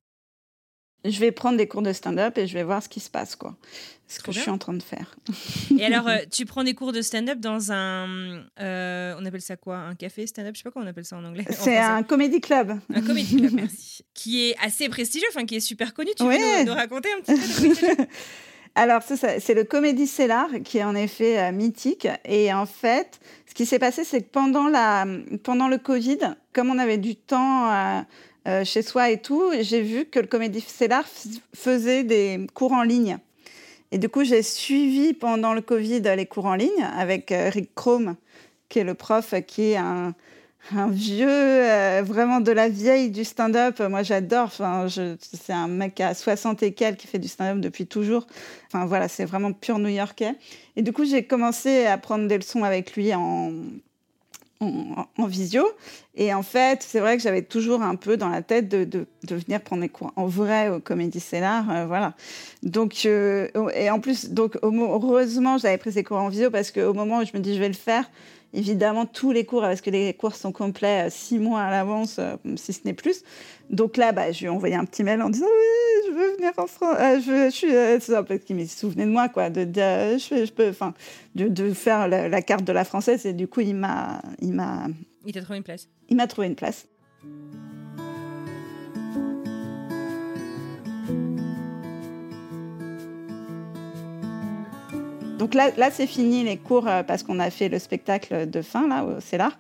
je 1.04 1.18
vais 1.20 1.32
prendre 1.32 1.56
des 1.56 1.66
cours 1.66 1.82
de 1.82 1.92
stand-up 1.92 2.38
et 2.38 2.46
je 2.46 2.54
vais 2.54 2.62
voir 2.62 2.82
ce 2.82 2.88
qui 2.88 3.00
se 3.00 3.10
passe 3.10 3.36
quoi 3.36 3.56
ce 4.12 4.20
que 4.20 4.32
je 4.32 4.40
suis 4.40 4.50
en 4.50 4.58
train 4.58 4.74
de 4.74 4.82
faire. 4.82 5.16
Et 5.78 5.84
alors, 5.86 6.08
euh, 6.08 6.18
tu 6.30 6.44
prends 6.44 6.64
des 6.64 6.74
cours 6.74 6.92
de 6.92 7.02
stand-up 7.02 7.38
dans 7.40 7.72
un. 7.72 8.44
Euh, 8.60 9.14
on 9.18 9.24
appelle 9.24 9.40
ça 9.40 9.56
quoi? 9.56 9.76
Un 9.76 9.94
café 9.94 10.26
stand-up? 10.26 10.54
Je 10.54 10.60
sais 10.60 10.64
pas 10.64 10.70
comment 10.70 10.84
on 10.84 10.88
appelle 10.88 11.04
ça 11.04 11.16
en 11.16 11.24
anglais. 11.24 11.44
C'est 11.50 11.78
un 11.78 12.02
comedy 12.02 12.40
club. 12.40 12.78
Un 12.94 13.00
comedy 13.00 13.36
club, 13.36 13.52
merci. 13.54 14.04
Qui 14.14 14.48
est 14.48 14.56
assez 14.62 14.88
prestigieux, 14.88 15.28
enfin 15.30 15.46
qui 15.46 15.56
est 15.56 15.60
super 15.60 15.94
connu. 15.94 16.10
Tu 16.16 16.24
veux 16.24 16.64
nous, 16.64 16.74
raconter 16.74 17.08
un 17.12 17.20
petit 17.20 17.68
peu 17.68 18.04
Alors, 18.74 19.02
c'est 19.02 19.52
le 19.52 19.64
Comédie 19.64 20.06
Cellar 20.06 20.48
qui 20.64 20.78
est 20.78 20.84
en 20.84 20.94
effet 20.94 21.38
euh, 21.38 21.52
mythique. 21.52 22.08
Et 22.24 22.54
en 22.54 22.64
fait, 22.64 23.20
ce 23.46 23.52
qui 23.52 23.66
s'est 23.66 23.78
passé, 23.78 24.02
c'est 24.02 24.22
que 24.22 24.30
pendant, 24.30 24.66
la, 24.66 25.06
pendant 25.42 25.68
le 25.68 25.76
Covid, 25.76 26.36
comme 26.54 26.70
on 26.70 26.78
avait 26.78 26.96
du 26.96 27.14
temps 27.14 28.04
chez 28.64 28.82
soi 28.82 29.10
et 29.10 29.18
tout, 29.18 29.52
j'ai 29.60 29.82
vu 29.82 30.04
que 30.04 30.18
le 30.18 30.26
Comédie 30.26 30.60
Cellar 30.60 31.04
faisait 31.54 32.02
des 32.02 32.46
cours 32.54 32.72
en 32.72 32.82
ligne. 32.82 33.18
Et 33.92 33.98
du 33.98 34.08
coup, 34.08 34.24
j'ai 34.24 34.42
suivi 34.42 35.12
pendant 35.12 35.52
le 35.52 35.60
Covid 35.60 36.00
les 36.00 36.24
cours 36.24 36.46
en 36.46 36.54
ligne 36.54 36.82
avec 36.96 37.30
euh, 37.30 37.50
Rick 37.50 37.74
Chrome, 37.74 38.16
qui 38.70 38.78
est 38.78 38.84
le 38.84 38.94
prof, 38.94 39.34
qui 39.46 39.72
est 39.72 39.76
un, 39.76 40.14
vieux, 40.88 41.28
euh, 41.28 42.02
vraiment 42.02 42.40
de 42.40 42.52
la 42.52 42.70
vieille 42.70 43.10
du 43.10 43.22
stand-up. 43.22 43.80
Moi, 43.80 44.02
j'adore. 44.02 44.50
C'est 44.50 45.52
un 45.52 45.68
mec 45.68 46.00
à 46.00 46.14
60 46.14 46.62
et 46.62 46.72
quelques 46.72 47.00
qui 47.00 47.06
fait 47.06 47.18
du 47.18 47.28
stand-up 47.28 47.60
depuis 47.60 47.86
toujours. 47.86 48.26
Enfin, 48.68 48.86
voilà, 48.86 49.08
c'est 49.08 49.26
vraiment 49.26 49.52
pur 49.52 49.78
new-yorkais. 49.78 50.36
Et 50.76 50.82
du 50.82 50.94
coup, 50.94 51.04
j'ai 51.04 51.24
commencé 51.24 51.84
à 51.84 51.98
prendre 51.98 52.26
des 52.26 52.38
leçons 52.38 52.64
avec 52.64 52.96
lui 52.96 53.14
en, 53.14 53.52
en, 54.62 55.26
visio. 55.26 55.64
Et 56.14 56.32
en 56.34 56.42
fait, 56.42 56.84
c'est 56.86 57.00
vrai 57.00 57.16
que 57.16 57.22
j'avais 57.22 57.42
toujours 57.42 57.82
un 57.82 57.96
peu 57.96 58.16
dans 58.16 58.28
la 58.28 58.42
tête 58.42 58.68
de, 58.68 58.84
de, 58.84 59.06
venir 59.28 59.60
prendre 59.60 59.82
des 59.82 59.88
cours 59.88 60.12
en 60.16 60.26
vrai 60.26 60.68
au 60.68 60.80
Comédie 60.80 61.20
Cellar. 61.20 61.68
Euh, 61.70 61.86
voilà. 61.86 62.14
Donc, 62.62 63.02
euh, 63.06 63.48
et 63.74 63.90
en 63.90 64.00
plus, 64.00 64.30
donc, 64.30 64.58
heureusement, 64.62 65.58
j'avais 65.58 65.78
pris 65.78 65.92
ces 65.92 66.04
cours 66.04 66.18
en 66.18 66.28
visio 66.28 66.50
parce 66.50 66.70
qu'au 66.70 66.92
moment 66.92 67.18
où 67.18 67.24
je 67.24 67.36
me 67.36 67.42
dis 67.42 67.54
je 67.54 67.60
vais 67.60 67.68
le 67.68 67.74
faire, 67.74 68.08
évidemment 68.52 69.06
tous 69.06 69.32
les 69.32 69.44
cours, 69.44 69.62
parce 69.62 69.80
que 69.80 69.90
les 69.90 70.14
cours 70.14 70.34
sont 70.34 70.52
complets 70.52 71.06
euh, 71.06 71.10
six 71.10 71.38
mois 71.38 71.62
à 71.62 71.70
l'avance, 71.70 72.16
euh, 72.18 72.36
si 72.56 72.72
ce 72.72 72.80
n'est 72.84 72.92
plus. 72.92 73.22
Donc 73.70 73.96
là, 73.96 74.12
bah, 74.12 74.32
je 74.32 74.40
lui 74.40 74.46
ai 74.46 74.48
envoyé 74.48 74.74
un 74.74 74.84
petit 74.84 75.02
mail 75.02 75.22
en 75.22 75.30
disant 75.30 75.46
oui, 75.46 76.08
je 76.08 76.12
veux 76.12 76.36
venir 76.36 76.52
en 76.56 76.66
France. 76.66 76.96
Euh, 76.98 77.20
je, 77.20 77.50
je, 77.50 77.50
suis, 77.50 77.70
c'est 78.00 78.16
un 78.16 78.22
peu 78.22 78.38
qui 78.38 78.54
me 78.54 78.64
souvenait 78.66 79.06
de 79.06 79.10
moi, 79.10 79.28
quoi, 79.28 79.50
de 79.50 79.64
dire, 79.64 80.18
je, 80.18 80.44
je 80.44 80.52
peux, 80.52 80.68
enfin, 80.68 80.94
de, 81.34 81.48
de, 81.48 81.72
faire 81.72 82.08
la, 82.08 82.28
la, 82.28 82.42
carte 82.42 82.64
de 82.64 82.72
la 82.72 82.84
française. 82.84 83.24
Et 83.26 83.32
du 83.32 83.48
coup, 83.48 83.60
il 83.60 83.74
m'a, 83.74 84.20
il 84.40 84.52
m'a. 84.52 84.86
Il 85.24 85.32
t'a 85.32 85.42
trouvé 85.42 85.58
une 85.58 85.64
place. 85.64 85.88
Il 86.08 86.16
m'a 86.16 86.26
trouvé 86.26 86.46
une 86.48 86.56
place. 86.56 86.86
Donc 95.42 95.54
là, 95.54 95.72
là 95.76 95.90
c'est 95.90 96.06
fini 96.06 96.44
les 96.44 96.56
cours 96.56 96.86
euh, 96.86 97.02
parce 97.02 97.24
qu'on 97.24 97.40
a 97.40 97.50
fait 97.50 97.68
le 97.68 97.80
spectacle 97.80 98.48
de 98.48 98.62
fin 98.62 98.86
là 98.86 99.04
CELAR. 99.18 99.58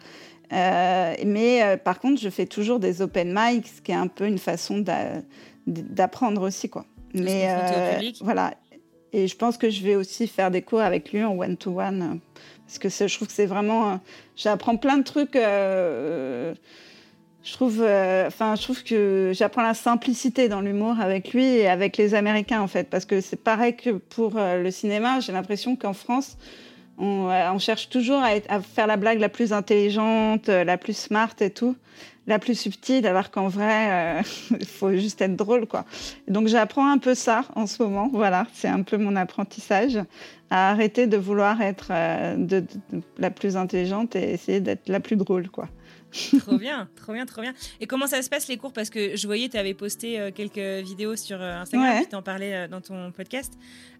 Euh, 0.52 1.14
mais 1.26 1.60
euh, 1.60 1.76
par 1.76 1.98
contre, 1.98 2.20
je 2.20 2.28
fais 2.28 2.46
toujours 2.46 2.78
des 2.78 3.02
open 3.02 3.34
mics, 3.36 3.66
ce 3.66 3.80
qui 3.80 3.90
est 3.90 3.96
un 3.96 4.06
peu 4.06 4.28
une 4.28 4.38
façon 4.38 4.84
d'apprendre 5.66 6.42
aussi 6.42 6.68
quoi. 6.68 6.84
Mais 7.14 7.48
voilà. 8.20 8.54
Et 9.12 9.26
je 9.26 9.36
pense 9.36 9.56
que 9.56 9.70
je 9.70 9.82
vais 9.82 9.96
aussi 9.96 10.28
faire 10.28 10.52
des 10.52 10.62
cours 10.62 10.82
avec 10.82 11.12
lui 11.12 11.24
en 11.24 11.36
one 11.36 11.56
to 11.56 11.80
one 11.80 12.20
parce 12.64 12.78
que 12.78 12.88
je 12.88 13.16
trouve 13.16 13.26
que 13.26 13.34
c'est 13.34 13.46
vraiment, 13.46 13.98
j'apprends 14.36 14.76
plein 14.76 14.98
de 14.98 15.02
trucs 15.02 15.36
je 17.44 17.52
trouve, 17.54 17.80
euh, 17.82 18.28
enfin, 18.28 18.54
je 18.54 18.62
trouve 18.62 18.84
que 18.84 19.32
j'apprends 19.34 19.62
la 19.62 19.74
simplicité 19.74 20.48
dans 20.48 20.60
l'humour 20.60 21.00
avec 21.00 21.32
lui 21.32 21.44
et 21.44 21.68
avec 21.68 21.96
les 21.96 22.14
Américains 22.14 22.60
en 22.60 22.68
fait, 22.68 22.88
parce 22.88 23.04
que 23.04 23.20
c'est 23.20 23.42
pareil 23.42 23.74
que 23.74 23.90
pour 23.90 24.36
euh, 24.36 24.62
le 24.62 24.70
cinéma. 24.70 25.18
J'ai 25.18 25.32
l'impression 25.32 25.74
qu'en 25.74 25.92
France, 25.92 26.36
on, 26.98 27.30
euh, 27.30 27.58
cherche 27.58 27.88
toujours 27.88 28.22
à, 28.22 28.60
faire 28.60 28.86
la 28.86 28.96
blague 28.96 29.18
la 29.18 29.28
plus 29.28 29.52
intelligente, 29.52 30.48
la 30.48 30.78
plus 30.78 30.96
smart 30.96 31.34
et 31.40 31.50
tout, 31.50 31.74
la 32.28 32.38
plus 32.38 32.54
subtile, 32.54 33.08
alors 33.08 33.32
qu'en 33.32 33.48
vrai, 33.48 34.22
il 34.60 34.64
faut 34.64 34.92
juste 34.92 35.20
être 35.20 35.34
drôle 35.34 35.66
quoi. 35.66 35.84
donc 36.28 36.46
j'apprends 36.46 36.88
un 36.88 36.98
peu 36.98 37.16
ça 37.16 37.44
en 37.56 37.66
ce 37.66 37.82
moment. 37.82 38.08
Voilà, 38.12 38.46
c'est 38.52 38.68
un 38.68 38.82
peu 38.82 38.98
mon 38.98 39.16
apprentissage 39.16 39.98
à 40.50 40.70
arrêter 40.70 41.08
de 41.08 41.16
vouloir 41.16 41.60
être 41.60 41.90
de, 42.36 42.64
la 43.18 43.30
plus 43.30 43.56
intelligente 43.56 44.14
et 44.14 44.30
essayer 44.34 44.60
d'être 44.60 44.88
la 44.88 45.00
plus 45.00 45.16
drôle 45.16 45.48
quoi 45.48 45.66
trop 46.38 46.56
bien, 46.56 46.88
trop 46.96 47.12
bien, 47.12 47.26
trop 47.26 47.42
bien. 47.42 47.54
Et 47.80 47.86
comment 47.86 48.06
ça 48.06 48.22
se 48.22 48.28
passe 48.28 48.48
les 48.48 48.56
cours? 48.56 48.72
Parce 48.72 48.90
que 48.90 49.16
je 49.16 49.26
voyais, 49.26 49.48
tu 49.48 49.56
avais 49.56 49.74
posté 49.74 50.20
euh, 50.20 50.30
quelques 50.30 50.84
vidéos 50.84 51.16
sur 51.16 51.40
euh, 51.40 51.60
Instagram, 51.60 52.04
tu 52.08 52.16
en 52.16 52.22
parlais 52.22 52.54
euh, 52.54 52.68
dans 52.68 52.80
ton 52.80 53.12
podcast. 53.12 53.54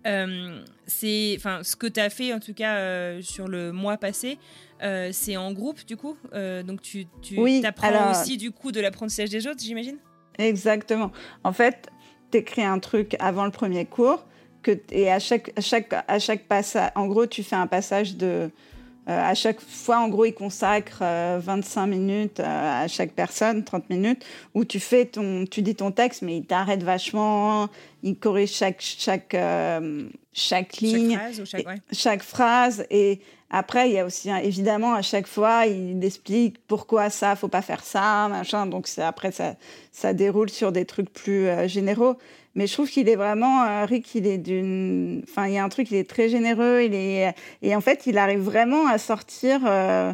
c'est, 0.05 1.35
enfin, 1.37 1.63
ce 1.63 1.77
que 1.77 1.87
tu 1.87 2.01
as 2.01 2.11
fait 2.11 2.33
en 2.33 2.41
tout 2.41 2.55
cas 2.55 3.21
sur 3.23 3.49
le 3.49 3.73
mois 3.73 3.97
passé, 3.97 4.39
c'est 5.13 5.37
en 5.37 5.53
groupe 5.53 5.85
du 5.87 5.97
coup? 5.97 6.17
donc 6.67 6.83
tu, 6.83 7.07
tu 7.21 7.39
oui, 7.39 7.65
apprends 7.65 8.11
aussi 8.11 8.37
du 8.37 8.51
coup 8.51 8.73
de 8.73 8.81
l'apprentissage 8.81 9.31
des 9.31 9.47
autres, 9.47 9.61
j'imagine? 9.63 9.99
Exactement. 10.39 11.13
En 11.45 11.53
fait, 11.53 11.89
tu 12.31 12.39
écris 12.39 12.65
un 12.65 12.79
truc 12.79 13.17
avant 13.21 13.45
le 13.45 13.51
premier 13.51 13.85
cours 13.85 14.25
que, 14.63 14.79
et 14.91 15.11
à 15.11 15.19
chaque, 15.19 15.53
à 15.57 15.61
chaque, 15.61 15.93
à 16.07 16.19
chaque 16.19 16.45
passage, 16.45 16.91
en 16.95 17.07
gros, 17.07 17.27
tu 17.27 17.43
fais 17.43 17.57
un 17.57 17.67
passage 17.67 18.17
de. 18.17 18.51
Euh, 19.09 19.31
à 19.31 19.35
chaque 19.35 19.61
fois, 19.61 19.99
en 19.99 20.09
gros, 20.09 20.25
il 20.25 20.33
consacre 20.33 21.03
25 21.39 21.87
minutes 21.87 22.41
à 22.41 22.87
chaque 22.89 23.13
personne, 23.13 23.65
30 23.65 23.91
minutes, 23.91 24.25
où 24.55 24.65
tu 24.65 24.79
fais 24.79 25.07
ton, 25.07 25.45
tu 25.45 25.63
dis 25.63 25.75
ton 25.75 25.91
texte, 25.91 26.23
mais 26.23 26.37
il 26.39 26.45
t'arrête 26.45 26.83
vachement, 26.83 27.69
il 28.03 28.17
corrige 28.17 28.53
chaque, 28.53 28.81
chaque, 28.81 29.37
chaque 30.33 30.77
ligne, 30.77 31.13
chaque 31.13 31.21
phrase, 31.21 31.41
ou 31.41 31.47
chaque, 31.47 31.67
ouais. 31.67 31.83
chaque 31.91 32.23
phrase, 32.23 32.87
et 32.91 33.21
après, 33.55 33.91
il 33.91 33.93
y 33.93 33.99
a 33.99 34.07
aussi, 34.07 34.31
hein, 34.31 34.39
évidemment, 34.43 34.95
à 34.95 35.03
chaque 35.03 35.27
fois, 35.27 35.67
il 35.67 36.03
explique 36.03 36.57
pourquoi 36.67 37.11
ça, 37.11 37.37
faut 37.37 37.49
pas 37.49 37.61
faire 37.61 37.85
ça, 37.85 38.27
machin. 38.31 38.65
Donc, 38.65 38.89
après, 38.97 39.31
ça, 39.31 39.57
ça 39.93 40.15
déroule 40.15 40.49
sur 40.49 40.73
des 40.73 40.87
trucs 40.87 41.13
plus 41.13 41.49
euh, 41.49 41.69
généraux. 41.69 42.17
Mais 42.55 42.67
je 42.67 42.73
trouve 42.73 42.89
qu'il 42.89 43.09
est 43.09 43.17
vraiment, 43.17 43.65
euh, 43.65 43.85
Rick, 43.85 44.15
il 44.15 44.27
est 44.27 44.39
d'une. 44.39 45.23
Enfin, 45.29 45.47
il 45.47 45.55
y 45.55 45.59
a 45.59 45.65
un 45.65 45.69
truc, 45.69 45.91
il 45.91 45.97
est 45.97 46.09
très 46.09 46.29
généreux. 46.29 46.83
Il 46.83 46.95
est... 46.95 47.35
Et 47.63 47.75
en 47.75 47.81
fait, 47.81 48.07
il 48.07 48.19
arrive 48.19 48.41
vraiment 48.41 48.87
à 48.87 48.99
sortir 48.99 49.61
euh, 49.65 50.13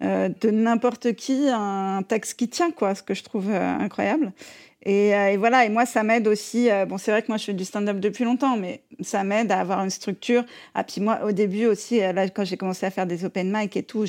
de 0.00 0.50
n'importe 0.50 1.14
qui 1.14 1.48
un 1.48 2.02
texte 2.02 2.38
qui 2.38 2.48
tient, 2.48 2.70
quoi, 2.70 2.94
ce 2.94 3.02
que 3.02 3.14
je 3.14 3.22
trouve 3.22 3.50
incroyable. 3.50 4.32
Euh, 4.86 5.28
et, 5.28 5.36
voilà, 5.36 5.64
et 5.64 5.68
moi, 5.68 5.84
ça 5.84 6.02
m'aide 6.02 6.28
aussi. 6.28 6.70
Euh, 6.70 6.86
bon, 6.86 6.98
c'est 6.98 7.10
vrai 7.10 7.22
que 7.22 7.28
moi, 7.28 7.38
je 7.38 7.44
fais 7.44 7.54
du 7.54 7.64
stand-up 7.64 7.98
depuis 7.98 8.24
longtemps, 8.24 8.56
mais 8.56 8.82
ça 9.00 9.24
m'aide 9.24 9.50
à 9.50 9.60
avoir 9.60 9.82
une 9.82 9.90
structure. 9.90 10.44
Ah, 10.74 10.84
puis 10.84 11.00
moi, 11.00 11.20
au 11.24 11.32
début 11.32 11.66
aussi, 11.66 12.02
euh, 12.02 12.12
là, 12.12 12.28
quand 12.28 12.44
j'ai 12.44 12.56
commencé 12.56 12.86
à 12.86 12.90
faire 12.90 13.06
des 13.06 13.24
open 13.24 13.50
mic 13.52 13.76
et 13.76 13.82
tout, 13.82 14.04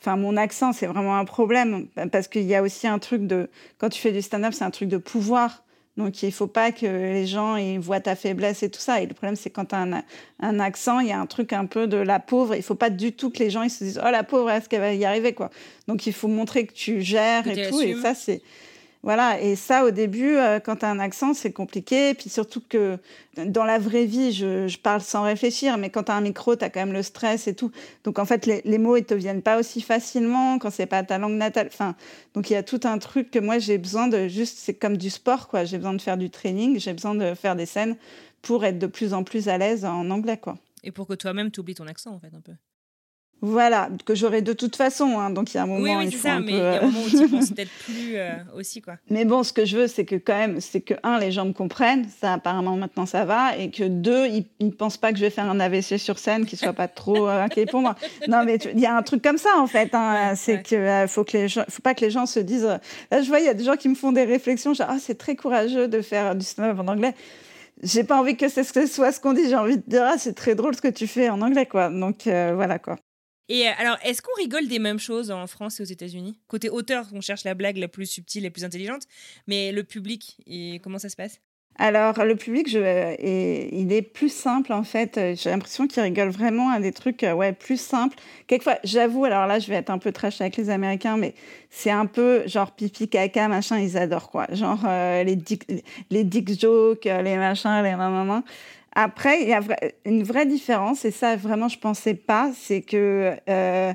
enfin, 0.00 0.16
mon 0.16 0.36
accent, 0.36 0.72
c'est 0.72 0.86
vraiment 0.86 1.16
un 1.16 1.24
problème 1.24 1.86
parce 2.10 2.26
qu'il 2.26 2.44
y 2.44 2.54
a 2.54 2.62
aussi 2.62 2.88
un 2.88 2.98
truc 2.98 3.26
de. 3.26 3.48
Quand 3.78 3.90
tu 3.90 4.00
fais 4.00 4.12
du 4.12 4.22
stand-up, 4.22 4.52
c'est 4.52 4.64
un 4.64 4.70
truc 4.70 4.88
de 4.88 4.98
pouvoir. 4.98 5.62
Donc, 5.98 6.22
il 6.22 6.26
ne 6.26 6.30
faut 6.30 6.46
pas 6.46 6.70
que 6.70 6.86
les 6.86 7.26
gens 7.26 7.56
ils 7.56 7.80
voient 7.80 7.98
ta 7.98 8.14
faiblesse 8.14 8.62
et 8.62 8.70
tout 8.70 8.80
ça. 8.80 9.02
Et 9.02 9.06
le 9.06 9.14
problème, 9.14 9.34
c'est 9.34 9.50
quand 9.50 9.66
tu 9.66 9.74
as 9.74 9.80
un, 9.80 10.02
un, 10.38 10.60
accent, 10.60 11.00
il 11.00 11.08
y 11.08 11.12
a 11.12 11.18
un 11.18 11.26
truc 11.26 11.52
un 11.52 11.66
peu 11.66 11.88
de 11.88 11.96
la 11.96 12.20
pauvre. 12.20 12.54
Il 12.54 12.58
ne 12.58 12.62
faut 12.62 12.76
pas 12.76 12.88
du 12.88 13.12
tout 13.12 13.30
que 13.30 13.40
les 13.40 13.50
gens 13.50 13.62
ils 13.62 13.70
se 13.70 13.82
disent 13.82 14.00
Oh, 14.02 14.08
la 14.08 14.22
pauvre, 14.22 14.48
est-ce 14.48 14.68
qu'elle 14.68 14.80
va 14.80 14.94
y 14.94 15.04
arriver 15.04 15.32
quoi? 15.32 15.50
Donc, 15.88 16.06
il 16.06 16.12
faut 16.12 16.28
montrer 16.28 16.66
que 16.66 16.72
tu 16.72 17.02
gères 17.02 17.48
et 17.48 17.68
tout. 17.68 17.80
Et 17.80 17.96
ça, 17.96 18.14
c'est 18.14 18.42
voilà, 19.04 19.40
et 19.40 19.54
ça, 19.54 19.84
au 19.84 19.92
début, 19.92 20.36
euh, 20.36 20.58
quand 20.58 20.76
tu 20.76 20.84
as 20.84 20.90
un 20.90 20.98
accent, 20.98 21.32
c'est 21.32 21.52
compliqué. 21.52 22.14
Puis 22.14 22.28
surtout 22.28 22.60
que 22.68 22.98
dans 23.36 23.64
la 23.64 23.78
vraie 23.78 24.06
vie, 24.06 24.32
je, 24.32 24.76
parle 24.78 25.00
sans 25.00 25.22
réfléchir, 25.22 25.78
mais 25.78 25.88
quand 25.90 26.04
tu 26.04 26.12
as 26.12 26.16
un 26.16 26.20
micro, 26.20 26.56
tu 26.56 26.64
as 26.64 26.70
quand 26.70 26.80
même 26.80 26.92
le 26.92 27.04
stress 27.04 27.46
et 27.46 27.54
tout. 27.54 27.70
Donc 28.02 28.18
en 28.18 28.24
fait, 28.24 28.46
les, 28.46 28.78
mots, 28.78 28.96
ils 28.96 29.04
te 29.04 29.14
viennent 29.14 29.42
pas 29.42 29.58
aussi 29.58 29.82
facilement 29.82 30.58
quand 30.58 30.70
c'est 30.70 30.86
pas 30.86 31.04
ta 31.04 31.18
langue 31.18 31.36
natale. 31.36 31.68
Enfin, 31.68 31.94
donc 32.34 32.50
il 32.50 32.54
y 32.54 32.56
a 32.56 32.64
tout 32.64 32.80
un 32.84 32.98
truc 32.98 33.30
que 33.30 33.38
moi, 33.38 33.58
j'ai 33.60 33.78
besoin 33.78 34.08
de 34.08 34.26
juste, 34.26 34.58
c'est 34.58 34.74
comme 34.74 34.96
du 34.96 35.10
sport, 35.10 35.46
quoi. 35.46 35.64
J'ai 35.64 35.76
besoin 35.78 35.94
de 35.94 36.02
faire 36.02 36.16
du 36.16 36.30
training, 36.30 36.80
j'ai 36.80 36.92
besoin 36.92 37.14
de 37.14 37.34
faire 37.34 37.54
des 37.54 37.66
scènes 37.66 37.96
pour 38.42 38.64
être 38.64 38.78
de 38.78 38.86
plus 38.86 39.14
en 39.14 39.22
plus 39.22 39.48
à 39.48 39.58
l'aise 39.58 39.84
en 39.84 40.10
anglais, 40.10 40.38
quoi. 40.38 40.58
Et 40.82 40.90
pour 40.90 41.06
que 41.06 41.14
toi-même, 41.14 41.50
tu 41.50 41.60
oublies 41.60 41.74
ton 41.74 41.86
accent, 41.86 42.12
en 42.12 42.18
fait, 42.18 42.34
un 42.34 42.40
peu. 42.40 42.52
Voilà, 43.40 43.88
que 44.04 44.16
j'aurai 44.16 44.42
de 44.42 44.52
toute 44.52 44.74
façon. 44.74 45.18
Hein, 45.18 45.30
donc 45.30 45.52
il 45.52 45.58
y 45.58 45.60
a 45.60 45.62
un 45.62 45.66
moment. 45.66 45.80
Oui, 45.80 45.92
oui 45.96 46.10
c'est 46.10 46.18
ça, 46.18 46.40
mais 46.40 46.52
il 46.52 46.58
y 46.58 46.60
a 46.60 46.82
un 46.82 46.86
moment 46.86 47.00
où 47.04 47.08
tu 47.08 47.28
penses 47.28 47.50
peut-être 47.54 47.70
plus 47.84 48.16
euh, 48.16 48.32
aussi, 48.56 48.82
quoi. 48.82 48.94
Mais 49.10 49.24
bon, 49.24 49.44
ce 49.44 49.52
que 49.52 49.64
je 49.64 49.76
veux, 49.76 49.86
c'est 49.86 50.04
que 50.04 50.16
quand 50.16 50.36
même, 50.36 50.60
c'est 50.60 50.80
que 50.80 50.94
un, 51.04 51.20
les 51.20 51.30
gens 51.30 51.44
me 51.44 51.52
comprennent, 51.52 52.06
ça 52.20 52.32
apparemment 52.32 52.76
maintenant 52.76 53.06
ça 53.06 53.24
va, 53.24 53.56
et 53.56 53.70
que 53.70 53.84
deux, 53.84 54.26
ils 54.26 54.46
ne 54.60 54.70
pensent 54.70 54.96
pas 54.96 55.12
que 55.12 55.18
je 55.18 55.24
vais 55.24 55.30
faire 55.30 55.48
un 55.48 55.60
AVC 55.60 55.98
sur 55.98 56.18
scène, 56.18 56.46
qu'ils 56.46 56.58
soient 56.58 56.72
pas 56.72 56.88
trop 56.88 57.28
euh, 57.28 57.46
pour 57.70 57.80
moi. 57.80 57.94
Non, 58.26 58.42
mais 58.44 58.56
il 58.56 58.80
y 58.80 58.86
a 58.86 58.96
un 58.96 59.02
truc 59.02 59.22
comme 59.22 59.38
ça 59.38 59.50
en 59.58 59.68
fait. 59.68 59.94
Hein, 59.94 60.34
c'est 60.34 60.62
qu'il 60.62 60.78
que 60.78 60.82
euh, 60.82 61.06
faut 61.06 61.22
que 61.22 61.36
les 61.36 61.48
gens, 61.48 61.64
faut 61.68 61.82
pas 61.82 61.94
que 61.94 62.00
les 62.00 62.10
gens 62.10 62.26
se 62.26 62.40
disent. 62.40 62.78
là, 63.10 63.22
je 63.22 63.28
vois, 63.28 63.38
il 63.38 63.46
y 63.46 63.50
a 63.50 63.54
des 63.54 63.64
gens 63.64 63.76
qui 63.76 63.88
me 63.88 63.94
font 63.94 64.10
des 64.10 64.24
réflexions, 64.24 64.74
genre 64.74 64.88
ah 64.90 64.98
c'est 65.00 65.16
très 65.16 65.36
courageux 65.36 65.86
de 65.86 66.02
faire 66.02 66.34
du 66.34 66.44
stand-up 66.44 66.78
en 66.80 66.88
anglais 66.88 67.14
j'ai 67.80 68.02
pas 68.02 68.18
envie 68.18 68.36
que 68.36 68.48
ce 68.48 68.64
soit 68.64 69.12
ce 69.12 69.20
qu'on 69.20 69.34
dit. 69.34 69.48
J'ai 69.48 69.54
envie 69.54 69.76
de 69.76 69.84
dire, 69.86 70.02
ah, 70.04 70.18
c'est 70.18 70.32
très 70.32 70.56
drôle 70.56 70.74
ce 70.74 70.80
que 70.80 70.88
tu 70.88 71.06
fais 71.06 71.28
en 71.28 71.40
anglais, 71.40 71.66
quoi. 71.66 71.90
Donc, 71.90 72.22
voilà, 72.24 72.80
quoi. 72.80 72.96
Et 73.48 73.66
euh, 73.66 73.72
alors, 73.78 73.96
est-ce 74.04 74.22
qu'on 74.22 74.34
rigole 74.34 74.68
des 74.68 74.78
mêmes 74.78 74.98
choses 74.98 75.30
en 75.30 75.46
France 75.46 75.80
et 75.80 75.82
aux 75.82 75.86
États-Unis? 75.86 76.38
Côté 76.48 76.68
auteur, 76.68 77.06
on 77.12 77.20
cherche 77.20 77.44
la 77.44 77.54
blague 77.54 77.78
la 77.78 77.88
plus 77.88 78.06
subtile, 78.06 78.44
la 78.44 78.50
plus 78.50 78.64
intelligente, 78.64 79.02
mais 79.46 79.72
le 79.72 79.84
public, 79.84 80.36
et 80.46 80.80
comment 80.82 80.98
ça 80.98 81.08
se 81.08 81.16
passe? 81.16 81.40
Alors, 81.80 82.24
le 82.24 82.34
public, 82.34 82.68
je, 82.68 83.14
il 83.72 83.92
est 83.92 84.02
plus 84.02 84.32
simple, 84.32 84.72
en 84.72 84.82
fait. 84.82 85.14
J'ai 85.36 85.48
l'impression 85.50 85.86
qu'il 85.86 86.02
rigole 86.02 86.28
vraiment 86.28 86.70
à 86.70 86.80
des 86.80 86.90
trucs 86.90 87.22
euh, 87.22 87.32
ouais, 87.32 87.52
plus 87.52 87.80
simples. 87.80 88.18
Quelquefois, 88.48 88.78
j'avoue, 88.82 89.24
alors 89.24 89.46
là, 89.46 89.60
je 89.60 89.68
vais 89.68 89.76
être 89.76 89.90
un 89.90 89.98
peu 89.98 90.10
trash 90.10 90.40
avec 90.40 90.56
les 90.56 90.70
Américains, 90.70 91.16
mais 91.16 91.34
c'est 91.70 91.92
un 91.92 92.06
peu 92.06 92.42
genre 92.48 92.72
pipi, 92.72 93.08
caca, 93.08 93.46
machin, 93.46 93.78
ils 93.78 93.96
adorent, 93.96 94.28
quoi. 94.28 94.48
Genre 94.50 94.80
euh, 94.88 95.22
les, 95.22 95.36
dick, 95.36 95.62
les 96.10 96.24
dick 96.24 96.60
jokes, 96.60 97.04
les 97.04 97.36
machins, 97.36 97.80
les 97.84 97.94
mamans. 97.94 98.42
Après, 99.00 99.42
il 99.42 99.48
y 99.48 99.52
a 99.52 99.60
une 100.04 100.24
vraie 100.24 100.44
différence, 100.44 101.04
et 101.04 101.12
ça, 101.12 101.36
vraiment, 101.36 101.68
je 101.68 101.78
pensais 101.78 102.14
pas, 102.14 102.50
c'est 102.52 102.80
que 102.80 103.36
euh, 103.48 103.92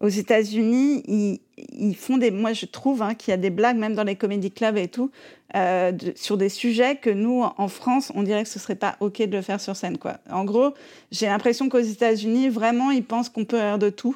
aux 0.00 0.08
États-Unis, 0.08 1.40
ils, 1.72 1.96
font 1.96 2.18
des. 2.18 2.30
Moi, 2.30 2.52
je 2.52 2.66
trouve 2.66 3.02
hein, 3.02 3.14
qu'il 3.14 3.32
y 3.32 3.34
a 3.34 3.36
des 3.36 3.50
blagues, 3.50 3.76
même 3.76 3.94
dans 3.94 4.04
les 4.04 4.14
comédie 4.14 4.52
clubs 4.52 4.76
et 4.76 4.86
tout, 4.86 5.10
euh, 5.56 5.90
sur 6.14 6.36
des 6.36 6.48
sujets 6.48 6.94
que 6.94 7.10
nous, 7.10 7.42
en 7.42 7.66
France, 7.66 8.12
on 8.14 8.22
dirait 8.22 8.44
que 8.44 8.48
ce 8.48 8.60
serait 8.60 8.76
pas 8.76 8.94
OK 9.00 9.18
de 9.18 9.36
le 9.36 9.42
faire 9.42 9.60
sur 9.60 9.74
scène. 9.74 9.98
Quoi. 9.98 10.18
En 10.30 10.44
gros, 10.44 10.72
j'ai 11.10 11.26
l'impression 11.26 11.68
qu'aux 11.68 11.80
États-Unis, 11.80 12.48
vraiment, 12.48 12.92
ils 12.92 13.04
pensent 13.04 13.30
qu'on 13.30 13.44
peut 13.44 13.58
rire 13.58 13.80
de 13.80 13.90
tout. 13.90 14.14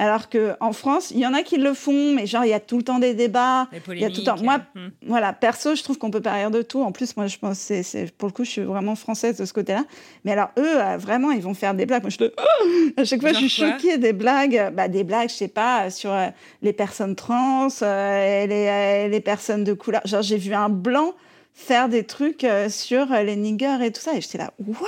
Alors 0.00 0.28
qu'en 0.28 0.72
France, 0.72 1.10
il 1.10 1.18
y 1.18 1.26
en 1.26 1.34
a 1.34 1.42
qui 1.42 1.56
le 1.56 1.74
font, 1.74 2.14
mais 2.14 2.24
genre, 2.24 2.44
il 2.44 2.50
y 2.50 2.54
a 2.54 2.60
tout 2.60 2.76
le 2.76 2.84
temps 2.84 3.00
des 3.00 3.14
débats. 3.14 3.66
Il 3.88 3.98
y 3.98 4.04
a 4.04 4.10
tout 4.10 4.20
le 4.20 4.24
temps. 4.24 4.40
Moi, 4.40 4.60
hmm. 4.76 4.90
voilà, 5.08 5.32
perso, 5.32 5.74
je 5.74 5.82
trouve 5.82 5.98
qu'on 5.98 6.12
peut 6.12 6.20
pas 6.20 6.34
rire 6.34 6.52
de 6.52 6.62
tout. 6.62 6.80
En 6.80 6.92
plus, 6.92 7.16
moi, 7.16 7.26
je 7.26 7.36
pense, 7.36 7.58
c'est, 7.58 8.14
pour 8.16 8.28
le 8.28 8.32
coup, 8.32 8.44
je 8.44 8.50
suis 8.50 8.62
vraiment 8.62 8.94
française 8.94 9.36
de 9.36 9.44
ce 9.44 9.52
côté-là. 9.52 9.84
Mais 10.24 10.30
alors, 10.30 10.50
eux, 10.56 10.80
euh, 10.80 10.96
vraiment, 10.98 11.32
ils 11.32 11.42
vont 11.42 11.52
faire 11.52 11.74
des 11.74 11.84
blagues. 11.84 12.02
Moi, 12.02 12.10
je 12.10 12.30
à 12.96 13.04
chaque 13.04 13.20
fois, 13.20 13.32
je 13.32 13.38
suis 13.38 13.48
choquée 13.48 13.98
des 13.98 14.12
blagues. 14.12 14.72
Bah, 14.72 14.86
des 14.86 15.02
blagues, 15.02 15.30
je 15.30 15.34
sais 15.34 15.48
pas, 15.48 15.90
sur 15.90 16.12
euh, 16.12 16.28
les 16.62 16.72
personnes 16.72 17.16
trans, 17.16 17.66
euh, 17.82 18.44
et 18.44 18.46
les, 18.46 19.08
les, 19.08 19.20
personnes 19.20 19.64
de 19.64 19.72
couleur. 19.72 20.02
Genre, 20.04 20.22
j'ai 20.22 20.38
vu 20.38 20.54
un 20.54 20.68
blanc 20.68 21.12
faire 21.54 21.88
des 21.88 22.04
trucs 22.04 22.46
sur 22.68 23.06
les 23.06 23.34
niggers 23.34 23.78
et 23.82 23.90
tout 23.90 24.00
ça. 24.00 24.14
Et 24.14 24.20
j'étais 24.20 24.38
là, 24.38 24.52
what? 24.64 24.78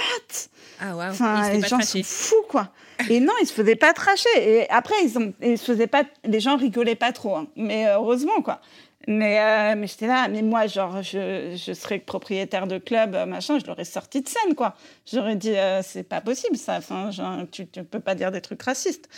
Ah, 0.81 0.96
ouais. 0.96 1.07
Enfin, 1.11 1.51
les 1.51 1.62
gens 1.62 1.81
sont 1.81 2.01
fous, 2.05 2.44
quoi. 2.49 2.68
Et 3.08 3.20
non, 3.20 3.32
ils 3.40 3.46
se 3.46 3.52
faisaient 3.52 3.76
pas 3.76 3.92
tracher. 3.92 4.28
Et 4.36 4.70
après, 4.70 4.94
ils, 5.04 5.18
ont, 5.18 5.32
ils 5.42 5.58
se 5.58 5.64
faisaient 5.64 5.86
pas, 5.86 6.04
les 6.24 6.40
gens 6.40 6.56
rigolaient 6.56 6.94
pas 6.94 7.12
trop. 7.12 7.36
Hein. 7.36 7.46
Mais 7.56 7.86
euh, 7.86 7.96
heureusement, 7.96 8.42
quoi. 8.42 8.60
Mais, 9.08 9.40
euh, 9.40 9.74
mais 9.76 9.86
j'étais 9.86 10.06
là, 10.06 10.28
mais 10.28 10.42
moi, 10.42 10.66
genre, 10.66 11.02
je, 11.02 11.56
je 11.56 11.72
serais 11.72 11.98
propriétaire 11.98 12.66
de 12.66 12.78
club, 12.78 13.14
euh, 13.14 13.24
machin, 13.24 13.58
je 13.58 13.66
l'aurais 13.66 13.84
sorti 13.84 14.20
de 14.20 14.28
scène, 14.28 14.54
quoi. 14.54 14.74
J'aurais 15.10 15.36
dit, 15.36 15.54
c'est 15.82 16.02
pas 16.02 16.20
possible, 16.20 16.56
ça. 16.56 16.76
Enfin, 16.76 17.10
genre, 17.10 17.38
tu, 17.50 17.66
tu 17.66 17.82
peux 17.84 18.00
pas 18.00 18.14
dire 18.14 18.30
des 18.30 18.40
trucs 18.40 18.62
racistes. 18.62 19.08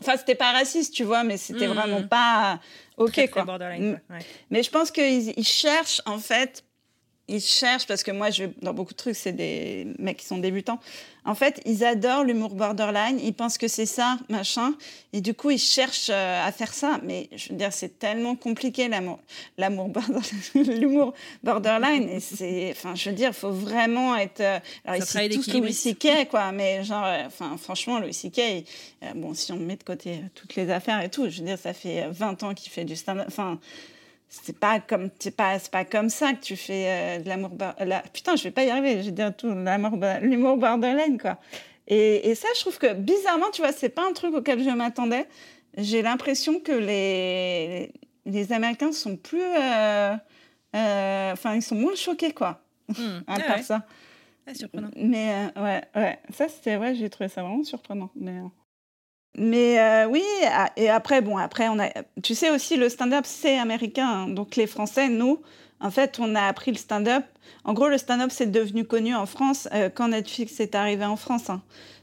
Enfin, 0.00 0.16
c'était 0.16 0.34
pas 0.34 0.52
raciste, 0.52 0.94
tu 0.94 1.04
vois, 1.04 1.24
mais 1.24 1.36
c'était 1.36 1.66
mmh. 1.66 1.72
vraiment 1.72 2.02
pas 2.02 2.60
OK, 2.96 3.28
quoi. 3.30 3.44
Mmh. 3.44 3.96
Mais 4.50 4.62
je 4.62 4.70
pense 4.70 4.90
qu'ils 4.90 5.44
cherchent, 5.44 6.00
en 6.06 6.18
fait, 6.18 6.64
ils 7.28 7.40
cherchent, 7.42 7.86
parce 7.86 8.02
que 8.02 8.10
moi, 8.10 8.30
je, 8.30 8.44
dans 8.62 8.72
beaucoup 8.72 8.92
de 8.92 8.98
trucs, 8.98 9.16
c'est 9.16 9.32
des 9.32 9.86
mecs 9.98 10.16
qui 10.16 10.26
sont 10.26 10.38
débutants. 10.38 10.80
En 11.26 11.34
fait, 11.34 11.60
ils 11.66 11.84
adorent 11.84 12.24
l'humour 12.24 12.54
borderline, 12.54 13.20
ils 13.22 13.34
pensent 13.34 13.58
que 13.58 13.68
c'est 13.68 13.84
ça, 13.84 14.16
machin, 14.30 14.72
et 15.12 15.20
du 15.20 15.34
coup, 15.34 15.50
ils 15.50 15.58
cherchent 15.58 16.08
euh, 16.10 16.46
à 16.46 16.50
faire 16.52 16.72
ça. 16.72 17.00
Mais 17.02 17.28
je 17.36 17.50
veux 17.50 17.56
dire, 17.56 17.70
c'est 17.70 17.98
tellement 17.98 18.34
compliqué 18.34 18.88
l'amour, 18.88 19.18
l'amour 19.58 19.90
l'humour 20.54 21.12
borderline. 21.42 22.08
Et 22.08 22.20
c'est, 22.20 22.70
enfin, 22.70 22.94
je 22.94 23.10
veux 23.10 23.14
dire, 23.14 23.28
il 23.28 23.34
faut 23.34 23.52
vraiment 23.52 24.16
être. 24.16 24.40
Euh, 24.40 24.58
alors, 24.86 25.02
ici, 25.02 25.28
tous 25.28 25.52
Louis 25.52 25.74
C.K., 25.74 26.28
quoi, 26.30 26.50
mais 26.50 26.82
genre, 26.82 27.04
euh, 27.04 27.26
enfin, 27.26 27.58
franchement, 27.58 28.00
Louis 28.00 28.14
C.K., 28.14 28.64
bon, 29.14 29.34
si 29.34 29.52
on 29.52 29.56
met 29.56 29.76
de 29.76 29.84
côté 29.84 30.22
toutes 30.34 30.56
les 30.56 30.70
affaires 30.70 31.02
et 31.02 31.10
tout, 31.10 31.28
je 31.28 31.40
veux 31.40 31.46
dire, 31.46 31.58
ça 31.58 31.74
fait 31.74 32.08
20 32.10 32.42
ans 32.42 32.54
qu'il 32.54 32.72
fait 32.72 32.86
du 32.86 32.96
stand-up. 32.96 33.26
Enfin, 33.28 33.60
c'est 34.28 34.58
pas 34.58 34.78
comme 34.80 35.10
c'est 35.18 35.36
pas 35.36 35.58
pas 35.72 35.84
comme 35.84 36.10
ça 36.10 36.34
que 36.34 36.40
tu 36.40 36.56
fais 36.56 36.84
euh, 36.86 37.18
de 37.20 37.28
l'amour 37.28 37.50
la... 37.80 38.00
putain 38.12 38.36
je 38.36 38.44
vais 38.44 38.50
pas 38.50 38.64
y 38.64 38.70
arriver 38.70 39.00
je 39.00 39.06
vais 39.06 39.12
dire 39.12 39.34
tout 39.34 39.48
l'amour 39.48 39.98
l'humour 40.20 40.56
borderline 40.56 41.18
quoi. 41.18 41.38
Et, 41.90 42.28
et, 42.28 42.34
ça 42.34 42.48
je 42.54 42.60
trouve 42.60 42.78
que 42.78 42.92
bizarrement 42.92 43.50
tu 43.50 43.62
vois 43.62 43.72
c'est 43.72 43.88
pas 43.88 44.06
un 44.06 44.12
truc 44.12 44.34
auquel 44.34 44.62
je 44.62 44.68
m'attendais. 44.68 45.26
J'ai 45.78 46.02
l'impression 46.02 46.60
que 46.60 46.72
les 46.72 47.92
les 48.26 48.52
américains 48.52 48.92
sont 48.92 49.16
plus 49.16 49.40
euh, 49.40 50.14
euh, 50.76 51.32
enfin 51.32 51.54
ils 51.54 51.62
sont 51.62 51.76
moins 51.76 51.94
choqués 51.94 52.32
quoi. 52.32 52.62
Mmh. 52.88 52.94
à 53.26 53.34
ah 53.34 53.40
part 53.40 53.62
ça. 53.62 53.86
Ah, 54.46 54.54
surprenant. 54.54 54.90
Mais 54.96 55.50
ouais 55.56 55.82
ouais. 55.96 56.18
Ça 56.30 56.48
c'était 56.48 56.76
vrai 56.76 56.94
j'ai 56.94 57.08
trouvé 57.08 57.30
ça 57.30 57.42
vraiment 57.42 57.64
surprenant 57.64 58.10
mais 58.14 58.42
mais 59.36 59.78
euh, 59.78 60.06
oui, 60.06 60.24
ah, 60.46 60.70
et 60.76 60.88
après, 60.88 61.20
bon, 61.20 61.36
après, 61.36 61.68
on 61.68 61.78
a, 61.78 61.90
tu 62.22 62.34
sais 62.34 62.50
aussi, 62.50 62.76
le 62.76 62.88
stand-up, 62.88 63.24
c'est 63.24 63.58
américain. 63.58 64.08
Hein. 64.08 64.28
donc 64.28 64.56
les 64.56 64.66
Français, 64.66 65.08
nous, 65.08 65.40
en 65.80 65.90
fait, 65.90 66.18
on 66.18 66.34
a 66.34 66.42
appris 66.42 66.72
le 66.72 66.76
stand-up. 66.76 67.24
En 67.64 67.72
gros, 67.72 67.88
le 67.88 67.98
stand-up, 67.98 68.30
c'est 68.32 68.50
devenu 68.50 68.84
connu 68.84 69.14
en 69.14 69.26
France 69.26 69.68
euh, 69.72 69.90
quand 69.90 70.08
Netflix 70.08 70.58
est 70.60 70.74
arrivé 70.74 71.04
en 71.04 71.16
France. 71.16 71.50
Hein. 71.50 71.62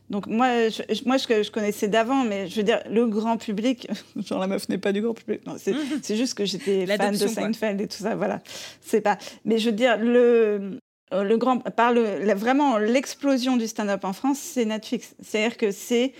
Donc 0.10 0.28
moi, 0.28 0.70
je, 0.70 0.82
moi, 1.06 1.18
je, 1.18 1.44
je 1.44 1.52
connaissais 1.52 1.88
d'avant, 1.88 2.24
mais 2.24 2.48
je 2.48 2.56
veux 2.58 2.64
dire, 2.64 2.82
le 2.90 3.08
grand 3.08 3.38
public, 3.38 3.88
genre 4.16 4.40
la 4.40 4.48
meuf 4.48 4.70
n'est 4.70 4.78
pas 4.78 4.92
du 4.92 5.02
grand 5.02 5.14
public. 5.14 5.42
C'est 6.04 6.16
juste 6.16 6.36
que 6.36 6.46
j'étais 6.46 6.86
fan 6.86 7.12
de 7.12 7.28
Seinfeld 7.28 7.82
et 7.82 7.88
tout 7.88 7.98
ça, 7.98 8.16
voilà. 8.16 8.42
C'est 8.82 9.02
pas. 9.02 9.18
Mais 9.46 9.58
je 9.58 9.70
veux 9.70 9.76
dire, 9.76 9.98
le, 9.98 10.80
le 11.12 11.38
grand, 11.38 11.58
par 11.58 11.92
le, 11.92 12.34
vraiment 12.34 12.78
l'explosion 12.78 13.58
du 13.58 13.68
stand-up 13.68 14.06
en 14.06 14.14
France, 14.14 14.40
c'est 14.40 14.66
Netflix. 14.66 15.16
C'est-à-dire 15.22 15.58
que 15.58 15.72
c'est 15.72 16.14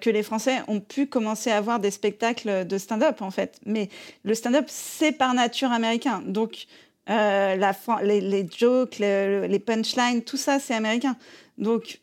que 0.00 0.10
les 0.10 0.22
Français 0.22 0.58
ont 0.68 0.80
pu 0.80 1.06
commencer 1.06 1.50
à 1.50 1.56
avoir 1.56 1.80
des 1.80 1.90
spectacles 1.90 2.66
de 2.66 2.78
stand-up 2.78 3.22
en 3.22 3.30
fait. 3.30 3.60
Mais 3.66 3.88
le 4.24 4.34
stand-up, 4.34 4.66
c'est 4.68 5.12
par 5.12 5.34
nature 5.34 5.72
américain. 5.72 6.22
Donc 6.26 6.66
la, 7.06 7.72
les, 8.02 8.20
les, 8.20 8.48
jokes, 8.48 8.98
les, 8.98 9.48
les 9.48 9.58
punchlines, 9.58 10.22
tout 10.22 10.36
ça, 10.36 10.58
c'est 10.58 10.74
américain. 10.74 11.16
Donc 11.58 12.00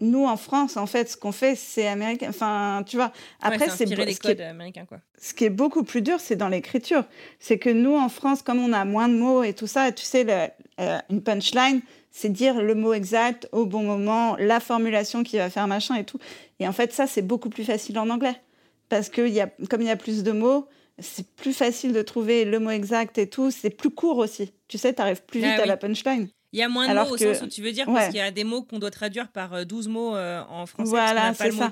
nous 0.00 0.24
en 0.24 0.36
France, 0.36 0.76
en 0.76 0.86
fait, 0.86 1.10
ce 1.10 1.16
qu'on 1.16 1.32
fait, 1.32 1.54
c'est 1.54 1.86
américain. 1.86 2.28
Enfin, 2.30 2.82
tu 2.86 2.96
vois. 2.96 3.12
Après, 3.40 3.68
c'est 3.68 3.84
codes 4.18 4.40
américains, 4.40 4.86
quoi. 4.86 4.98
Ce 5.18 5.34
qui 5.34 5.44
est 5.44 5.50
beaucoup 5.50 5.84
plus 5.84 6.02
dur, 6.02 6.18
c'est 6.18 6.36
dans 6.36 6.48
l'écriture. 6.48 7.04
C'est 7.38 7.58
que 7.58 7.70
nous, 7.70 7.94
en 7.96 8.08
France, 8.08 8.42
comme 8.42 8.58
on 8.58 8.72
a 8.72 8.84
moins 8.84 9.08
de 9.08 9.14
mots 9.14 9.42
et 9.42 9.52
tout 9.52 9.66
ça, 9.66 9.92
tu 9.92 10.04
sais, 10.04 10.26
euh, 10.80 10.98
une 11.10 11.22
punchline, 11.22 11.82
c'est 12.10 12.28
dire 12.28 12.60
le 12.60 12.74
mot 12.74 12.92
exact 12.92 13.48
au 13.52 13.66
bon 13.66 13.82
moment, 13.82 14.36
la 14.36 14.60
formulation 14.60 15.22
qui 15.22 15.36
va 15.36 15.50
faire 15.50 15.66
machin 15.66 15.94
et 15.96 16.04
tout. 16.04 16.18
Et 16.58 16.66
en 16.66 16.72
fait, 16.72 16.92
ça, 16.92 17.06
c'est 17.06 17.22
beaucoup 17.22 17.48
plus 17.48 17.64
facile 17.64 17.98
en 17.98 18.10
anglais. 18.10 18.36
Parce 18.88 19.08
que 19.08 19.26
y 19.28 19.40
a, 19.40 19.48
comme 19.68 19.82
il 19.82 19.86
y 19.86 19.90
a 19.90 19.96
plus 19.96 20.22
de 20.22 20.32
mots, 20.32 20.66
c'est 20.98 21.26
plus 21.36 21.52
facile 21.52 21.92
de 21.92 22.02
trouver 22.02 22.44
le 22.44 22.58
mot 22.58 22.70
exact 22.70 23.18
et 23.18 23.28
tout. 23.28 23.50
C'est 23.50 23.70
plus 23.70 23.90
court 23.90 24.18
aussi. 24.18 24.52
Tu 24.68 24.78
sais, 24.78 24.92
tu 24.92 25.00
arrives 25.00 25.22
plus 25.22 25.42
ah 25.44 25.50
vite 25.50 25.60
à 25.60 25.66
la 25.66 25.76
punchline. 25.76 26.28
Il 26.52 26.58
y 26.58 26.62
a 26.62 26.68
moins 26.68 26.88
de 26.88 26.94
mots 26.94 27.14
au 27.14 27.16
sens 27.16 27.42
où 27.42 27.46
tu 27.46 27.62
veux 27.62 27.70
dire, 27.70 27.86
parce 27.86 28.08
qu'il 28.08 28.16
y 28.16 28.20
a 28.20 28.32
des 28.32 28.44
mots 28.44 28.62
qu'on 28.62 28.80
doit 28.80 28.90
traduire 28.90 29.28
par 29.28 29.64
12 29.64 29.86
euh, 29.86 29.90
mots 29.90 30.16
euh, 30.16 30.42
en 30.48 30.66
français. 30.66 30.90
Voilà, 30.90 31.32
c'est 31.34 31.52
ça. 31.52 31.70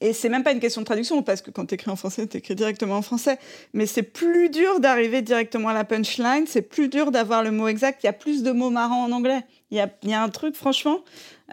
Et 0.00 0.12
c'est 0.12 0.28
même 0.28 0.42
pas 0.42 0.52
une 0.52 0.60
question 0.60 0.80
de 0.80 0.86
traduction, 0.86 1.22
parce 1.22 1.42
que 1.42 1.50
quand 1.50 1.66
tu 1.66 1.74
écris 1.74 1.90
en 1.90 1.96
français, 1.96 2.26
tu 2.26 2.38
écris 2.38 2.54
directement 2.54 2.96
en 2.96 3.02
français. 3.02 3.38
Mais 3.74 3.86
c'est 3.86 4.02
plus 4.02 4.48
dur 4.48 4.80
d'arriver 4.80 5.20
directement 5.20 5.68
à 5.68 5.74
la 5.74 5.84
punchline, 5.84 6.46
c'est 6.46 6.62
plus 6.62 6.88
dur 6.88 7.10
d'avoir 7.10 7.42
le 7.42 7.50
mot 7.50 7.68
exact. 7.68 8.02
Il 8.02 8.06
y 8.06 8.08
a 8.08 8.14
plus 8.14 8.42
de 8.42 8.50
mots 8.50 8.70
marrants 8.70 9.04
en 9.04 9.12
anglais. 9.12 9.42
Il 9.70 9.76
y 9.76 9.80
a, 9.80 9.90
y 10.02 10.12
a 10.12 10.22
un 10.22 10.28
truc, 10.30 10.56
franchement, 10.56 11.00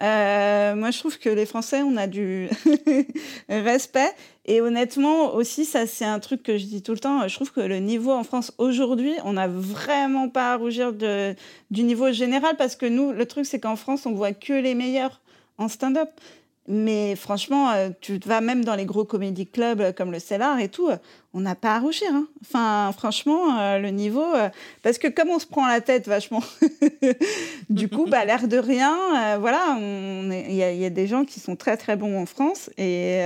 euh, 0.02 0.76
moi 0.76 0.91
je 0.91 1.00
trouve 1.00 1.18
que 1.18 1.30
les 1.30 1.45
Français, 1.45 1.82
on 1.82 1.98
a 1.98 2.08
du 2.08 2.50
respect. 3.50 4.12
Et 4.45 4.62
honnêtement, 4.62 5.36
aussi, 5.36 5.66
ça, 5.66 5.86
c'est 5.86 6.06
un 6.06 6.20
truc 6.20 6.41
que 6.41 6.58
je 6.58 6.66
dis 6.66 6.82
tout 6.82 6.93
le 6.93 7.00
temps. 7.00 7.28
Je 7.28 7.36
trouve 7.36 7.52
que 7.52 7.60
le 7.60 7.80
niveau 7.80 8.12
en 8.12 8.24
France 8.24 8.54
aujourd'hui, 8.58 9.14
on 9.26 9.34
n'a 9.34 9.48
vraiment 9.48 10.30
pas 10.30 10.54
à 10.54 10.56
rougir 10.56 10.93
de, 10.93 11.36
du 11.70 11.84
niveau 11.84 12.12
général 12.12 12.56
parce 12.58 12.76
que 12.76 12.86
nous, 12.86 13.12
le 13.12 13.26
truc, 13.26 13.45
c'est 13.45 13.60
qu'en 13.60 13.76
France, 13.76 14.06
on 14.06 14.14
voit 14.14 14.34
que 14.34 14.54
les 14.54 14.74
meilleurs 14.74 15.20
en 15.58 15.68
stand-up. 15.68 16.10
Mais 16.68 17.15
franchement, 17.15 17.72
euh, 17.72 17.89
tu 18.01 18.20
vas 18.26 18.41
même 18.41 18.65
dans 18.65 18.76
les 18.76 18.86
gros 18.86 19.05
comédie 19.05 19.47
clubs 19.47 19.80
euh, 19.80 19.91
comme 19.93 20.11
le 20.11 20.20
Cellar 20.20 20.59
et 20.59 20.68
tout, 20.68 20.89
on 21.34 21.39
n'a 21.39 21.55
pas 21.55 21.76
à 21.76 21.80
rougir. 21.80 22.09
Hein. 22.11 22.28
Enfin, 22.41 22.91
franchement, 22.91 23.57
euh, 23.57 23.80
le 23.80 23.89
niveau. 23.89 24.26
parce 24.84 24.97
que 24.97 25.07
comme 25.07 25.30
on 25.30 25.39
se 25.39 25.47
prend 25.47 25.65
la 25.68 25.80
tête 25.80 26.07
vachement, 26.07 26.43
du 27.70 27.88
coup, 27.88 28.05
bah, 28.05 28.26
l'air 28.26 28.47
de 28.47 28.57
rien, 28.57 29.38
voilà, 29.39 29.78
il 29.80 30.51
y, 30.51 30.57
y, 30.57 30.86
a 30.86 30.89
des 30.89 31.07
gens 31.07 31.24
qui 31.24 31.39
sont 31.39 31.55
très 31.55 31.78
très 31.78 31.95
bons 31.95 32.20
en 32.20 32.26
France 32.26 32.70
et 32.78 33.22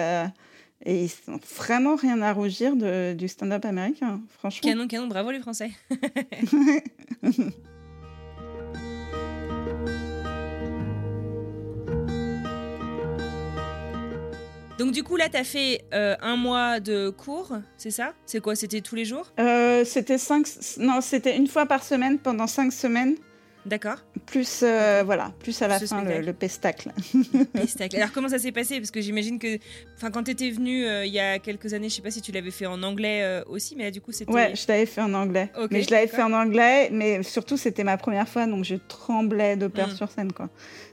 et 0.83 1.05
ils 1.05 1.31
n'ont 1.31 1.39
vraiment 1.57 1.95
rien 1.95 2.21
à 2.21 2.33
rougir 2.33 2.75
de, 2.75 3.13
du 3.13 3.27
stand-up 3.27 3.65
américain, 3.65 4.19
franchement. 4.39 4.67
Canon, 4.67 4.87
canon, 4.87 5.07
bravo 5.07 5.29
les 5.31 5.39
Français. 5.39 5.69
Donc 14.81 14.93
du 14.93 15.03
coup 15.03 15.15
là, 15.15 15.29
tu 15.29 15.37
fait 15.43 15.83
euh, 15.93 16.15
un 16.23 16.35
mois 16.35 16.79
de 16.79 17.11
cours, 17.11 17.55
c'est 17.77 17.91
ça? 17.91 18.15
C'est 18.25 18.39
quoi? 18.39 18.55
C'était 18.55 18.81
tous 18.81 18.95
les 18.95 19.05
jours? 19.05 19.31
Euh, 19.39 19.85
C'était 19.85 20.17
c'était 21.01 21.37
une 21.37 21.45
fois 21.45 21.67
par 21.67 21.83
semaine 21.83 22.17
pendant 22.17 22.47
cinq 22.47 22.73
semaines. 22.73 23.13
D'accord. 23.65 23.97
Plus, 24.25 24.61
euh, 24.63 25.03
voilà, 25.05 25.31
plus 25.39 25.61
à 25.61 25.67
la 25.67 25.79
fin 25.79 26.03
le, 26.03 26.33
pestacle. 26.33 26.91
pestacle. 27.53 27.95
Alors 27.97 28.11
comment 28.11 28.29
ça 28.29 28.39
s'est 28.39 28.51
passé? 28.51 28.79
Parce 28.79 28.89
que 28.89 29.01
j'imagine 29.01 29.37
que, 29.37 29.59
enfin, 29.95 30.09
quand 30.09 30.23
tu 30.23 30.31
étais 30.31 30.49
venu 30.49 30.85
euh, 30.85 31.05
il 31.05 31.13
y 31.13 31.19
a 31.19 31.37
quelques 31.37 31.73
années, 31.73 31.89
je 31.89 31.95
sais 31.95 32.01
pas 32.01 32.11
si 32.11 32.21
tu 32.21 32.31
l'avais 32.31 32.49
fait 32.49 32.65
en 32.65 32.81
anglais 32.81 33.21
euh, 33.23 33.43
aussi, 33.47 33.75
mais 33.75 33.83
là, 33.83 33.91
du 33.91 34.01
coup 34.01 34.11
c'était. 34.11 34.31
Ouais, 34.31 34.55
je 34.55 34.65
l'avais 34.67 34.87
fait 34.87 35.01
en 35.01 35.13
anglais. 35.13 35.51
mais 35.69 35.83
je 35.83 35.91
l'avais 35.91 36.07
fait 36.07 36.23
en 36.23 36.33
anglais, 36.33 36.89
mais 36.91 37.21
surtout 37.23 37.55
c'était 37.55 37.83
ma 37.83 37.97
première 37.97 38.27
fois, 38.27 38.47
donc 38.47 38.65
je 38.65 38.75
tremblais 38.75 39.57
de 39.57 39.67
peur 39.67 39.89
hmm. 39.89 39.95
sur 39.95 40.09
scène, 40.09 40.31
quoi. 40.31 40.49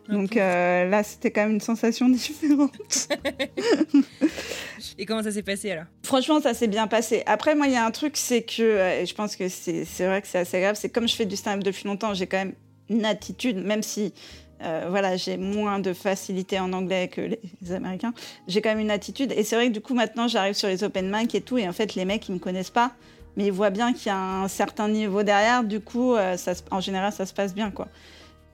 Donc 0.09 0.35
là, 0.35 1.03
c'était 1.03 1.31
quand 1.31 1.43
même 1.43 1.53
une 1.53 1.61
sensation 1.61 2.09
différente. 2.11 2.73
Et 4.99 5.07
comment 5.07 5.23
ça 5.23 5.31
s'est 5.31 5.43
passé 5.43 5.71
alors? 5.71 5.85
Franchement, 6.03 6.41
ça 6.41 6.55
s'est 6.55 6.67
bien 6.67 6.87
passé. 6.87 7.23
Après, 7.27 7.55
moi, 7.55 7.67
il 7.67 7.73
y 7.73 7.77
a 7.77 7.85
un 7.85 7.91
truc, 7.91 8.17
c'est 8.17 8.43
que, 8.43 9.01
et 9.01 9.07
je 9.07 9.15
pense 9.15 9.37
que 9.37 9.49
c'est 9.49 9.85
vrai 10.01 10.23
que 10.23 10.29
c'est 10.29 10.39
assez 10.39 10.61
grave, 10.61 10.77
c'est 10.79 10.89
comme 10.89 11.07
je 11.07 11.15
fais 11.15 11.27
du 11.27 11.37
stand-up 11.37 11.63
depuis 11.63 11.87
longtemps, 11.87 12.15
j'ai 12.15 12.27
quand 12.27 12.39
même 12.39 12.55
attitude, 13.05 13.57
même 13.65 13.83
si 13.83 14.13
euh, 14.63 14.87
voilà, 14.89 15.17
j'ai 15.17 15.37
moins 15.37 15.79
de 15.79 15.93
facilité 15.93 16.59
en 16.59 16.73
anglais 16.73 17.09
que 17.09 17.21
les, 17.21 17.73
Américains, 17.73 18.13
j'ai 18.49 18.61
quand 18.61 18.71
même 18.71 18.81
une 18.81 18.91
attitude. 18.91 19.33
Et 19.33 19.45
c'est 19.45 19.57
vrai 19.57 19.69
que 19.69 19.73
du 19.73 19.81
coup, 19.81 19.95
maintenant, 19.95 20.27
j'arrive 20.27 20.55
sur 20.55 20.69
les 20.69 20.83
open 20.83 21.11
mic 21.11 21.35
et 21.35 21.41
tout, 21.41 21.59
et 21.59 21.69
en 21.69 21.73
fait, 21.73 21.95
les 21.95 22.05
mecs, 22.05 22.29
ils 22.29 22.35
me 22.35 22.39
connaissent 22.39 22.71
pas, 22.71 22.93
mais 23.37 23.47
ils 23.47 23.53
voient 23.53 23.71
bien 23.71 23.93
qu'il 23.93 24.09
y 24.09 24.11
a 24.11 24.19
un 24.19 24.49
certain 24.49 24.89
niveau 24.89 25.23
derrière. 25.23 25.63
Du 25.63 25.81
coup, 25.81 26.15
euh, 26.15 26.37
ça, 26.37 26.53
en 26.71 26.81
général, 26.81 27.13
ça 27.13 27.27
se 27.27 27.33
passe 27.33 27.55
bien, 27.55 27.71
quoi. 27.71 27.89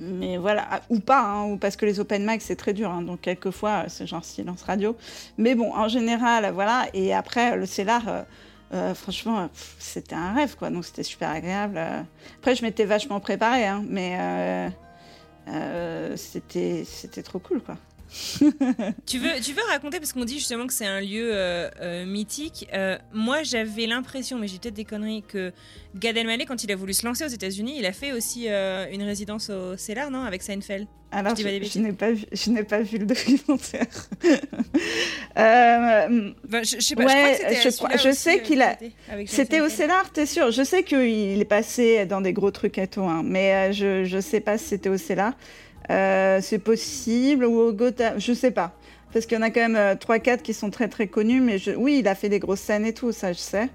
Mais 0.01 0.37
voilà, 0.37 0.67
ah, 0.71 0.81
ou 0.91 0.99
pas, 0.99 1.23
hein, 1.23 1.45
ou 1.45 1.57
parce 1.57 1.77
que 1.77 1.87
les 1.87 2.01
open 2.01 2.27
mic, 2.27 2.43
c'est 2.43 2.57
très 2.57 2.75
dur. 2.75 2.91
Hein, 2.91 3.03
donc, 3.03 3.23
quelquefois, 3.23 3.85
c'est 3.89 4.07
genre 4.07 4.25
silence 4.25 4.63
radio. 4.63 4.97
Mais 5.39 5.55
bon, 5.55 5.73
en 5.73 5.89
général, 5.89 6.51
voilà. 6.53 6.87
Et 6.93 7.15
après, 7.15 7.57
le 7.57 7.65
CELAR. 7.67 8.27
Euh, 8.73 8.91
euh, 8.91 8.95
franchement, 8.95 9.49
c'était 9.79 10.15
un 10.15 10.33
rêve, 10.33 10.57
quoi. 10.57 10.71
Donc 10.71 10.85
c'était 10.85 11.03
super 11.03 11.31
agréable. 11.31 11.79
Après, 12.39 12.55
je 12.55 12.63
m'étais 12.63 12.85
vachement 12.85 13.21
préparée, 13.21 13.67
hein, 13.67 13.85
mais 13.89 14.17
euh, 14.19 14.69
euh, 15.49 16.17
c'était 16.17 16.85
c'était 16.85 17.23
trop 17.23 17.39
cool, 17.39 17.61
quoi. 17.63 17.77
Tu, 19.07 19.19
veux, 19.19 19.41
tu 19.41 19.53
veux 19.53 19.63
raconter, 19.69 19.99
parce 19.99 20.13
qu'on 20.13 20.25
dit 20.25 20.39
justement 20.39 20.67
que 20.67 20.73
c'est 20.73 20.87
un 20.87 21.01
lieu 21.01 21.31
euh, 21.33 21.69
euh, 21.81 22.07
mythique. 22.07 22.69
Euh, 22.73 22.97
moi, 23.13 23.43
j'avais 23.43 23.87
l'impression, 23.87 24.39
mais 24.39 24.49
j'ai 24.49 24.59
peut-être 24.59 24.75
des 24.75 24.85
conneries, 24.85 25.25
que 25.27 25.53
Gad 25.97 26.17
Elmaleh, 26.17 26.45
quand 26.45 26.63
il 26.63 26.73
a 26.73 26.77
voulu 26.77 26.93
se 26.93 27.05
lancer 27.05 27.25
aux 27.25 27.29
États-Unis, 27.29 27.77
il 27.79 27.87
a 27.87 27.93
fait 27.93 28.13
aussi 28.13 28.49
une 28.49 29.03
résidence 29.03 29.51
au 29.51 29.77
Cellar, 29.77 30.11
non 30.11 30.23
Avec 30.23 30.43
Seinfeld. 30.43 30.87
Alors, 31.17 31.37
je, 31.37 31.43
je, 31.43 31.79
n'ai 31.79 31.93
pas, 31.93 32.11
vu, 32.11 32.25
je 32.33 32.51
n'ai 32.51 32.65
pas 32.65 32.81
vu 32.81 32.99
le 32.99 33.07
documentaire. 33.07 33.87
je, 34.25 34.31
sais 36.81 36.97
pas, 36.97 37.07
je, 37.07 37.87
que 37.87 37.99
je, 37.99 38.13
sais 38.13 38.43
qu'il 38.43 38.61
a. 38.63 38.77
C'était 39.27 39.61
au 39.61 39.69
Cellar, 39.69 40.11
t'es 40.11 40.27
sûr? 40.27 40.51
Je 40.51 40.65
sais 40.65 40.83
qu'il 40.83 41.41
est 41.41 41.49
passé 41.49 42.05
dans 42.05 42.21
des 42.21 42.33
gros 42.33 42.51
trucs 42.51 42.79
à 42.79 42.89
tout, 42.89 43.03
hein, 43.03 43.23
mais 43.25 43.73
je 43.73 44.13
ne 44.13 44.21
sais 44.21 44.41
pas 44.41 44.59
si 44.59 44.65
c'était 44.65 44.89
au 44.89 44.99
Cellar. 44.99 45.35
Euh, 45.91 46.41
c'est 46.41 46.59
possible, 46.59 47.45
ou 47.45 47.59
au 47.59 47.73
Gotham, 47.73 48.19
je 48.19 48.33
sais 48.33 48.51
pas. 48.51 48.73
Parce 49.13 49.27
qu'il 49.27 49.37
y 49.37 49.41
en 49.41 49.43
a 49.43 49.51
quand 49.51 49.61
même 49.61 49.77
euh, 49.77 49.95
3-4 49.95 50.43
qui 50.43 50.55
sont 50.55 50.71
très 50.71 50.89
très 50.89 51.07
connus, 51.07 51.41
mais 51.41 51.59
je... 51.59 51.73
oui, 51.73 51.99
il 52.01 52.09
a 52.09 52.15
fait 52.15 52.29
des 52.29 52.39
grosses 52.39 52.61
scènes 52.61 52.87
et 52.87 52.95
tout, 52.95 53.13
ça 53.13 53.33
je 53.33 53.39
sais. 53.39 53.69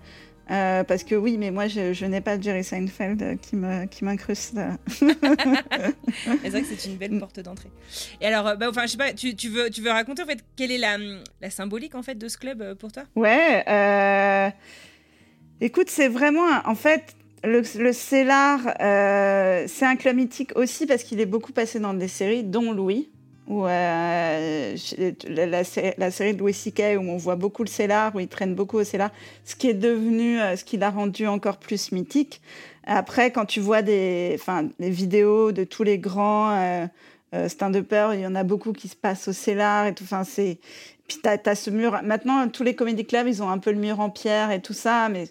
Euh, 0.51 0.83
parce 0.83 1.03
que 1.03 1.13
oui, 1.13 1.37
mais 1.37 1.51
moi 1.51 1.67
je, 1.67 1.93
je 1.93 2.05
n'ai 2.05 2.21
pas 2.21 2.41
Jerry 2.41 2.63
Seinfeld 2.63 3.39
qui 3.39 3.55
me 3.55 3.85
qui 3.85 4.03
m'incruste. 4.03 4.57
c'est 4.87 6.49
vrai 6.49 6.61
que 6.61 6.67
c'est 6.67 6.89
une 6.89 6.97
belle 6.97 7.19
porte 7.19 7.39
d'entrée. 7.39 7.69
Et 8.19 8.25
alors, 8.25 8.57
bah, 8.57 8.67
enfin, 8.67 8.81
je 8.87 8.87
sais 8.87 8.97
pas, 8.97 9.13
tu, 9.13 9.35
tu, 9.35 9.49
veux 9.49 9.69
tu 9.69 9.81
veux 9.81 9.91
raconter 9.91 10.23
en 10.23 10.25
fait 10.25 10.39
quelle 10.55 10.71
est 10.71 10.79
la, 10.79 10.97
la 11.39 11.49
symbolique 11.51 11.93
en 11.93 12.01
fait 12.01 12.15
de 12.15 12.27
ce 12.27 12.39
club 12.39 12.73
pour 12.79 12.91
toi? 12.91 13.03
Ouais. 13.15 13.63
Écoute, 15.61 15.89
c'est 15.89 16.07
vraiment 16.07 16.47
en 16.65 16.75
fait 16.75 17.15
le, 17.43 17.61
le 17.81 17.93
Cellar, 17.93 18.59
euh, 18.81 19.65
c'est 19.67 19.85
un 19.85 19.95
club 19.95 20.17
mythique 20.17 20.51
aussi 20.55 20.85
parce 20.85 21.03
qu'il 21.03 21.19
est 21.19 21.25
beaucoup 21.25 21.51
passé 21.51 21.79
dans 21.79 21.93
des 21.93 22.07
séries, 22.07 22.43
dont 22.43 22.71
Louis, 22.71 23.09
ou 23.47 23.65
euh, 23.65 24.75
la, 25.27 25.63
série 25.63 26.33
de 26.33 26.39
Louis 26.39 26.53
C.K. 26.53 26.97
où 26.97 27.01
on 27.01 27.17
voit 27.17 27.35
beaucoup 27.35 27.63
le 27.63 27.69
Cellar, 27.69 28.15
où 28.15 28.19
il 28.19 28.27
traîne 28.27 28.55
beaucoup 28.55 28.77
au 28.77 28.83
Cellar, 28.83 29.11
ce 29.45 29.55
qui 29.55 29.69
est 29.69 29.73
devenu, 29.73 30.39
euh, 30.39 30.55
ce 30.55 30.63
qui 30.63 30.77
l'a 30.77 30.89
rendu 30.89 31.27
encore 31.27 31.57
plus 31.57 31.91
mythique. 31.91 32.41
Après, 32.85 33.31
quand 33.31 33.45
tu 33.45 33.59
vois 33.59 33.81
des, 33.81 34.39
des 34.79 34.89
vidéos 34.89 35.51
de 35.51 35.63
tous 35.63 35.83
les 35.83 35.99
grands 35.99 36.89
stand-uppers, 37.47 38.15
il 38.15 38.21
y 38.21 38.25
en 38.25 38.33
a 38.33 38.43
beaucoup 38.43 38.73
qui 38.73 38.87
se 38.87 38.95
passent 38.95 39.27
au 39.27 39.33
Cellar 39.33 39.85
et 39.85 39.93
tout. 39.93 40.03
Enfin, 40.05 40.23
c'est 40.23 40.57
puis 41.07 41.19
t'as 41.21 41.37
as 41.45 41.55
ce 41.55 41.69
mur. 41.69 41.99
Maintenant, 42.03 42.47
tous 42.49 42.63
les 42.63 42.75
comédie 42.75 43.05
clubs, 43.05 43.27
ils 43.27 43.43
ont 43.43 43.49
un 43.49 43.57
peu 43.57 43.71
le 43.71 43.79
mur 43.79 43.99
en 43.99 44.09
pierre 44.09 44.51
et 44.51 44.61
tout 44.61 44.73
ça, 44.73 45.09
mais 45.09 45.25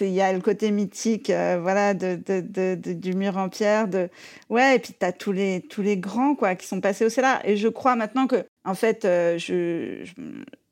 il 0.00 0.12
y 0.12 0.20
a 0.20 0.32
le 0.32 0.40
côté 0.40 0.70
mythique 0.70 1.30
euh, 1.30 1.58
voilà 1.60 1.94
de, 1.94 2.16
de, 2.16 2.40
de, 2.40 2.92
du 2.92 3.14
mur 3.14 3.36
en 3.36 3.48
pierre 3.48 3.88
de 3.88 4.08
ouais 4.48 4.76
et 4.76 4.78
puis 4.78 4.94
tu 4.98 5.04
as 5.04 5.12
tous 5.12 5.32
les 5.32 5.62
tous 5.62 5.82
les 5.82 5.96
grands 5.96 6.34
quoi 6.34 6.54
qui 6.54 6.66
sont 6.66 6.80
passés 6.80 7.04
au 7.04 7.08
CELA 7.08 7.40
et 7.44 7.56
je 7.56 7.68
crois 7.68 7.96
maintenant 7.96 8.26
que 8.26 8.44
en 8.64 8.74
fait 8.74 9.04
euh, 9.04 9.36
je, 9.36 10.04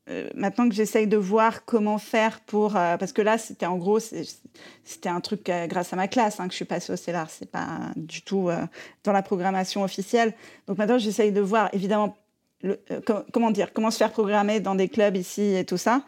euh, 0.09 0.29
maintenant 0.35 0.69
que 0.69 0.75
j'essaye 0.75 1.07
de 1.07 1.17
voir 1.17 1.65
comment 1.65 1.99
faire 1.99 2.41
pour 2.41 2.73
parce 2.73 3.13
que 3.13 3.23
là 3.23 3.39
c'était 3.39 3.67
en 3.67 3.77
gros 3.77 3.99
c'était 4.01 5.09
un 5.09 5.21
truc 5.21 5.51
grâce 5.67 5.93
à 5.93 5.97
ma 5.97 6.09
classe 6.09 6.41
hein, 6.41 6.47
que 6.47 6.53
je 6.53 6.57
suis 6.57 6.65
passée 6.65 6.93
au 6.93 6.97
CELAR 6.97 7.29
c'est 7.29 7.51
pas 7.51 7.91
du 7.97 8.23
tout 8.23 8.49
dans 9.05 9.13
la 9.13 9.23
programmation 9.23 9.83
officielle. 9.83 10.33
Donc 10.67 10.79
maintenant 10.79 10.99
j'essaye 10.99 11.33
de 11.33 11.41
voir 11.41 11.69
évidemment 11.75 12.17
comment 13.33 13.51
dire 13.51 13.73
comment 13.73 13.91
se 13.91 13.99
faire 13.99 14.11
programmer 14.11 14.61
dans 14.61 14.75
des 14.75 14.89
clubs 14.89 15.17
ici 15.17 15.55
et 15.55 15.65
tout 15.65 15.77
ça 15.77 16.03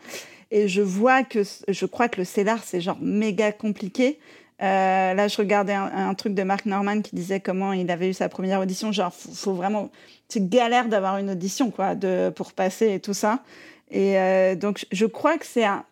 et 0.51 0.68
je 0.68 0.82
vois 0.82 1.22
que 1.22 1.42
je 1.68 1.86
crois 1.86 2.09
que 2.09 2.18
le 2.18 2.24
CELAR, 2.24 2.62
c'est 2.64 2.80
genre 2.80 2.98
méga 3.01 3.53
compliqué. 3.53 4.18
là, 4.59 5.28
je 5.28 5.36
regardais 5.36 5.74
un, 5.74 6.14
truc 6.14 6.34
de 6.34 6.42
Mark 6.42 6.66
Norman 6.66 7.01
qui 7.03 7.14
disait 7.14 7.40
comment 7.40 7.72
il 7.72 7.90
avait 7.90 8.11
eu 8.11 8.14
sa 8.14 8.28
première 8.28 8.61
audition. 8.61 8.92
Genre, 8.92 9.12
faut, 9.12 9.32
faut 9.32 9.55
vraiment, 9.55 9.90
c'est 10.28 10.48
galère 10.48 10.88
d'avoir 10.88 11.18
une 11.18 11.30
audition, 11.30 11.70
quoi, 11.70 11.94
de, 11.94 12.30
pour 12.30 12.53
passer 12.53 12.94
et 12.94 13.01
tout 13.01 13.14
ça. 13.14 13.42
Et 13.90 14.57
donc, 14.57 14.86
je 14.92 15.07
crois 15.07 15.38
que 15.38 15.46
c'est 15.46 15.64
un, 15.64 15.84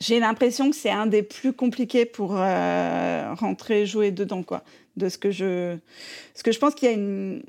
j'ai 0.00 0.18
l'impression 0.18 0.70
que 0.70 0.76
c'est 0.76 0.90
un 0.90 1.06
des 1.06 1.22
plus 1.22 1.52
compliqués 1.52 2.06
pour 2.06 2.34
euh, 2.36 3.34
rentrer, 3.34 3.84
jouer 3.84 4.10
dedans, 4.10 4.42
quoi. 4.42 4.62
De 4.96 5.08
ce 5.08 5.18
que 5.18 5.30
je, 5.30 5.76
ce 6.34 6.42
que 6.42 6.52
je 6.52 6.58
pense 6.58 6.74
qu'il 6.74 6.88
y 6.88 6.92
a 6.92 6.94
une. 6.94 7.42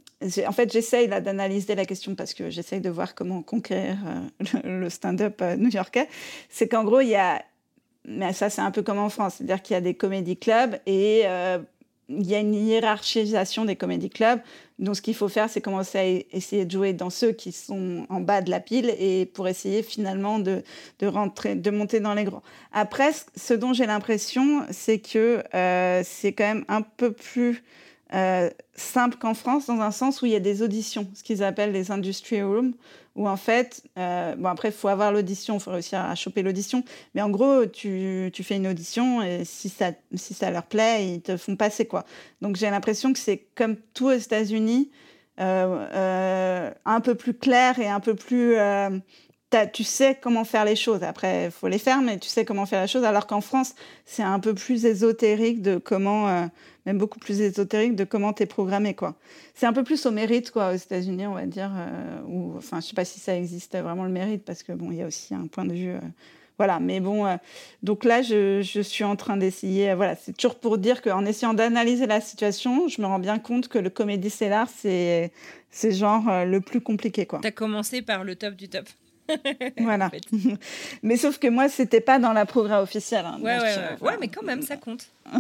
En 0.48 0.52
fait, 0.52 0.72
j'essaye 0.72 1.08
d'analyser 1.08 1.76
la 1.76 1.86
question 1.86 2.14
parce 2.16 2.34
que 2.34 2.50
j'essaye 2.50 2.82
de 2.82 2.90
voir 2.90 3.16
comment 3.16 3.42
conquérir 3.42 3.98
euh, 4.06 4.60
le 4.80 4.90
stand-up 4.90 5.42
euh, 5.42 5.56
new-yorkais. 5.56 6.08
C'est 6.50 6.68
qu'en 6.68 6.84
gros, 6.84 7.02
il 7.02 7.10
y 7.10 7.16
a, 7.16 7.44
mais 8.06 8.32
ça 8.34 8.50
c'est 8.50 8.62
un 8.62 8.72
peu 8.72 8.84
comme 8.84 9.00
en 9.00 9.10
France, 9.10 9.36
c'est-à-dire 9.38 9.62
qu'il 9.62 9.74
y 9.74 9.78
a 9.78 9.82
des 9.82 9.96
comédie 9.96 10.38
clubs 10.38 10.78
et 10.86 11.24
il 12.20 12.28
y 12.28 12.36
a 12.36 12.40
une 12.40 12.54
hiérarchisation 12.54 13.66
des 13.66 13.76
comédie 13.76 14.10
clubs. 14.10 14.40
Donc, 14.80 14.96
ce 14.96 15.02
qu'il 15.02 15.14
faut 15.14 15.30
faire, 15.30 15.50
c'est 15.50 15.62
commencer 15.62 15.98
à 15.98 16.36
essayer 16.36 16.66
de 16.66 16.72
jouer 16.72 16.94
dans 16.94 17.10
ceux 17.10 17.32
qui 17.32 17.52
sont 17.52 18.06
en 18.10 18.20
bas 18.20 18.42
de 18.42 18.50
la 18.50 18.60
pile 18.60 18.94
et 18.98 19.26
pour 19.28 19.48
essayer 19.48 19.84
finalement 19.84 20.40
de, 20.40 20.64
de 21.00 21.08
rentrer, 21.08 21.56
de 21.56 21.70
monter 21.70 22.00
dans 22.00 22.14
les 22.14 22.24
grands. 22.24 22.42
Après, 22.72 23.12
ce 23.36 23.54
dont 23.54 23.74
j'ai 23.74 23.86
l'impression, 23.86 24.64
c'est 24.72 25.00
que 25.00 25.44
euh, 25.54 26.02
c'est 26.04 26.34
quand 26.34 26.46
même 26.46 26.66
un 26.68 26.82
peu 26.82 27.12
plus 27.12 27.64
euh, 28.14 28.50
simple 28.74 29.18
qu'en 29.18 29.34
France, 29.34 29.68
dans 29.68 29.80
un 29.80 29.92
sens 29.92 30.22
où 30.22 30.26
il 30.26 30.34
y 30.34 30.36
a 30.36 30.40
des 30.40 30.62
auditions, 30.62 31.08
ce 31.14 31.24
qu'ils 31.24 31.44
appellent 31.44 31.72
les 31.72 31.92
industry 31.92 32.42
rooms, 32.42 32.74
où 33.16 33.28
en 33.28 33.38
fait, 33.38 33.84
euh, 33.98 34.36
bon 34.36 34.50
après, 34.50 34.70
il 34.70 34.74
faut 34.74 34.88
avoir 34.88 35.12
l'audition, 35.12 35.56
il 35.56 35.60
faut 35.60 35.72
réussir 35.72 36.00
à 36.00 36.16
choper 36.16 36.42
l'audition, 36.42 36.84
mais 37.14 37.22
en 37.22 37.30
gros, 37.30 37.66
tu, 37.66 38.30
tu, 38.34 38.44
fais 38.44 38.58
une 38.58 38.68
audition 38.68 39.22
et 39.22 39.44
si 39.46 39.70
ça, 39.70 39.92
si 40.14 40.34
ça 40.34 40.52
leur 40.52 40.64
plaît, 40.64 41.08
ils 41.08 41.22
te 41.22 41.38
font 41.38 41.56
passer 41.56 41.86
quoi. 41.86 42.06
Donc 42.42 42.56
j'ai 42.56 42.70
l'impression 42.70 43.14
que 43.14 43.20
c'est 43.20 43.46
comme 43.56 43.76
tout 43.94 44.08
aux 44.08 44.12
États-Unis, 44.12 44.92
euh, 45.40 46.72
un 46.86 47.02
peu 47.02 47.16
plus 47.16 47.34
clair 47.34 47.80
et 47.80 47.88
un 47.88 48.00
peu 48.00 48.16
plus 48.16 48.56
tu 49.72 49.84
sais 49.84 50.18
comment 50.20 50.44
faire 50.44 50.66
les 50.66 50.76
choses. 50.76 51.04
Après, 51.04 51.46
il 51.46 51.52
faut 51.52 51.68
les 51.68 51.78
faire, 51.78 52.02
mais 52.02 52.18
tu 52.18 52.30
sais 52.30 52.46
comment 52.46 52.66
faire 52.66 52.82
les 52.82 52.88
choses. 52.88 53.04
Alors 53.04 53.28
qu'en 53.28 53.42
France, 53.42 53.76
c'est 54.06 54.24
un 54.24 54.40
peu 54.40 54.54
plus 54.54 54.86
ésotérique 54.86 55.62
de 55.62 55.78
comment, 55.78 56.30
euh, 56.30 56.46
même 56.86 56.98
beaucoup 56.98 57.20
plus 57.20 57.42
ésotérique 57.42 57.96
de 57.96 58.04
comment 58.04 58.34
t'es 58.34 58.46
programmé, 58.46 58.94
quoi. 58.94 59.16
C'est 59.54 59.66
un 59.66 59.74
peu 59.74 59.84
plus 59.84 60.06
au 60.06 60.12
mérite, 60.12 60.52
quoi, 60.52 60.72
aux 60.72 60.78
États-Unis, 60.78 61.28
on 61.28 61.34
va 61.34 61.46
dire. 61.46 61.72
Euh, 61.76 62.22
ou, 62.28 62.54
enfin, 62.58 62.80
je 62.80 62.88
sais 62.88 62.94
pas 62.94 63.06
si 63.06 63.20
ça 63.20 63.36
existe 63.36 63.78
vraiment 63.78 64.06
le 64.06 64.12
mérite, 64.12 64.46
parce 64.46 64.64
que 64.64 64.72
bon, 64.72 64.92
il 64.92 64.98
y 64.98 65.02
a 65.02 65.08
aussi 65.08 65.34
un 65.34 65.48
point 65.48 65.66
de 65.66 65.74
vue. 65.74 65.90
Euh, 65.90 66.00
voilà, 66.58 66.80
mais 66.80 67.00
bon, 67.00 67.26
donc 67.82 68.04
là, 68.04 68.22
je, 68.22 68.62
je, 68.62 68.82
suis 68.82 69.04
en 69.04 69.16
train 69.16 69.36
d'essayer. 69.36 69.96
voilà, 69.96 70.16
c'est 70.16 70.38
toujours 70.38 70.60
pour 70.60 70.78
dire 70.78 71.02
qu'en 71.02 71.26
essayant 71.26 71.56
d'analyser 71.56 72.06
la 72.06 72.22
situation, 72.22 72.88
je 72.88 73.02
me 73.02 73.08
rends 73.08 73.18
bien 73.18 73.40
compte 73.40 73.68
que 73.68 73.80
le 73.80 73.90
comédie 73.90 74.30
stellar, 74.30 74.68
c'est 74.70 75.32
genre 75.84 76.46
le 76.46 76.62
plus 76.62 76.80
compliqué, 76.80 77.26
quoi. 77.26 77.40
T'as 77.42 77.50
commencé 77.50 78.04
par 78.04 78.24
le 78.24 78.36
top 78.36 78.54
du 78.54 78.70
top. 78.70 78.86
Voilà. 79.78 80.12
mais 81.04 81.18
sauf 81.18 81.38
que 81.38 81.48
moi, 81.48 81.70
c'était 81.70 82.02
pas 82.02 82.20
dans 82.20 82.34
la 82.34 82.46
programme 82.46 82.84
officielle. 82.84 83.26
Hein, 83.26 83.40
ouais, 83.42 83.60
ouais, 83.60 83.76
euh, 83.78 84.06
ouais. 84.06 84.18
mais 84.20 84.28
quand 84.28 84.44
même, 84.44 84.62
ça 84.62 84.78
compte. 84.78 85.08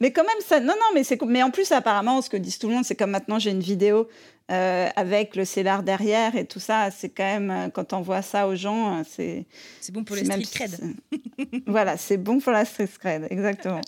mais 0.00 0.12
quand 0.12 0.24
même, 0.24 0.40
ça. 0.46 0.60
Non, 0.60 0.74
non, 0.74 0.94
mais 0.94 1.04
c'est. 1.04 1.20
Mais 1.22 1.42
en 1.42 1.50
plus, 1.50 1.72
apparemment, 1.72 2.22
ce 2.22 2.30
que 2.30 2.36
disent 2.36 2.58
tout 2.58 2.68
le 2.68 2.74
monde, 2.74 2.84
c'est 2.84 2.96
comme 2.96 3.10
maintenant, 3.10 3.38
j'ai 3.38 3.50
une 3.50 3.60
vidéo 3.60 4.08
euh, 4.50 4.88
avec 4.96 5.36
le 5.36 5.44
CELAR 5.44 5.82
derrière 5.82 6.34
et 6.36 6.44
tout 6.44 6.58
ça, 6.58 6.90
c'est 6.90 7.08
quand 7.08 7.24
même, 7.24 7.50
euh, 7.50 7.68
quand 7.68 7.92
on 7.92 8.00
voit 8.00 8.22
ça 8.22 8.48
aux 8.48 8.56
gens, 8.56 8.98
euh, 8.98 9.02
c'est... 9.08 9.46
C'est 9.80 9.92
bon 9.92 10.04
pour 10.04 10.16
les 10.16 10.24
street 10.24 10.42
cred. 10.52 10.80
voilà, 11.66 11.96
c'est 11.96 12.16
bon 12.16 12.40
pour 12.40 12.52
la 12.52 12.64
street 12.64 12.90
cred, 12.98 13.28
exactement. 13.30 13.80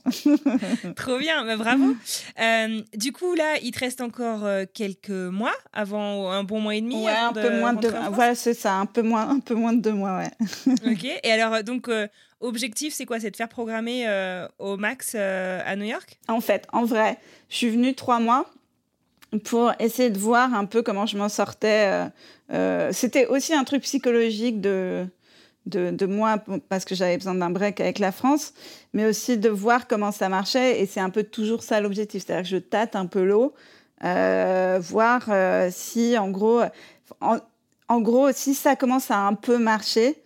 Trop 0.97 1.19
bien, 1.19 1.45
bah, 1.45 1.57
bravo. 1.57 1.95
du 2.95 3.13
coup, 3.13 3.35
là, 3.35 3.57
il 3.63 3.73
te 3.73 3.81
reste 3.81 4.01
encore 4.01 4.49
quelques 4.73 5.11
mois 5.11 5.55
avant 5.73 6.31
un 6.31 6.45
bon 6.45 6.61
mois 6.61 6.77
et 6.77 6.81
demi 6.81 7.05
Ouais, 7.05 7.13
un 7.13 7.33
peu 7.33 7.59
moins 7.59 7.75
de... 7.75 7.89
Voilà, 8.13 8.35
c'est 8.35 8.55
ça, 8.55 8.75
un 8.75 8.87
peu 8.87 9.03
moins, 9.03 9.29
un 9.29 9.41
peu 9.41 9.55
moins 9.55 9.73
de 9.73 9.81
deux 9.81 9.93
mois, 9.93 10.19
ouais. 10.19 10.73
ok, 10.93 11.05
et 11.23 11.33
alors, 11.33 11.63
donc... 11.65 11.91
Objectif, 12.41 12.93
c'est 12.93 13.07
quoi? 13.07 13.21
C'est 13.21 13.31
de 13.31 13.37
faire 13.37 13.49
programmer 13.49 14.07
au 14.59 14.77
max 14.77 15.15
à 15.15 15.77
New 15.77 15.87
York? 15.87 16.19
En 16.29 16.41
fait, 16.41 16.67
en 16.73 16.85
vrai, 16.85 17.19
je 17.49 17.57
suis 17.57 17.71
venue 17.71 17.95
trois 17.95 18.21
mois 18.21 18.51
pour 19.39 19.73
essayer 19.79 20.11
de 20.11 20.19
voir 20.19 20.55
un 20.55 20.65
peu 20.65 20.83
comment 20.83 21.07
je 21.07 21.17
m'en 21.17 21.29
sortais. 21.29 21.87
Euh, 21.89 22.07
euh, 22.53 22.91
c'était 22.93 23.27
aussi 23.27 23.55
un 23.55 23.65
truc 23.65 23.83
psychologique 23.83 24.61
de, 24.61 25.07
de, 25.67 26.07
moi, 26.07 26.43
parce 26.69 26.85
que 26.85 26.95
j'avais 26.95 27.17
besoin 27.17 27.35
d'un 27.35 27.51
break 27.51 27.81
avec 27.81 27.99
la 27.99 28.13
France, 28.13 28.53
mais 28.93 29.07
aussi 29.07 29.39
de 29.39 29.49
voir 29.49 29.87
comment 29.87 30.13
ça 30.13 30.29
marchait. 30.29 30.81
Et 30.81 30.87
c'est 30.87 31.01
un 31.01 31.11
peu 31.11 31.25
toujours 31.25 31.63
ça 31.63 31.81
l'objectif. 31.81 32.25
C'est-à-dire 32.25 32.43
que 32.43 32.57
je 32.57 32.57
tâte 32.59 32.97
un 32.97 33.07
peu 33.07 33.25
l'eau, 33.25 33.55
euh, 34.05 34.79
voir 34.83 35.29
si, 35.71 36.19
en 36.19 36.31
gros, 36.31 36.61
en, 37.21 38.01
gros, 38.01 38.31
si 38.33 38.55
ça 38.55 38.77
commence 38.77 39.11
à 39.11 39.19
un 39.19 39.35
peu 39.35 39.59
marcher, 39.59 40.17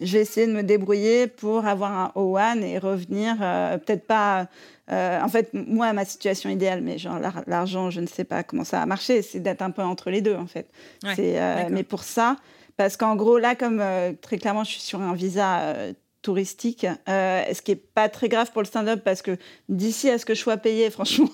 je 0.00 0.12
vais 0.12 0.22
essayer 0.22 0.46
de 0.46 0.52
me 0.52 0.62
débrouiller 0.62 1.26
pour 1.26 1.66
avoir 1.66 1.92
un 1.92 2.12
O1 2.14 2.62
et 2.62 2.78
revenir, 2.78 3.36
peut-être 3.84 4.06
pas 4.06 4.48
euh, 4.90 5.20
en 5.20 5.28
fait, 5.28 5.50
moi, 5.52 5.92
ma 5.92 6.04
situation 6.04 6.48
idéale, 6.48 6.80
mais 6.80 6.98
genre 6.98 7.18
l'argent, 7.46 7.90
je 7.90 8.00
ne 8.00 8.06
sais 8.06 8.24
pas 8.24 8.42
comment 8.42 8.64
ça 8.64 8.78
va 8.80 8.86
marcher, 8.86 9.22
c'est 9.22 9.40
d'être 9.40 9.62
un 9.62 9.70
peu 9.70 9.82
entre 9.82 10.10
les 10.10 10.22
deux, 10.22 10.36
en 10.36 10.46
fait. 10.46 10.68
Euh, 11.04 11.68
mais 11.70 11.82
pour 11.82 12.04
ça, 12.04 12.36
parce 12.76 12.96
qu'en 12.96 13.16
gros, 13.16 13.38
là, 13.38 13.54
comme 13.54 13.80
euh, 13.80 14.12
très 14.20 14.38
clairement, 14.38 14.64
je 14.64 14.70
suis 14.70 14.80
sur 14.80 15.00
un 15.00 15.14
visa 15.14 15.74
touristique, 16.22 16.86
euh, 17.08 17.44
ce 17.52 17.62
qui 17.62 17.72
est 17.72 17.76
pas 17.76 18.08
très 18.08 18.28
grave 18.28 18.50
pour 18.52 18.62
le 18.62 18.66
stand-up 18.66 19.02
parce 19.04 19.22
que 19.22 19.36
d'ici 19.68 20.10
à 20.10 20.18
ce 20.18 20.26
que 20.26 20.34
je 20.34 20.40
sois 20.40 20.56
payée, 20.56 20.90
franchement, 20.90 21.30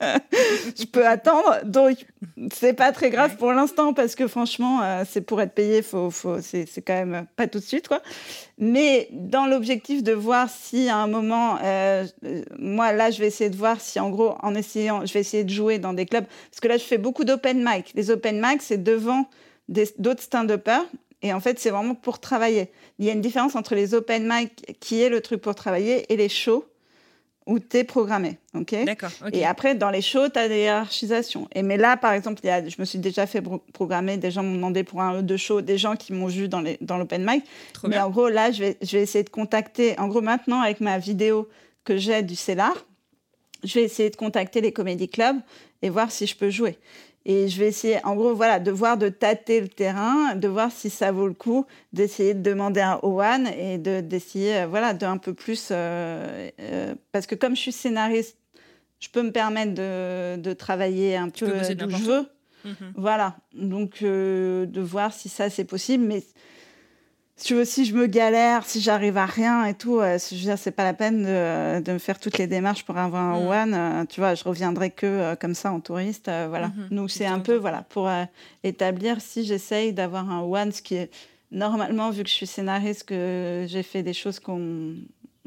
je 0.00 0.84
peux 0.84 1.06
attendre. 1.06 1.60
Donc, 1.64 2.06
c'est 2.52 2.74
pas 2.74 2.92
très 2.92 3.10
grave 3.10 3.36
pour 3.36 3.52
l'instant 3.52 3.92
parce 3.92 4.14
que 4.14 4.28
franchement, 4.28 4.82
euh, 4.82 5.02
c'est 5.08 5.20
pour 5.20 5.40
être 5.40 5.52
payé, 5.52 5.82
faut, 5.82 6.10
faut, 6.10 6.40
c'est, 6.40 6.66
quand 6.86 6.94
même 6.94 7.26
pas 7.36 7.48
tout 7.48 7.58
de 7.58 7.64
suite, 7.64 7.88
quoi. 7.88 8.02
Mais 8.58 9.08
dans 9.10 9.46
l'objectif 9.46 10.02
de 10.02 10.12
voir 10.12 10.48
si 10.48 10.88
à 10.88 10.96
un 10.98 11.06
moment, 11.06 11.58
euh, 11.62 12.06
moi 12.58 12.92
là, 12.92 13.10
je 13.10 13.20
vais 13.20 13.26
essayer 13.26 13.50
de 13.50 13.56
voir 13.56 13.80
si 13.80 13.98
en 13.98 14.10
gros, 14.10 14.36
en 14.42 14.54
essayant, 14.54 15.04
je 15.06 15.12
vais 15.12 15.20
essayer 15.20 15.44
de 15.44 15.50
jouer 15.50 15.78
dans 15.78 15.92
des 15.92 16.06
clubs 16.06 16.26
parce 16.50 16.60
que 16.60 16.68
là, 16.68 16.76
je 16.76 16.84
fais 16.84 16.98
beaucoup 16.98 17.24
d'open 17.24 17.64
mic. 17.66 17.92
Les 17.94 18.10
open 18.10 18.40
mic, 18.40 18.62
c'est 18.62 18.82
devant 18.82 19.26
d'autres 19.98 20.22
stand-uppers 20.22 20.84
et 21.22 21.32
en 21.32 21.40
fait, 21.40 21.58
c'est 21.58 21.70
vraiment 21.70 21.94
pour 21.94 22.18
travailler. 22.18 22.70
Il 22.98 23.04
y 23.04 23.10
a 23.10 23.12
une 23.12 23.20
différence 23.20 23.54
entre 23.54 23.74
les 23.74 23.94
open 23.94 24.26
mic, 24.26 24.78
qui 24.80 25.02
est 25.02 25.08
le 25.08 25.20
truc 25.20 25.40
pour 25.40 25.54
travailler, 25.54 26.10
et 26.12 26.16
les 26.16 26.28
shows 26.28 26.64
où 27.46 27.58
tu 27.58 27.78
es 27.78 27.84
programmé. 27.84 28.38
D'accord. 28.84 29.10
Et 29.32 29.44
après, 29.44 29.74
dans 29.74 29.90
les 29.90 30.02
shows, 30.02 30.28
tu 30.28 30.38
as 30.38 30.48
des 30.48 30.60
hiérarchisations. 30.60 31.48
Et 31.52 31.62
mais 31.62 31.76
là, 31.76 31.96
par 31.96 32.12
exemple, 32.12 32.44
y 32.44 32.48
a, 32.48 32.66
je 32.66 32.76
me 32.78 32.84
suis 32.84 32.98
déjà 32.98 33.26
fait 33.26 33.42
programmer, 33.72 34.18
des 34.18 34.30
gens 34.30 34.42
m'ont 34.42 34.54
demandé 34.54 34.84
pour 34.84 35.02
un 35.02 35.18
ou 35.18 35.22
deux 35.22 35.36
shows, 35.36 35.60
des 35.60 35.76
gens 35.76 35.96
qui 35.96 36.12
m'ont 36.12 36.26
vu 36.26 36.48
dans, 36.48 36.60
les, 36.60 36.78
dans 36.80 36.96
l'open 36.96 37.24
mic. 37.28 37.44
Trop 37.72 37.88
mais 37.88 37.98
en 37.98 38.08
gros, 38.08 38.28
là, 38.28 38.52
je 38.52 38.60
vais, 38.60 38.76
je 38.82 38.96
vais 38.96 39.02
essayer 39.02 39.24
de 39.24 39.30
contacter, 39.30 39.98
en 39.98 40.08
gros, 40.08 40.20
maintenant, 40.20 40.60
avec 40.60 40.80
ma 40.80 40.98
vidéo 40.98 41.48
que 41.84 41.96
j'ai 41.96 42.22
du 42.22 42.36
CELAR, 42.36 42.74
je 43.64 43.74
vais 43.78 43.84
essayer 43.84 44.10
de 44.10 44.16
contacter 44.16 44.60
les 44.60 44.72
comédie 44.72 45.08
clubs 45.08 45.36
et 45.82 45.90
voir 45.90 46.12
si 46.12 46.26
je 46.26 46.36
peux 46.36 46.50
jouer. 46.50 46.78
Et 47.26 47.48
je 47.48 47.58
vais 47.58 47.68
essayer, 47.68 47.98
en 48.04 48.16
gros, 48.16 48.34
voilà, 48.34 48.58
de 48.60 48.70
voir, 48.70 48.96
de 48.96 49.10
tâter 49.10 49.60
le 49.60 49.68
terrain, 49.68 50.34
de 50.36 50.48
voir 50.48 50.72
si 50.72 50.88
ça 50.88 51.12
vaut 51.12 51.26
le 51.26 51.34
coup 51.34 51.66
d'essayer 51.92 52.32
de 52.32 52.42
demander 52.42 52.80
un 52.80 52.96
O1 53.02 53.52
et 53.58 53.76
de, 53.76 54.00
d'essayer, 54.00 54.60
euh, 54.60 54.66
voilà, 54.66 54.94
d'un 54.94 55.18
peu 55.18 55.34
plus. 55.34 55.68
Euh, 55.70 56.50
euh, 56.60 56.94
parce 57.12 57.26
que 57.26 57.34
comme 57.34 57.54
je 57.54 57.60
suis 57.60 57.72
scénariste, 57.72 58.38
je 59.00 59.08
peux 59.08 59.22
me 59.22 59.32
permettre 59.32 59.74
de, 59.74 60.36
de 60.40 60.52
travailler 60.54 61.16
un 61.16 61.28
peu 61.28 61.46
d'où 61.74 61.90
je 61.90 62.04
veux. 62.04 62.26
Mhm. 62.64 62.92
Voilà. 62.96 63.36
Donc, 63.54 64.02
de 64.02 64.80
voir 64.80 65.12
si 65.12 65.28
ça, 65.30 65.48
c'est 65.48 65.64
possible. 65.64 66.04
Mais 66.04 66.22
si 67.40 67.46
tu 67.46 67.54
veux, 67.54 67.64
si 67.64 67.86
je 67.86 67.94
me 67.94 68.06
galère, 68.06 68.66
si 68.66 68.82
j'arrive 68.82 69.16
à 69.16 69.24
rien 69.24 69.64
et 69.64 69.72
tout, 69.72 69.98
euh, 69.98 70.18
je 70.18 70.34
veux 70.34 70.42
dire, 70.42 70.58
c'est 70.58 70.72
pas 70.72 70.84
la 70.84 70.92
peine 70.92 71.22
de, 71.22 71.80
de, 71.80 71.92
me 71.92 71.98
faire 71.98 72.20
toutes 72.20 72.36
les 72.36 72.46
démarches 72.46 72.84
pour 72.84 72.98
avoir 72.98 73.22
un 73.22 73.40
mm. 73.40 73.46
one. 73.46 73.74
Euh, 73.74 74.04
tu 74.04 74.20
vois, 74.20 74.34
je 74.34 74.44
reviendrai 74.44 74.90
que 74.90 75.06
euh, 75.06 75.36
comme 75.36 75.54
ça 75.54 75.72
en 75.72 75.80
touriste. 75.80 76.26
voilà. 76.26 76.68
Mm-hmm. 76.68 76.94
Donc, 76.94 77.10
c'est 77.10 77.24
un 77.24 77.38
peu, 77.38 77.56
voilà, 77.56 77.80
pour 77.80 78.10
établir 78.62 79.22
si 79.22 79.44
j'essaye 79.44 79.94
d'avoir 79.94 80.30
un 80.30 80.42
one, 80.42 80.70
ce 80.70 80.82
qui 80.82 80.96
est 80.96 81.10
normalement, 81.50 82.10
vu 82.10 82.24
que 82.24 82.28
je 82.28 82.34
suis 82.34 82.46
scénariste, 82.46 83.04
que 83.04 83.64
j'ai 83.66 83.82
fait 83.82 84.02
des 84.02 84.12
choses 84.12 84.38
qu'on 84.38 84.96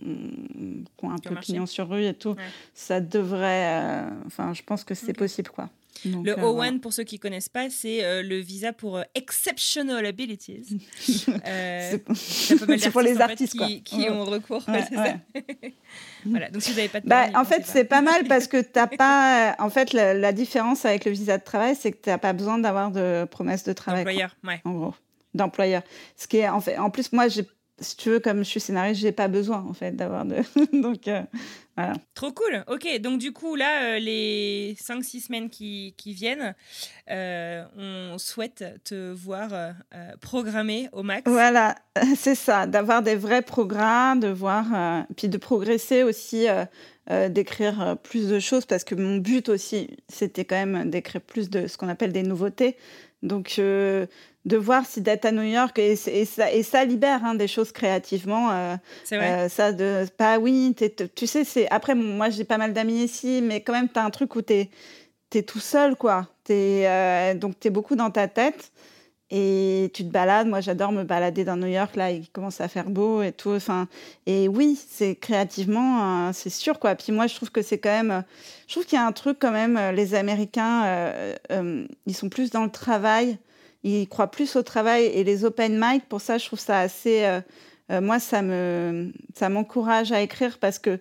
qu 0.02 1.06
un 1.06 1.18
peu 1.24 1.36
pignon 1.36 1.68
sur 1.68 1.90
rue 1.90 2.06
et 2.06 2.16
tout, 2.16 2.36
ça 2.74 3.02
devrait. 3.02 4.04
Enfin, 4.26 4.56
je 4.56 4.64
pense 4.64 4.84
que 4.84 4.96
c'est 4.96 5.14
possible, 5.14 5.52
quoi 5.52 5.70
le 6.06 6.32
euh, 6.32 6.42
O1, 6.42 6.80
pour 6.80 6.94
ceux 6.94 7.04
qui 7.04 7.16
ne 7.16 7.20
connaissent 7.20 7.50
pas, 7.50 7.70
c'est 7.70 8.04
euh, 8.04 8.24
le 8.24 8.38
visa 8.38 8.74
pour 8.74 8.98
euh, 8.98 9.04
Exceptional 9.16 10.06
Abilities. 10.06 10.80
c'est 12.16 12.92
pour 12.92 13.02
les 13.02 13.22
artistes 13.22 13.58
qui, 13.84 14.10
ont 14.10 14.26
recours. 14.26 14.64
voilà, 16.26 16.50
donc 16.50 16.62
si 16.62 16.72
vous 16.72 16.78
n'avez 16.78 16.90
pas 16.90 17.00
de 17.00 17.08
bah, 17.08 17.28
En 17.36 17.46
fait, 17.46 17.64
c'est 17.66 17.86
pas 17.86 18.02
mal 18.02 18.26
parce 18.26 18.48
que 18.48 18.62
tu 18.62 18.70
n'as 18.76 18.88
pas. 18.88 19.56
En 19.60 19.70
fait, 19.70 19.94
la, 19.94 20.32
différence 20.34 20.86
avec 20.86 21.06
le 21.06 21.12
visa 21.12 21.38
de 21.38 21.44
travail, 21.44 21.76
c'est 21.80 21.92
que 21.92 22.02
tu 22.02 22.10
n'as 22.10 22.18
pas 22.18 22.34
besoin 22.34 22.58
d'avoir 22.58 22.92
de 22.92 23.26
promesse 23.26 23.64
de 23.64 23.74
travail. 23.74 24.04
D'employeur, 24.04 24.36
ouais. 24.44 24.62
En 24.66 24.72
gros. 24.74 24.94
D'employeur. 25.34 25.82
Ce 26.16 26.28
qui 26.28 26.38
est, 26.38 26.50
en, 26.50 26.62
fait, 26.62 26.78
en 26.78 26.90
plus, 26.90 27.12
moi, 27.12 27.28
j'ai 27.28 27.48
si 27.80 27.98
tu 27.98 28.10
veux, 28.10 28.20
comme 28.20 28.40
je 28.40 28.50
suis 28.50 28.60
scénariste, 28.60 29.02
j'ai 29.02 29.12
pas 29.12 29.28
besoin 29.28 29.66
en 29.68 29.74
fait 29.74 29.96
d'avoir 29.96 30.26
de. 30.26 30.38
Donc 30.82 31.08
Voilà. 31.76 31.94
Trop 32.14 32.32
cool. 32.32 32.64
Ok, 32.68 32.88
donc 33.02 33.20
du 33.20 33.32
coup, 33.34 33.56
là, 33.56 33.96
euh, 33.96 34.00
les 34.00 34.76
5-6 34.80 35.26
semaines 35.26 35.50
qui, 35.50 35.96
qui 35.98 36.14
viennent, 36.14 36.54
euh, 37.10 37.64
on 37.76 38.18
souhaite 38.20 38.64
te 38.84 39.12
voir 39.12 39.50
euh, 39.54 39.72
programmer 40.22 40.88
au 40.92 41.02
max. 41.02 41.24
Voilà, 41.30 41.76
c'est 42.16 42.36
ça, 42.36 42.68
d'avoir 42.68 43.02
des 43.02 43.16
vrais 43.16 43.42
programmes, 43.42 44.20
de 44.20 44.28
voir, 44.28 44.66
puis 45.18 45.30
de 45.30 45.38
progresser 45.38 46.04
aussi, 46.04 46.46
d'écrire 47.30 47.98
plus 48.04 48.30
de 48.30 48.40
choses, 48.40 48.66
parce 48.66 48.84
que 48.84 48.94
mon 48.94 49.18
but 49.18 49.50
aussi, 49.50 49.98
c'était 50.10 50.46
quand 50.46 50.66
même 50.66 50.90
d'écrire 50.92 51.22
plus 51.22 51.50
de 51.50 51.66
ce 51.66 51.78
qu'on 51.78 51.90
appelle 51.90 52.14
des 52.14 52.24
nouveautés. 52.24 52.78
Donc, 53.24 53.60
de 54.46 54.58
voir 54.58 54.86
si 54.86 55.02
d'être 55.02 55.26
à 55.26 55.32
New 55.32 55.44
York 55.44 55.78
et, 55.80 55.96
ça, 55.96 56.52
et 56.52 56.64
ça, 56.64 56.84
libère 56.84 57.24
hein, 57.24 57.36
des 57.36 57.48
choses 57.48 57.72
créativement. 57.72 58.52
Euh, 58.52 58.76
c'est 59.04 59.18
vrai. 59.18 59.32
Euh, 59.32 59.50
ça 59.50 59.72
de 59.72 60.06
pas 60.18 60.38
oui, 60.38 60.76
tu 61.16 61.28
sais 61.28 61.44
c'est 61.44 61.70
après 61.70 61.96
moi 61.96 62.30
j'ai 62.30 62.44
pas 62.44 62.58
mal 62.58 62.74
d'amis 62.74 63.04
ici, 63.04 63.42
mais 63.42 63.62
quand 63.62 63.74
même 63.74 63.90
tu 63.90 64.00
as 64.00 64.04
un 64.04 64.10
truc 64.10 64.36
où 64.36 64.42
tu 64.42 64.54
es, 64.54 65.44
tout 65.44 65.60
seul 65.60 65.96
quoi. 65.96 66.28
Es, 66.50 66.84
euh, 66.86 67.34
donc 67.36 67.60
tu 67.60 67.70
es 67.70 67.72
beaucoup 67.72 67.96
dans 67.96 68.12
ta 68.12 68.28
tête 68.28 68.74
et 69.30 69.90
tu 69.94 70.04
te 70.04 70.12
balades. 70.12 70.48
Moi 70.48 70.60
j'adore 70.60 70.92
me 70.92 71.04
balader 71.04 71.46
dans 71.46 71.56
New 71.56 71.68
York 71.68 71.96
là, 71.96 72.12
il 72.12 72.30
commence 72.30 72.60
à 72.60 72.68
faire 72.68 72.90
beau 72.90 73.22
et 73.22 73.32
tout. 73.32 73.52
Enfin 73.52 73.88
et 74.26 74.50
oui 74.50 74.78
c'est 74.90 75.16
créativement 75.16 76.34
c'est 76.34 76.50
sûr 76.50 76.80
quoi. 76.80 76.96
Puis 76.96 77.14
moi 77.14 77.28
je 77.28 77.36
trouve 77.36 77.50
que 77.50 77.62
c'est 77.62 77.78
quand 77.78 78.04
même 78.04 78.26
je 78.68 78.74
trouve 78.74 78.86
qu'il 78.86 78.98
y 78.98 79.02
a 79.02 79.06
un 79.06 79.14
truc 79.14 79.38
quand 79.40 79.52
même 79.52 79.80
les 79.96 80.16
Américains 80.16 81.08
ils 81.50 82.16
sont 82.16 82.28
plus 82.28 82.50
dans 82.50 82.66
le 82.66 82.72
travail 82.72 83.38
ils 83.84 84.08
croient 84.08 84.32
plus 84.32 84.56
au 84.56 84.64
travail 84.64 85.06
et 85.06 85.24
les 85.24 85.46
open 85.46 85.80
mic, 85.80 86.08
pour 86.08 86.22
ça, 86.22 86.38
je 86.38 86.46
trouve 86.46 86.60
ça 86.60 86.80
assez. 86.80 87.24
Euh, 87.26 87.42
euh, 87.92 88.02
moi, 88.02 88.20
ça 88.20 88.42
me, 88.42 89.12
ça 89.36 89.50
m'encourage 89.50 90.12
à 90.12 90.22
écrire 90.22 90.58
parce 90.58 90.80
que 90.80 91.00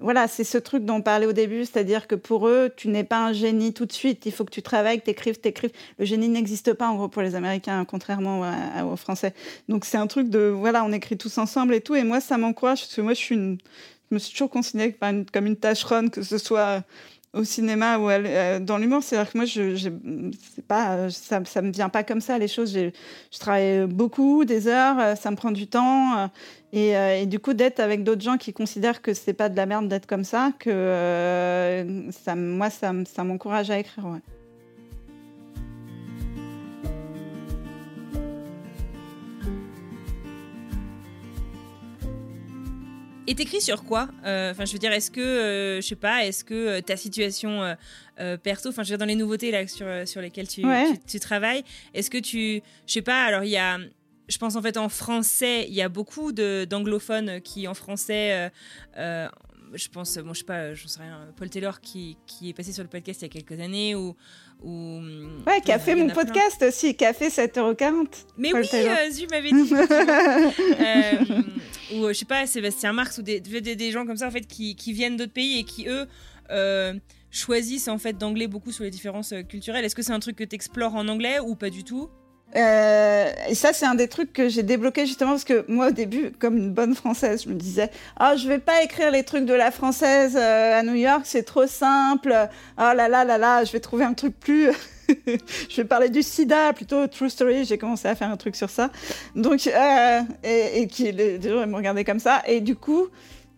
voilà, 0.00 0.26
c'est 0.26 0.44
ce 0.44 0.56
truc 0.56 0.84
dont 0.84 0.94
on 0.94 1.02
parlait 1.02 1.26
au 1.26 1.34
début, 1.34 1.60
c'est-à-dire 1.60 2.08
que 2.08 2.14
pour 2.14 2.48
eux, 2.48 2.70
tu 2.74 2.88
n'es 2.88 3.04
pas 3.04 3.18
un 3.18 3.32
génie 3.32 3.74
tout 3.74 3.84
de 3.84 3.92
suite. 3.92 4.24
Il 4.24 4.32
faut 4.32 4.44
que 4.44 4.50
tu 4.50 4.62
travailles, 4.62 4.98
que 4.98 5.04
tu 5.04 5.10
écrives, 5.10 5.38
t'écrives. 5.38 5.70
Le 5.98 6.06
génie 6.06 6.28
n'existe 6.28 6.72
pas, 6.72 6.88
en 6.88 6.96
gros, 6.96 7.08
pour 7.08 7.22
les 7.22 7.34
Américains, 7.34 7.84
contrairement 7.84 8.50
aux 8.90 8.96
Français. 8.96 9.34
Donc, 9.68 9.84
c'est 9.84 9.98
un 9.98 10.06
truc 10.06 10.30
de, 10.30 10.48
voilà, 10.48 10.82
on 10.84 10.92
écrit 10.92 11.18
tous 11.18 11.36
ensemble 11.36 11.74
et 11.74 11.82
tout. 11.82 11.94
Et 11.94 12.04
moi, 12.04 12.20
ça 12.20 12.38
m'encourage, 12.38 12.80
parce 12.80 12.94
que 12.94 13.02
moi, 13.02 13.12
je 13.12 13.18
suis 13.18 13.34
une, 13.34 13.58
je 14.10 14.14
me 14.14 14.18
suis 14.18 14.32
toujours 14.32 14.50
considérée 14.50 14.96
comme 15.32 15.46
une 15.46 15.56
tâcheronne, 15.56 16.10
que 16.10 16.22
ce 16.22 16.38
soit 16.38 16.82
au 17.32 17.44
cinéma 17.44 17.98
ou 17.98 18.10
euh, 18.10 18.60
dans 18.60 18.78
l'humour. 18.78 19.02
C'est-à-dire 19.02 19.32
que 19.32 19.38
moi, 19.38 19.44
je, 19.44 19.88
pas, 20.68 20.92
euh, 20.92 21.10
ça, 21.10 21.40
ça 21.44 21.62
me 21.62 21.72
vient 21.72 21.88
pas 21.88 22.04
comme 22.04 22.20
ça 22.20 22.38
les 22.38 22.48
choses. 22.48 22.74
Je 22.74 23.38
travaille 23.38 23.86
beaucoup, 23.86 24.44
des 24.44 24.68
heures, 24.68 24.98
euh, 24.98 25.14
ça 25.14 25.30
me 25.30 25.36
prend 25.36 25.50
du 25.50 25.66
temps. 25.66 26.30
Et, 26.72 27.26
du 27.26 27.38
coup, 27.38 27.52
d'être 27.52 27.80
avec 27.80 28.02
d'autres 28.02 28.22
gens 28.22 28.38
qui 28.38 28.54
considèrent 28.54 29.02
que 29.02 29.12
c'est 29.12 29.34
pas 29.34 29.50
de 29.50 29.56
la 29.56 29.66
merde 29.66 29.88
d'être 29.88 30.06
comme 30.06 30.24
ça, 30.24 30.52
que 30.58 31.84
ça, 32.24 32.34
moi, 32.34 32.70
ça, 32.70 32.92
ça 33.04 33.24
m'encourage 33.24 33.70
à 33.70 33.78
écrire. 33.78 34.06
Et 43.26 43.34
t'écris 43.36 43.60
sur 43.60 43.84
quoi 43.84 44.08
euh, 44.24 44.50
Enfin, 44.50 44.64
je 44.64 44.72
veux 44.72 44.78
dire, 44.78 44.92
est-ce 44.92 45.10
que, 45.10 45.20
euh, 45.20 45.80
je 45.80 45.86
sais 45.86 45.94
pas, 45.94 46.26
est-ce 46.26 46.44
que 46.44 46.54
euh, 46.54 46.80
ta 46.80 46.96
situation 46.96 47.76
perso, 48.42 48.68
enfin, 48.68 48.82
je 48.82 48.88
veux 48.88 48.96
dire, 48.96 48.98
dans 48.98 49.08
les 49.08 49.16
nouveautés 49.16 49.50
là 49.50 49.66
sur, 49.66 49.86
sur 50.06 50.20
lesquelles 50.20 50.46
tu, 50.46 50.62
tu, 51.08 51.18
travailles, 51.18 51.64
est-ce 51.92 52.08
que 52.08 52.18
tu, 52.18 52.62
je 52.86 52.92
sais 52.92 53.02
pas, 53.02 53.24
alors 53.24 53.42
il 53.42 53.50
y 53.50 53.56
a, 53.56 53.78
je 54.28 54.38
pense 54.38 54.54
en 54.54 54.62
fait 54.62 54.76
en 54.76 54.88
français, 54.88 55.66
il 55.68 55.74
y 55.74 55.82
a 55.82 55.88
beaucoup 55.88 56.30
d'anglophones 56.30 57.40
qui 57.40 57.66
en 57.66 57.74
français 57.74 58.50
je 59.74 59.88
pense, 59.88 60.18
bon, 60.18 60.34
je 60.34 60.40
sais 60.40 60.44
pas, 60.44 60.74
j'en 60.74 60.88
sais 60.88 61.00
rien, 61.00 61.28
Paul 61.36 61.50
Taylor 61.50 61.80
qui, 61.80 62.16
qui, 62.26 62.50
est 62.50 62.52
passé 62.52 62.72
sur 62.72 62.82
le 62.82 62.88
podcast 62.88 63.22
il 63.22 63.24
y 63.24 63.26
a 63.26 63.28
quelques 63.28 63.60
années 63.60 63.94
ou. 63.94 64.14
ou 64.62 65.00
ouais, 65.46 65.60
qui 65.64 65.72
a 65.72 65.78
fait 65.78 65.94
mon 65.94 66.08
podcast 66.08 66.64
aussi, 66.66 66.94
qui 66.94 67.04
a 67.04 67.12
fait 67.12 67.28
7,40€. 67.28 68.06
Mais 68.36 68.52
oui, 68.52 68.68
euh, 68.74 69.10
Zu 69.10 69.26
m'avait 69.30 69.52
dit. 69.52 69.72
euh, 69.74 71.42
ou 71.94 72.08
je 72.08 72.12
sais 72.12 72.24
pas, 72.24 72.46
Sébastien 72.46 72.92
Marx 72.92 73.18
ou 73.18 73.22
des, 73.22 73.40
des, 73.40 73.76
des, 73.76 73.90
gens 73.90 74.06
comme 74.06 74.16
ça 74.16 74.28
en 74.28 74.30
fait 74.30 74.46
qui, 74.46 74.76
qui 74.76 74.92
viennent 74.92 75.16
d'autres 75.16 75.32
pays 75.32 75.58
et 75.58 75.64
qui 75.64 75.88
eux. 75.88 76.06
Euh, 76.50 76.94
choisissent 77.32 77.88
en 77.88 77.98
fait 77.98 78.12
d'anglais 78.12 78.46
beaucoup 78.46 78.70
sur 78.70 78.84
les 78.84 78.90
différences 78.90 79.32
euh, 79.32 79.42
culturelles. 79.42 79.84
Est-ce 79.84 79.96
que 79.96 80.02
c'est 80.02 80.12
un 80.12 80.20
truc 80.20 80.36
que 80.36 80.44
tu 80.44 80.54
explores 80.54 80.94
en 80.94 81.08
anglais 81.08 81.40
ou 81.40 81.56
pas 81.56 81.70
du 81.70 81.82
tout? 81.82 82.10
Euh, 82.54 83.30
et 83.48 83.54
ça, 83.54 83.72
c'est 83.72 83.86
un 83.86 83.94
des 83.94 84.08
trucs 84.08 84.32
que 84.32 84.48
j'ai 84.48 84.62
débloqué 84.62 85.06
justement 85.06 85.30
parce 85.30 85.44
que 85.44 85.64
moi, 85.68 85.88
au 85.88 85.90
début, 85.90 86.32
comme 86.38 86.56
une 86.56 86.70
bonne 86.70 86.94
française, 86.94 87.44
je 87.44 87.48
me 87.48 87.54
disais 87.54 87.90
Ah, 88.16 88.32
oh, 88.32 88.38
je 88.38 88.46
vais 88.46 88.58
pas 88.58 88.82
écrire 88.82 89.10
les 89.10 89.22
trucs 89.22 89.46
de 89.46 89.54
la 89.54 89.70
française 89.70 90.36
euh, 90.36 90.78
à 90.78 90.82
New 90.82 90.94
York, 90.94 91.22
c'est 91.24 91.44
trop 91.44 91.66
simple. 91.66 92.34
Oh 92.78 92.92
là 92.94 93.08
là 93.08 93.24
là 93.24 93.38
là, 93.38 93.64
je 93.64 93.72
vais 93.72 93.80
trouver 93.80 94.04
un 94.04 94.14
truc 94.14 94.38
plus. 94.38 94.70
je 95.08 95.76
vais 95.76 95.84
parler 95.84 96.10
du 96.10 96.22
sida, 96.22 96.72
plutôt 96.72 97.06
True 97.06 97.30
Story. 97.30 97.64
J'ai 97.64 97.78
commencé 97.78 98.08
à 98.08 98.14
faire 98.14 98.30
un 98.30 98.36
truc 98.36 98.56
sur 98.56 98.68
ça. 98.68 98.90
Donc, 99.34 99.66
euh, 99.66 100.20
et, 100.44 100.82
et, 100.82 100.86
qui, 100.88 101.10
les 101.10 101.40
gens 101.40 101.66
me 101.66 101.76
regardaient 101.76 102.04
comme 102.04 102.20
ça. 102.20 102.42
Et 102.46 102.60
du 102.60 102.76
coup, 102.76 103.08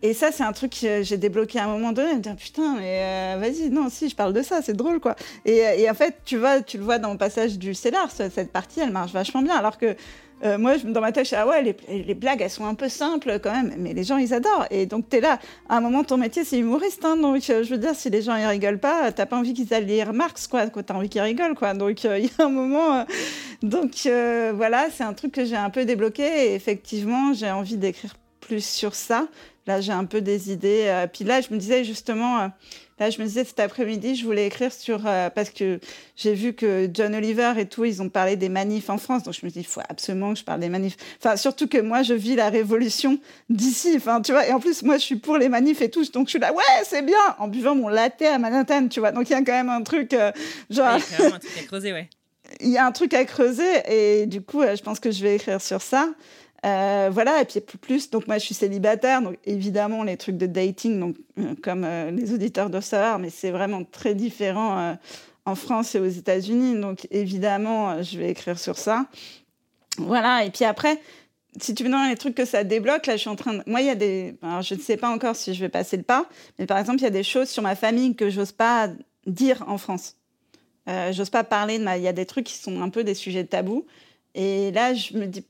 et 0.01 0.13
ça, 0.13 0.31
c'est 0.31 0.43
un 0.43 0.51
truc 0.51 0.77
que 0.81 1.03
j'ai 1.03 1.17
débloqué 1.17 1.59
à 1.59 1.65
un 1.65 1.67
moment 1.67 1.91
donné. 1.91 2.15
Me 2.15 2.19
dire, 2.19 2.35
putain, 2.35 2.75
mais 2.75 2.99
euh, 3.01 3.37
vas-y, 3.39 3.69
non, 3.69 3.89
si, 3.89 4.09
je 4.09 4.15
parle 4.15 4.33
de 4.33 4.41
ça, 4.41 4.61
c'est 4.61 4.75
drôle, 4.75 4.99
quoi. 4.99 5.15
Et, 5.45 5.57
et, 5.57 5.89
en 5.89 5.93
fait, 5.93 6.15
tu 6.25 6.37
vois, 6.37 6.61
tu 6.61 6.77
le 6.77 6.83
vois 6.83 6.99
dans 6.99 7.11
le 7.11 7.17
passage 7.17 7.57
du 7.57 7.73
scénar, 7.73 8.11
cette 8.11 8.51
partie, 8.51 8.81
elle 8.81 8.91
marche 8.91 9.13
vachement 9.13 9.41
bien. 9.41 9.55
Alors 9.55 9.77
que 9.77 9.95
euh, 10.43 10.57
moi, 10.57 10.77
dans 10.77 11.01
ma 11.01 11.11
tête, 11.11 11.29
je 11.29 11.35
ah 11.35 11.47
ouais, 11.47 11.75
les, 11.87 12.13
blagues, 12.13 12.41
elles 12.41 12.49
sont 12.49 12.65
un 12.65 12.75
peu 12.75 12.89
simples 12.89 13.39
quand 13.41 13.51
même, 13.51 13.73
mais 13.77 13.93
les 13.93 14.03
gens, 14.03 14.17
ils 14.17 14.33
adorent. 14.33 14.65
Et 14.69 14.85
donc, 14.85 15.09
tu 15.09 15.17
es 15.17 15.21
là. 15.21 15.39
À 15.69 15.77
un 15.77 15.81
moment, 15.81 16.03
ton 16.03 16.17
métier, 16.17 16.43
c'est 16.43 16.59
humoriste. 16.59 17.03
Hein, 17.05 17.17
donc, 17.17 17.49
euh, 17.49 17.63
je 17.63 17.69
veux 17.71 17.77
dire, 17.77 17.95
si 17.95 18.09
les 18.09 18.21
gens, 18.21 18.35
ils 18.35 18.45
rigolent 18.45 18.79
pas, 18.79 19.11
t'as 19.11 19.25
pas 19.25 19.37
envie 19.37 19.53
qu'ils 19.53 19.73
aillent 19.73 19.85
lire 19.85 20.13
Marx, 20.13 20.47
quoi. 20.47 20.67
T'as 20.67 20.93
envie 20.93 21.09
qu'ils 21.09 21.21
rigolent, 21.21 21.55
quoi. 21.55 21.73
Donc, 21.73 22.03
il 22.03 22.25
y 22.25 22.31
a 22.37 22.45
un 22.45 22.49
moment. 22.49 23.05
donc, 23.63 23.91
voilà, 24.03 24.89
c'est 24.91 25.03
un 25.03 25.13
truc 25.13 25.31
que 25.31 25.45
j'ai 25.45 25.55
un 25.55 25.69
peu 25.69 25.85
débloqué. 25.85 26.23
Et 26.23 26.55
effectivement, 26.55 27.33
j'ai 27.33 27.49
envie 27.49 27.77
d'écrire 27.77 28.13
plus 28.45 28.65
sur 28.65 28.95
ça. 28.95 29.27
Là, 29.67 29.81
j'ai 29.81 29.91
un 29.91 30.05
peu 30.05 30.21
des 30.21 30.51
idées. 30.51 30.83
Euh, 30.85 31.07
puis 31.07 31.23
là, 31.23 31.41
je 31.41 31.51
me 31.51 31.57
disais 31.57 31.83
justement, 31.83 32.39
euh, 32.39 32.47
là, 32.99 33.09
je 33.09 33.19
me 33.19 33.25
disais 33.25 33.43
cet 33.43 33.59
après-midi, 33.59 34.15
je 34.15 34.23
voulais 34.23 34.45
écrire 34.45 34.71
sur 34.71 35.07
euh, 35.07 35.31
parce 35.31 35.49
que 35.49 35.79
j'ai 36.15 36.35
vu 36.35 36.53
que 36.53 36.87
John 36.93 37.15
Oliver 37.15 37.53
et 37.57 37.65
tout, 37.65 37.83
ils 37.83 37.99
ont 38.03 38.09
parlé 38.09 38.35
des 38.35 38.49
manifs 38.49 38.91
en 38.91 38.99
France. 38.99 39.23
Donc 39.23 39.33
je 39.33 39.43
me 39.43 39.49
dis, 39.49 39.61
il 39.61 39.65
faut 39.65 39.81
absolument 39.89 40.33
que 40.33 40.39
je 40.39 40.43
parle 40.43 40.59
des 40.59 40.69
manifs. 40.69 40.97
Enfin, 41.17 41.35
surtout 41.35 41.67
que 41.67 41.79
moi, 41.79 42.03
je 42.03 42.13
vis 42.13 42.35
la 42.35 42.49
révolution 42.49 43.19
d'ici. 43.49 43.93
Enfin, 43.95 44.21
tu 44.21 44.33
vois. 44.33 44.47
Et 44.47 44.53
en 44.53 44.59
plus, 44.59 44.83
moi, 44.83 44.97
je 44.97 45.03
suis 45.03 45.15
pour 45.15 45.37
les 45.39 45.49
manifs 45.49 45.81
et 45.81 45.89
tout. 45.89 46.05
Donc 46.11 46.27
je 46.27 46.31
suis 46.31 46.39
là, 46.39 46.53
ouais, 46.53 46.63
c'est 46.83 47.01
bien, 47.01 47.17
en 47.39 47.47
buvant 47.47 47.73
mon 47.73 47.87
latte 47.87 48.21
à 48.21 48.37
Manhattan, 48.37 48.87
tu 48.87 48.99
vois. 48.99 49.11
Donc 49.11 49.29
il 49.29 49.33
y 49.33 49.35
a 49.35 49.41
quand 49.41 49.51
même 49.51 49.69
un 49.69 49.81
truc 49.81 50.15
genre. 50.69 50.99
il 51.09 51.23
y 51.23 51.23
a 51.23 51.35
un 51.35 51.39
truc 51.39 51.57
à 51.57 51.63
creuser, 51.63 51.93
ouais. 51.93 52.09
Il 52.61 52.69
y 52.69 52.77
a 52.77 52.85
un 52.85 52.91
truc 52.91 53.15
à 53.15 53.25
creuser 53.25 53.63
et 53.89 54.27
du 54.27 54.39
coup, 54.39 54.61
je 54.61 54.81
pense 54.83 54.99
que 54.99 55.09
je 55.09 55.23
vais 55.23 55.35
écrire 55.35 55.59
sur 55.59 55.81
ça. 55.81 56.09
Euh, 56.65 57.09
voilà, 57.11 57.41
et 57.41 57.45
puis 57.45 57.61
plus, 57.61 58.09
donc 58.09 58.27
moi 58.27 58.39
je 58.39 58.45
suis 58.45 58.55
célibataire, 58.55 59.21
donc 59.21 59.37
évidemment 59.45 60.03
les 60.03 60.17
trucs 60.17 60.37
de 60.37 60.47
dating, 60.47 60.99
donc, 60.99 61.15
euh, 61.37 61.53
comme 61.61 61.83
euh, 61.83 62.09
les 62.09 62.33
auditeurs 62.33 62.71
doivent 62.71 62.83
savoir, 62.83 63.19
mais 63.19 63.29
c'est 63.29 63.51
vraiment 63.51 63.83
très 63.83 64.15
différent 64.15 64.97
en 65.45 65.55
France 65.55 65.93
et 65.93 65.99
aux 65.99 66.07
États-Unis, 66.07 66.79
donc 66.79 67.07
évidemment 67.11 68.01
je 68.01 68.17
vais 68.17 68.31
écrire 68.31 68.57
sur 68.57 68.77
ça. 68.77 69.05
Voilà, 69.99 70.43
et 70.43 70.49
puis 70.49 70.65
après, 70.65 70.99
si 71.61 71.75
tu 71.75 71.83
veux 71.83 71.91
dans 71.91 72.09
les 72.09 72.15
trucs 72.15 72.33
que 72.33 72.45
ça 72.45 72.63
débloque, 72.63 73.05
là 73.05 73.15
je 73.15 73.21
suis 73.21 73.29
en 73.29 73.35
train 73.35 73.53
de... 73.53 73.63
Moi 73.67 73.81
il 73.81 73.87
y 73.87 73.91
a 73.91 73.95
des... 73.95 74.35
Alors 74.41 74.63
je 74.63 74.73
ne 74.73 74.79
sais 74.79 74.97
pas 74.97 75.09
encore 75.09 75.35
si 75.35 75.53
je 75.53 75.59
vais 75.59 75.69
passer 75.69 75.97
le 75.97 76.03
pas, 76.03 76.27
mais 76.57 76.65
par 76.65 76.79
exemple 76.79 76.99
il 76.99 77.03
y 77.03 77.07
a 77.07 77.11
des 77.11 77.23
choses 77.23 77.49
sur 77.49 77.61
ma 77.61 77.75
famille 77.75 78.15
que 78.15 78.31
j'ose 78.31 78.53
pas 78.53 78.89
dire 79.27 79.63
en 79.67 79.77
France. 79.77 80.15
j'ose 81.11 81.29
pas 81.29 81.43
parler 81.43 81.77
de 81.77 81.83
ma... 81.83 81.97
Il 81.97 82.03
y 82.03 82.07
a 82.07 82.13
des 82.13 82.25
trucs 82.25 82.45
qui 82.45 82.57
sont 82.57 82.81
un 82.81 82.89
peu 82.89 83.03
des 83.03 83.13
sujets 83.13 83.45
tabous. 83.45 83.85
Et 84.35 84.71
là, 84.71 84.93
je 84.93 85.17
me 85.17 85.25
dis, 85.25 85.43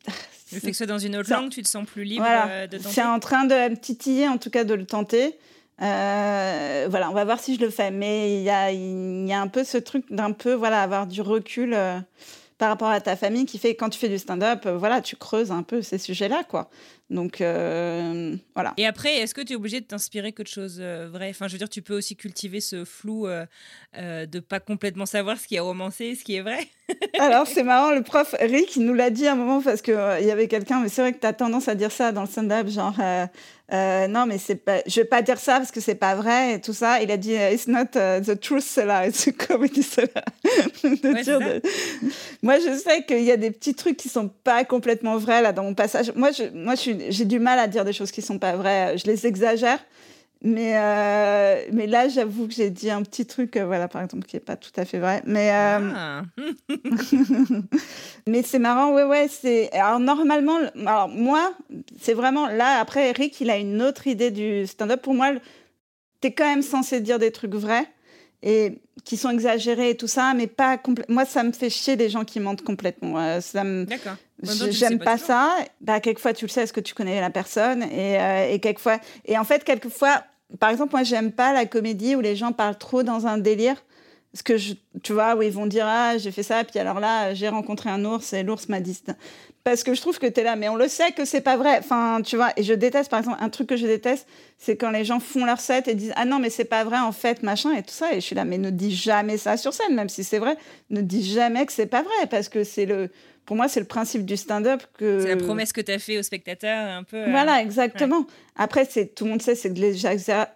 le 0.53 0.59
fait 0.59 0.67
que 0.67 0.73
ce 0.73 0.77
soit 0.77 0.85
dans 0.85 0.99
une 0.99 1.17
autre 1.17 1.29
langue, 1.31 1.49
tu 1.49 1.63
te 1.63 1.67
sens 1.67 1.85
plus 1.85 2.03
libre 2.03 2.25
euh, 2.27 2.67
de 2.67 2.77
tenter. 2.77 2.89
C'est 2.89 3.03
en 3.03 3.19
train 3.19 3.45
de 3.45 3.75
titiller, 3.75 4.27
en 4.27 4.37
tout 4.37 4.51
cas, 4.51 4.63
de 4.63 4.75
le 4.75 4.85
tenter. 4.85 5.37
Euh, 5.81 6.87
voilà, 6.89 7.09
on 7.09 7.13
va 7.13 7.25
voir 7.25 7.39
si 7.39 7.55
je 7.55 7.61
le 7.61 7.69
fais. 7.69 7.91
Mais 7.91 8.37
il 8.37 8.43
y 8.43 8.49
a, 8.49 8.71
y 8.71 9.33
a 9.33 9.41
un 9.41 9.47
peu 9.47 9.63
ce 9.63 9.77
truc 9.77 10.05
d'un 10.11 10.31
peu, 10.31 10.53
voilà, 10.53 10.83
avoir 10.83 11.07
du 11.07 11.21
recul 11.21 11.73
euh, 11.73 11.99
par 12.59 12.69
rapport 12.69 12.89
à 12.89 13.01
ta 13.01 13.15
famille 13.15 13.45
qui 13.45 13.57
fait 13.57 13.75
quand 13.75 13.89
tu 13.89 13.99
fais 13.99 14.07
du 14.07 14.19
stand-up, 14.19 14.67
voilà, 14.67 15.01
tu 15.01 15.15
creuses 15.15 15.51
un 15.51 15.63
peu 15.63 15.81
ces 15.81 15.97
sujets-là, 15.97 16.43
quoi. 16.47 16.69
Donc 17.11 17.39
euh, 17.39 18.35
voilà. 18.55 18.73
Et 18.77 18.85
après, 18.87 19.17
est-ce 19.17 19.35
que 19.35 19.41
tu 19.41 19.53
es 19.53 19.55
obligé 19.55 19.79
de 19.79 19.85
t'inspirer 19.85 20.31
que 20.31 20.41
de 20.41 20.47
choses 20.47 20.77
euh, 20.79 21.07
vraies? 21.07 21.29
Enfin, 21.29 21.47
je 21.47 21.53
veux 21.53 21.59
dire, 21.59 21.69
tu 21.69 21.83
peux 21.83 21.95
aussi 21.95 22.15
cultiver 22.15 22.61
ce 22.61 22.83
flou 22.83 23.27
euh, 23.27 23.45
euh 23.97 24.25
de 24.25 24.39
pas 24.39 24.59
complètement 24.59 25.05
savoir 25.05 25.37
ce 25.37 25.45
qui 25.45 25.55
est 25.55 25.59
romancé, 25.59 26.15
ce 26.15 26.23
qui 26.23 26.35
est 26.35 26.41
vrai. 26.41 26.67
Alors, 27.19 27.45
c'est 27.45 27.63
marrant, 27.63 27.91
le 27.91 28.01
prof 28.01 28.33
Rick, 28.39 28.77
nous 28.77 28.95
l'a 28.95 29.11
dit 29.11 29.27
à 29.27 29.33
un 29.33 29.35
moment 29.35 29.61
parce 29.61 29.83
qu'il 29.83 29.99
il 30.19 30.25
y 30.25 30.31
avait 30.31 30.47
quelqu'un, 30.47 30.79
mais 30.79 30.89
c'est 30.89 31.01
vrai 31.01 31.13
que 31.13 31.19
tu 31.19 31.27
as 31.27 31.33
tendance 31.33 31.67
à 31.67 31.75
dire 31.75 31.91
ça 31.91 32.11
dans 32.11 32.21
le 32.21 32.27
stand-up, 32.27 32.67
genre 32.69 32.95
non, 33.71 34.25
mais 34.27 34.37
c'est 34.37 34.55
pas, 34.55 34.81
je 34.85 35.01
vais 35.01 35.05
pas 35.05 35.21
dire 35.21 35.39
ça 35.39 35.57
parce 35.57 35.71
que 35.71 35.81
c'est 35.81 35.95
pas 35.95 36.15
vrai 36.15 36.55
et 36.55 36.61
tout 36.61 36.73
ça. 36.73 37.01
Il 37.01 37.11
a 37.11 37.17
dit 37.17 37.33
It's 37.33 37.67
not 37.67 37.85
the 37.85 38.39
truth, 38.39 38.63
c'est 38.63 38.85
là, 38.85 39.07
it's 39.07 39.27
a 39.27 39.31
comedy, 39.31 39.83
c'est 39.83 40.13
là. 40.13 40.23
Moi, 42.43 42.59
je 42.59 42.77
sais 42.77 43.03
qu'il 43.03 43.23
y 43.23 43.31
a 43.31 43.37
des 43.37 43.51
petits 43.51 43.73
trucs 43.73 43.97
qui 43.97 44.09
sont 44.09 44.29
pas 44.43 44.63
complètement 44.65 45.17
vrais 45.17 45.41
là 45.41 45.51
dans 45.51 45.63
mon 45.63 45.73
passage. 45.73 46.11
Moi, 46.15 46.31
je, 46.31 46.43
moi, 46.53 46.75
je 46.75 46.81
suis 46.81 46.94
j'ai 47.09 47.25
du 47.25 47.39
mal 47.39 47.59
à 47.59 47.67
dire 47.67 47.85
des 47.85 47.93
choses 47.93 48.11
qui 48.11 48.21
sont 48.21 48.39
pas 48.39 48.55
vraies. 48.55 48.97
Je 48.97 49.05
les 49.05 49.27
exagère. 49.27 49.79
Mais, 50.41 50.73
euh, 50.77 51.65
mais 51.71 51.87
là, 51.87 52.07
j'avoue 52.07 52.47
que 52.47 52.53
j'ai 52.53 52.69
dit 52.69 52.91
un 52.91 53.01
petit 53.01 53.25
truc, 53.25 53.57
euh, 53.57 53.65
voilà, 53.65 53.87
par 53.87 54.03
exemple, 54.03 54.27
qui 54.27 54.35
n'est 54.35 54.41
pas 54.41 54.55
tout 54.55 54.71
à 54.75 54.85
fait 54.85 54.99
vrai. 54.99 55.23
Mais, 55.25 55.49
euh, 55.51 55.91
Ah. 55.95 56.21
mais 58.27 58.43
c'est 58.43 58.59
marrant, 58.59 58.93
ouais, 58.93 59.03
ouais. 59.03 59.27
C'est... 59.27 59.71
Alors, 59.71 59.99
normalement, 59.99 60.59
alors, 60.85 61.09
moi, 61.09 61.53
c'est 61.99 62.13
vraiment 62.13 62.47
là. 62.47 62.79
Après, 62.79 63.09
Eric, 63.09 63.39
il 63.41 63.49
a 63.49 63.57
une 63.57 63.81
autre 63.81 64.05
idée 64.05 64.29
du 64.29 64.67
stand-up. 64.67 65.01
Pour 65.01 65.15
moi, 65.15 65.31
tu 66.21 66.27
es 66.27 66.31
quand 66.31 66.45
même 66.45 66.61
censé 66.61 67.01
dire 67.01 67.17
des 67.17 67.31
trucs 67.31 67.55
vrais 67.55 67.87
et 68.45 68.79
qui 69.03 69.17
sont 69.17 69.31
exagérés 69.31 69.89
et 69.89 69.97
tout 69.97 70.07
ça, 70.07 70.33
mais 70.35 70.47
pas 70.47 70.77
complètement. 70.77 71.15
Moi, 71.15 71.25
ça 71.25 71.43
me 71.43 71.51
fait 71.51 71.69
chier 71.69 71.95
des 71.95 72.09
gens 72.09 72.23
qui 72.23 72.39
mentent 72.39 72.63
complètement. 72.63 73.19
Euh, 73.19 73.41
ça 73.41 73.63
me... 73.63 73.85
D'accord. 73.85 74.15
J'aime 74.69 74.99
pas, 74.99 75.17
ça. 75.17 75.55
Bah, 75.81 75.99
quelquefois, 75.99 76.33
tu 76.33 76.45
le 76.45 76.49
sais, 76.49 76.61
est-ce 76.61 76.73
que 76.73 76.79
tu 76.79 76.93
connais 76.93 77.19
la 77.19 77.31
personne 77.31 77.83
et, 77.83 78.19
euh, 78.19 78.51
et 78.51 78.59
quelquefois. 78.59 78.99
Et 79.25 79.37
en 79.37 79.43
fait, 79.43 79.63
quelquefois, 79.63 80.23
par 80.59 80.69
exemple, 80.69 80.91
moi, 80.91 81.03
j'aime 81.03 81.31
pas 81.31 81.53
la 81.53 81.65
comédie 81.65 82.15
où 82.15 82.21
les 82.21 82.35
gens 82.35 82.51
parlent 82.51 82.77
trop 82.77 83.01
dans 83.01 83.25
un 83.25 83.37
délire. 83.37 83.83
Parce 84.31 84.43
que, 84.43 84.57
je, 84.57 84.73
tu 85.01 85.13
vois, 85.13 85.35
où 85.35 85.41
ils 85.41 85.51
vont 85.51 85.65
dire 85.65 85.85
Ah, 85.87 86.17
j'ai 86.17 86.31
fait 86.31 86.43
ça, 86.43 86.63
puis 86.63 86.77
alors 86.77 86.99
là, 86.99 87.33
j'ai 87.33 87.49
rencontré 87.49 87.89
un 87.89 88.03
ours 88.05 88.33
et 88.33 88.43
l'ours 88.43 88.69
m'a 88.69 88.81
dit. 88.81 89.01
Parce 89.65 89.83
que 89.83 89.95
je 89.95 89.99
trouve 89.99 90.19
que 90.19 90.27
tu 90.27 90.39
es 90.39 90.43
là, 90.43 90.55
mais 90.55 90.69
on 90.69 90.75
le 90.75 90.87
sait 90.87 91.11
que 91.11 91.25
c'est 91.25 91.41
pas 91.41 91.57
vrai. 91.57 91.79
Enfin, 91.79 92.21
tu 92.23 92.35
vois, 92.35 92.51
et 92.55 92.61
je 92.61 92.73
déteste, 92.75 93.09
par 93.09 93.17
exemple, 93.19 93.39
un 93.41 93.49
truc 93.49 93.67
que 93.67 93.75
je 93.75 93.87
déteste, 93.87 94.27
c'est 94.59 94.77
quand 94.77 94.91
les 94.91 95.03
gens 95.03 95.19
font 95.19 95.43
leur 95.43 95.59
set 95.59 95.87
et 95.87 95.95
disent 95.95 96.13
Ah 96.15 96.23
non, 96.25 96.37
mais 96.37 96.51
c'est 96.51 96.65
pas 96.65 96.83
vrai, 96.83 96.99
en 96.99 97.11
fait, 97.11 97.41
machin, 97.41 97.71
et 97.73 97.81
tout 97.81 97.89
ça. 97.89 98.11
Et 98.13 98.17
je 98.17 98.19
suis 98.19 98.35
là, 98.35 98.45
mais 98.45 98.59
ne 98.59 98.69
dis 98.69 98.95
jamais 98.95 99.37
ça 99.37 99.57
sur 99.57 99.73
scène, 99.73 99.95
même 99.95 100.07
si 100.07 100.23
c'est 100.23 100.37
vrai. 100.37 100.55
Ne 100.91 101.01
dis 101.01 101.23
jamais 101.27 101.65
que 101.65 101.73
c'est 101.73 101.87
pas 101.87 102.03
vrai, 102.03 102.27
parce 102.29 102.47
que 102.47 102.63
c'est 102.63 102.85
le. 102.85 103.09
Pour 103.47 103.55
moi, 103.55 103.67
c'est 103.67 103.79
le 103.79 103.87
principe 103.87 104.23
du 104.23 104.37
stand-up 104.37 104.83
que. 104.99 105.19
C'est 105.21 105.29
la 105.29 105.37
promesse 105.37 105.73
que 105.73 105.81
tu 105.81 105.91
as 105.91 105.97
fait 105.97 106.19
au 106.19 106.23
spectateur, 106.23 106.87
un 106.87 107.01
peu. 107.03 107.17
euh, 107.17 107.31
Voilà, 107.31 107.59
exactement. 107.61 108.27
Après, 108.55 108.85
c'est 108.87 109.15
tout 109.15 109.23
le 109.25 109.31
monde 109.31 109.41
sait, 109.41 109.55
c'est 109.55 109.71
de 109.73 109.81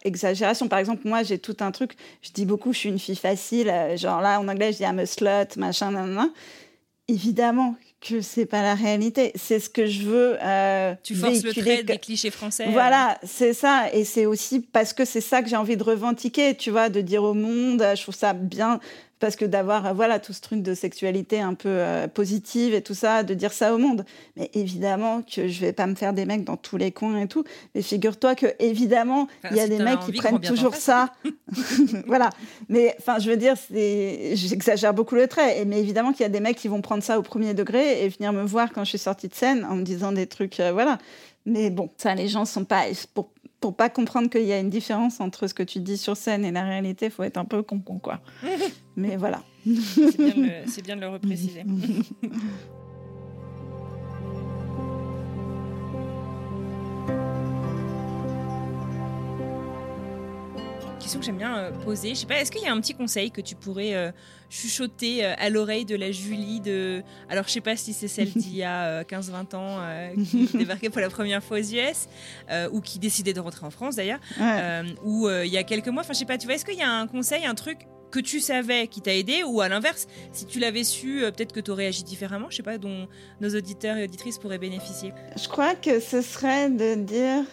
l'exagération. 0.06 0.68
Par 0.68 0.78
exemple, 0.78 1.08
moi, 1.08 1.24
j'ai 1.24 1.40
tout 1.40 1.58
un 1.62 1.72
truc. 1.72 1.94
Je 2.22 2.30
dis 2.32 2.46
beaucoup, 2.46 2.74
je 2.74 2.78
suis 2.78 2.90
une 2.90 3.00
fille 3.00 3.16
facile. 3.16 3.70
euh, 3.72 3.98
Genre 3.98 4.22
là, 4.22 4.40
en 4.40 4.48
anglais, 4.48 4.72
je 4.72 4.78
dis 4.78 4.84
I'm 4.84 5.00
a 5.00 5.08
slut, 5.08 5.58
machin, 5.58 5.90
nanana. 5.92 6.30
Évidemment 7.08 7.76
que 8.02 8.22
c'est 8.22 8.46
pas 8.46 8.62
la 8.62 8.76
réalité. 8.76 9.32
C'est 9.36 9.60
ce 9.60 9.70
que 9.70 9.86
je 9.86 10.04
veux. 10.04 10.38
euh, 10.42 10.94
Tu 11.04 11.16
forces 11.16 11.44
le 11.44 11.52
véhiculer 11.52 11.74
trait 11.76 11.84
des 11.84 11.98
clichés 11.98 12.32
français. 12.32 12.66
euh. 12.68 12.72
Voilà, 12.72 13.18
c'est 13.24 13.54
ça. 13.54 13.88
Et 13.94 14.06
c'est 14.06 14.26
aussi 14.26 14.62
parce 14.62 14.94
que 14.94 15.04
c'est 15.06 15.22
ça 15.22 15.42
que 15.42 15.50
j'ai 15.50 15.58
envie 15.58 15.76
de 15.78 15.84
revendiquer, 15.84 16.56
tu 16.56 16.72
vois, 16.72 16.90
de 16.90 17.02
dire 17.02 17.24
au 17.24 17.34
monde, 17.34 17.82
euh, 17.82 17.96
je 17.96 18.02
trouve 18.04 18.16
ça 18.16 18.34
bien, 18.34 18.80
parce 19.20 19.36
que 19.36 19.46
d'avoir, 19.46 19.86
euh, 19.86 19.94
voilà, 19.94 20.20
tout 20.20 20.34
ce 20.34 20.42
truc 20.42 20.62
de 20.62 20.74
sexualité 20.74 21.40
un 21.40 21.54
peu 21.54 21.70
euh, 21.70 22.08
positive 22.08 22.74
et 22.74 22.82
tout 22.82 22.94
ça, 22.94 23.24
de 23.24 23.34
dire 23.34 23.52
ça 23.52 23.74
au 23.74 23.78
monde. 23.78 24.06
Mais 24.38 24.50
évidemment 24.54 25.22
que 25.22 25.48
je 25.48 25.60
vais 25.62 25.74
pas 25.74 25.88
me 25.88 25.96
faire 25.96 26.14
des 26.14 26.26
mecs 26.26 26.44
dans 26.44 26.58
tous 26.58 26.78
les 26.78 26.92
coins 26.92 27.20
et 27.20 27.28
tout. 27.28 27.44
Mais 27.76 27.82
figure-toi 27.82 28.36
que, 28.36 28.48
évidemment, 28.60 29.28
Enfin, 29.44 29.50
il 29.52 29.58
y 29.58 29.60
a 29.60 29.64
si 29.64 29.70
des 29.70 29.80
mecs 29.80 30.00
qui 30.00 30.12
prennent 30.14 30.40
toujours 30.40 30.76
ça. 30.76 31.14
voilà. 32.08 32.30
Mais 32.70 32.96
enfin, 33.00 33.20
je 33.20 33.30
veux 33.30 33.38
dire, 33.38 33.56
j'exagère 33.70 34.94
beaucoup 34.94 35.16
le 35.16 35.28
trait. 35.28 35.60
Et, 35.60 35.66
mais 35.66 35.80
évidemment 35.80 36.12
qu'il 36.12 36.22
y 36.22 36.26
a 36.26 36.30
des 36.30 36.40
mecs 36.40 36.58
qui 36.58 36.68
vont 36.68 36.82
prendre 36.82 37.04
ça 37.04 37.20
au 37.20 37.22
premier 37.22 37.54
degré 37.54 38.04
et 38.04 38.10
venir 38.10 38.34
me 38.34 38.44
voir 38.44 38.72
quand 38.72 38.84
je 38.84 38.90
suis 38.90 38.98
sortie 38.98 39.28
de 39.28 39.36
scène 39.36 39.66
en 39.66 39.76
me 39.76 39.84
disant 39.84 40.12
des 40.12 40.28
trucs, 40.28 40.60
euh, 40.60 40.72
voilà. 40.72 40.98
Mais 41.46 41.70
bon, 41.70 41.90
ça, 41.98 42.16
les 42.16 42.28
gens 42.28 42.46
sont 42.46 42.66
pas. 42.66 42.84
Pour, 43.14 43.30
pour 43.60 43.76
pas 43.76 43.90
comprendre 43.90 44.30
qu'il 44.30 44.46
y 44.46 44.54
a 44.54 44.60
une 44.60 44.70
différence 44.70 45.20
entre 45.20 45.48
ce 45.48 45.54
que 45.54 45.64
tu 45.64 45.80
dis 45.80 45.98
sur 45.98 46.16
scène 46.16 46.46
et 46.46 46.52
la 46.52 46.64
réalité, 46.64 47.06
il 47.06 47.12
faut 47.12 47.24
être 47.24 47.38
un 47.38 47.46
peu 47.46 47.62
con, 47.62 47.80
con 47.80 48.00
quoi. 48.00 48.22
Mais 48.96 49.18
voilà. 49.18 49.44
C'est 49.66 50.18
bien, 50.18 50.36
bien 50.84 50.96
de 50.96 51.02
le 51.02 51.10
repréciser. 51.14 51.66
Question 61.00 61.20
que 61.22 61.26
j'aime 61.26 61.38
bien 61.38 61.58
euh, 61.58 61.72
poser. 61.72 62.10
Je 62.10 62.16
sais 62.16 62.26
pas, 62.26 62.40
est-ce 62.42 62.52
qu'il 62.52 62.62
y 62.62 62.68
a 62.68 62.72
un 62.74 62.80
petit 62.82 62.94
conseil 62.94 63.32
que 63.32 63.40
tu 63.42 63.56
pourrais 63.56 63.94
euh, 63.96 64.12
chuchoter 64.50 65.26
euh, 65.26 65.34
à 65.38 65.50
l'oreille 65.50 65.86
de 65.86 65.96
la 65.96 66.12
Julie 66.12 66.60
de. 66.60 67.02
Alors, 67.30 67.46
je 67.48 67.52
sais 67.52 67.62
pas 67.62 67.76
si 67.78 67.94
c'est 67.94 68.08
celle 68.10 68.30
d'il 68.32 68.56
y 68.56 68.64
a 68.64 68.84
euh, 68.86 69.04
15-20 69.04 69.56
ans 69.56 69.78
euh, 69.80 70.10
qui 70.30 70.46
débarquait 70.58 70.90
pour 70.90 71.00
la 71.02 71.10
première 71.10 71.42
fois 71.44 71.58
aux 71.60 71.62
US 71.64 72.08
euh, 72.52 72.70
ou 72.72 72.82
qui 72.82 73.00
décidait 73.00 73.34
de 73.34 73.40
rentrer 73.40 73.66
en 73.66 73.72
France 73.72 73.96
d'ailleurs 73.96 74.20
Ouais. 74.40 74.46
euh, 74.62 74.84
ou 75.04 75.30
il 75.30 75.50
y 75.50 75.58
a 75.58 75.64
quelques 75.64 75.88
mois. 75.88 76.02
Enfin, 76.04 76.14
je 76.14 76.20
sais 76.20 76.26
pas, 76.26 76.38
tu 76.38 76.46
vois, 76.46 76.56
est-ce 76.56 76.66
qu'il 76.66 76.78
y 76.78 76.82
a 76.84 76.92
un 76.92 77.08
conseil, 77.08 77.46
un 77.46 77.56
truc 77.56 77.80
que 78.12 78.20
tu 78.20 78.40
savais 78.40 78.88
qui 78.88 79.02
t'a 79.02 79.14
aidé 79.16 79.44
ou 79.44 79.62
à 79.62 79.70
l'inverse, 79.70 80.08
si 80.34 80.46
tu 80.48 80.60
l'avais 80.60 80.84
su, 80.84 81.20
peut-être 81.22 81.54
que 81.54 81.60
tu 81.60 81.70
aurais 81.72 81.86
agi 81.86 82.04
différemment, 82.04 82.48
je 82.50 82.58
sais 82.58 82.64
pas, 82.64 82.78
dont 82.80 83.08
nos 83.40 83.56
auditeurs 83.56 83.98
et 83.98 84.04
auditrices 84.06 84.38
pourraient 84.40 84.58
bénéficier? 84.58 85.14
Je 85.42 85.48
crois 85.48 85.76
que 85.76 86.00
ce 86.00 86.22
serait 86.24 86.70
de 86.72 86.96
dire 86.96 87.44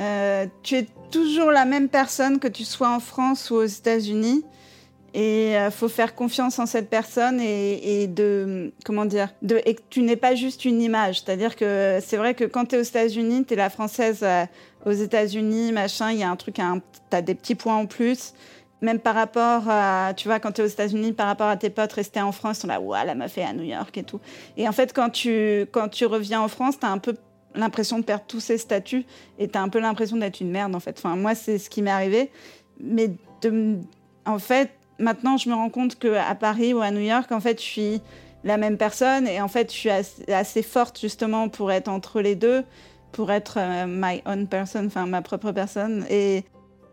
euh, 0.00 0.46
tu 0.62 0.76
es 0.76 0.86
toujours 1.10 1.50
la 1.50 1.64
même 1.64 1.88
personne 1.88 2.38
que 2.38 2.48
tu 2.48 2.64
sois 2.64 2.90
en 2.90 3.00
France 3.00 3.50
ou 3.50 3.56
aux 3.56 3.64
États-Unis. 3.64 4.44
Et 5.14 5.52
il 5.54 5.70
faut 5.70 5.88
faire 5.88 6.14
confiance 6.14 6.58
en 6.58 6.66
cette 6.66 6.90
personne 6.90 7.40
et, 7.40 8.06
de 8.06 8.74
comment 8.84 9.06
dire 9.06 9.30
et 9.64 9.74
que 9.74 9.80
tu 9.88 10.02
n'es 10.02 10.16
pas 10.16 10.34
juste 10.34 10.66
une 10.66 10.82
image. 10.82 11.22
C'est-à-dire 11.22 11.56
que 11.56 12.00
c'est 12.04 12.18
vrai 12.18 12.34
que 12.34 12.44
quand 12.44 12.66
tu 12.66 12.76
es 12.76 12.78
aux 12.78 12.82
États-Unis, 12.82 13.46
tu 13.46 13.54
es 13.54 13.56
la 13.56 13.70
française 13.70 14.18
euh, 14.22 14.44
aux 14.84 14.92
États-Unis, 14.92 15.72
machin, 15.72 16.10
il 16.12 16.18
y 16.18 16.22
a 16.22 16.28
un 16.28 16.36
truc, 16.36 16.56
tu 16.56 16.62
as 17.16 17.22
des 17.22 17.34
petits 17.34 17.54
points 17.54 17.76
en 17.76 17.86
plus. 17.86 18.34
Même 18.82 18.98
par 18.98 19.14
rapport 19.14 19.62
à, 19.68 20.12
tu 20.14 20.28
vois, 20.28 20.38
quand 20.38 20.52
tu 20.52 20.60
es 20.60 20.64
aux 20.64 20.68
États-Unis, 20.68 21.14
par 21.14 21.28
rapport 21.28 21.48
à 21.48 21.56
tes 21.56 21.70
potes 21.70 21.94
restés 21.94 22.20
en 22.20 22.30
France, 22.30 22.58
sont 22.58 22.66
là, 22.66 22.78
ouah, 22.78 23.04
la 23.04 23.14
meuf 23.14 23.38
est 23.38 23.42
à 23.42 23.54
New 23.54 23.64
York 23.64 23.96
et 23.96 24.02
tout. 24.02 24.20
Et 24.58 24.68
en 24.68 24.72
fait, 24.72 24.92
quand 24.92 25.08
tu, 25.08 25.66
quand 25.72 25.88
tu 25.88 26.04
reviens 26.04 26.42
en 26.42 26.48
France, 26.48 26.78
tu 26.78 26.84
as 26.84 26.90
un 26.90 26.98
peu 26.98 27.14
l'impression 27.56 27.98
de 27.98 28.04
perdre 28.04 28.24
tous 28.26 28.40
ces 28.40 28.58
statuts 28.58 29.04
et 29.38 29.48
tu 29.48 29.58
as 29.58 29.62
un 29.62 29.68
peu 29.68 29.80
l'impression 29.80 30.16
d'être 30.16 30.40
une 30.40 30.50
merde, 30.50 30.74
en 30.74 30.80
fait. 30.80 30.96
Enfin, 30.98 31.16
moi, 31.16 31.34
c'est 31.34 31.58
ce 31.58 31.70
qui 31.70 31.82
m'est 31.82 31.90
arrivé. 31.90 32.30
Mais 32.80 33.10
en 34.24 34.38
fait, 34.38 34.70
maintenant, 34.98 35.36
je 35.36 35.48
me 35.48 35.54
rends 35.54 35.70
compte 35.70 35.98
qu'à 35.98 36.34
Paris 36.34 36.74
ou 36.74 36.80
à 36.80 36.90
New 36.90 37.00
York, 37.00 37.30
en 37.32 37.40
fait, 37.40 37.60
je 37.60 37.66
suis 37.66 38.00
la 38.44 38.56
même 38.56 38.76
personne 38.76 39.26
et 39.26 39.40
en 39.40 39.48
fait, 39.48 39.72
je 39.72 39.76
suis 39.76 39.90
assez, 39.90 40.62
forte 40.62 41.00
justement 41.00 41.48
pour 41.48 41.72
être 41.72 41.88
entre 41.88 42.20
les 42.20 42.36
deux, 42.36 42.64
pour 43.12 43.32
être 43.32 43.58
euh, 43.58 43.86
my 43.88 44.22
own 44.26 44.46
person, 44.46 44.86
enfin, 44.86 45.06
ma 45.06 45.22
propre 45.22 45.52
personne. 45.52 46.06
Et, 46.10 46.44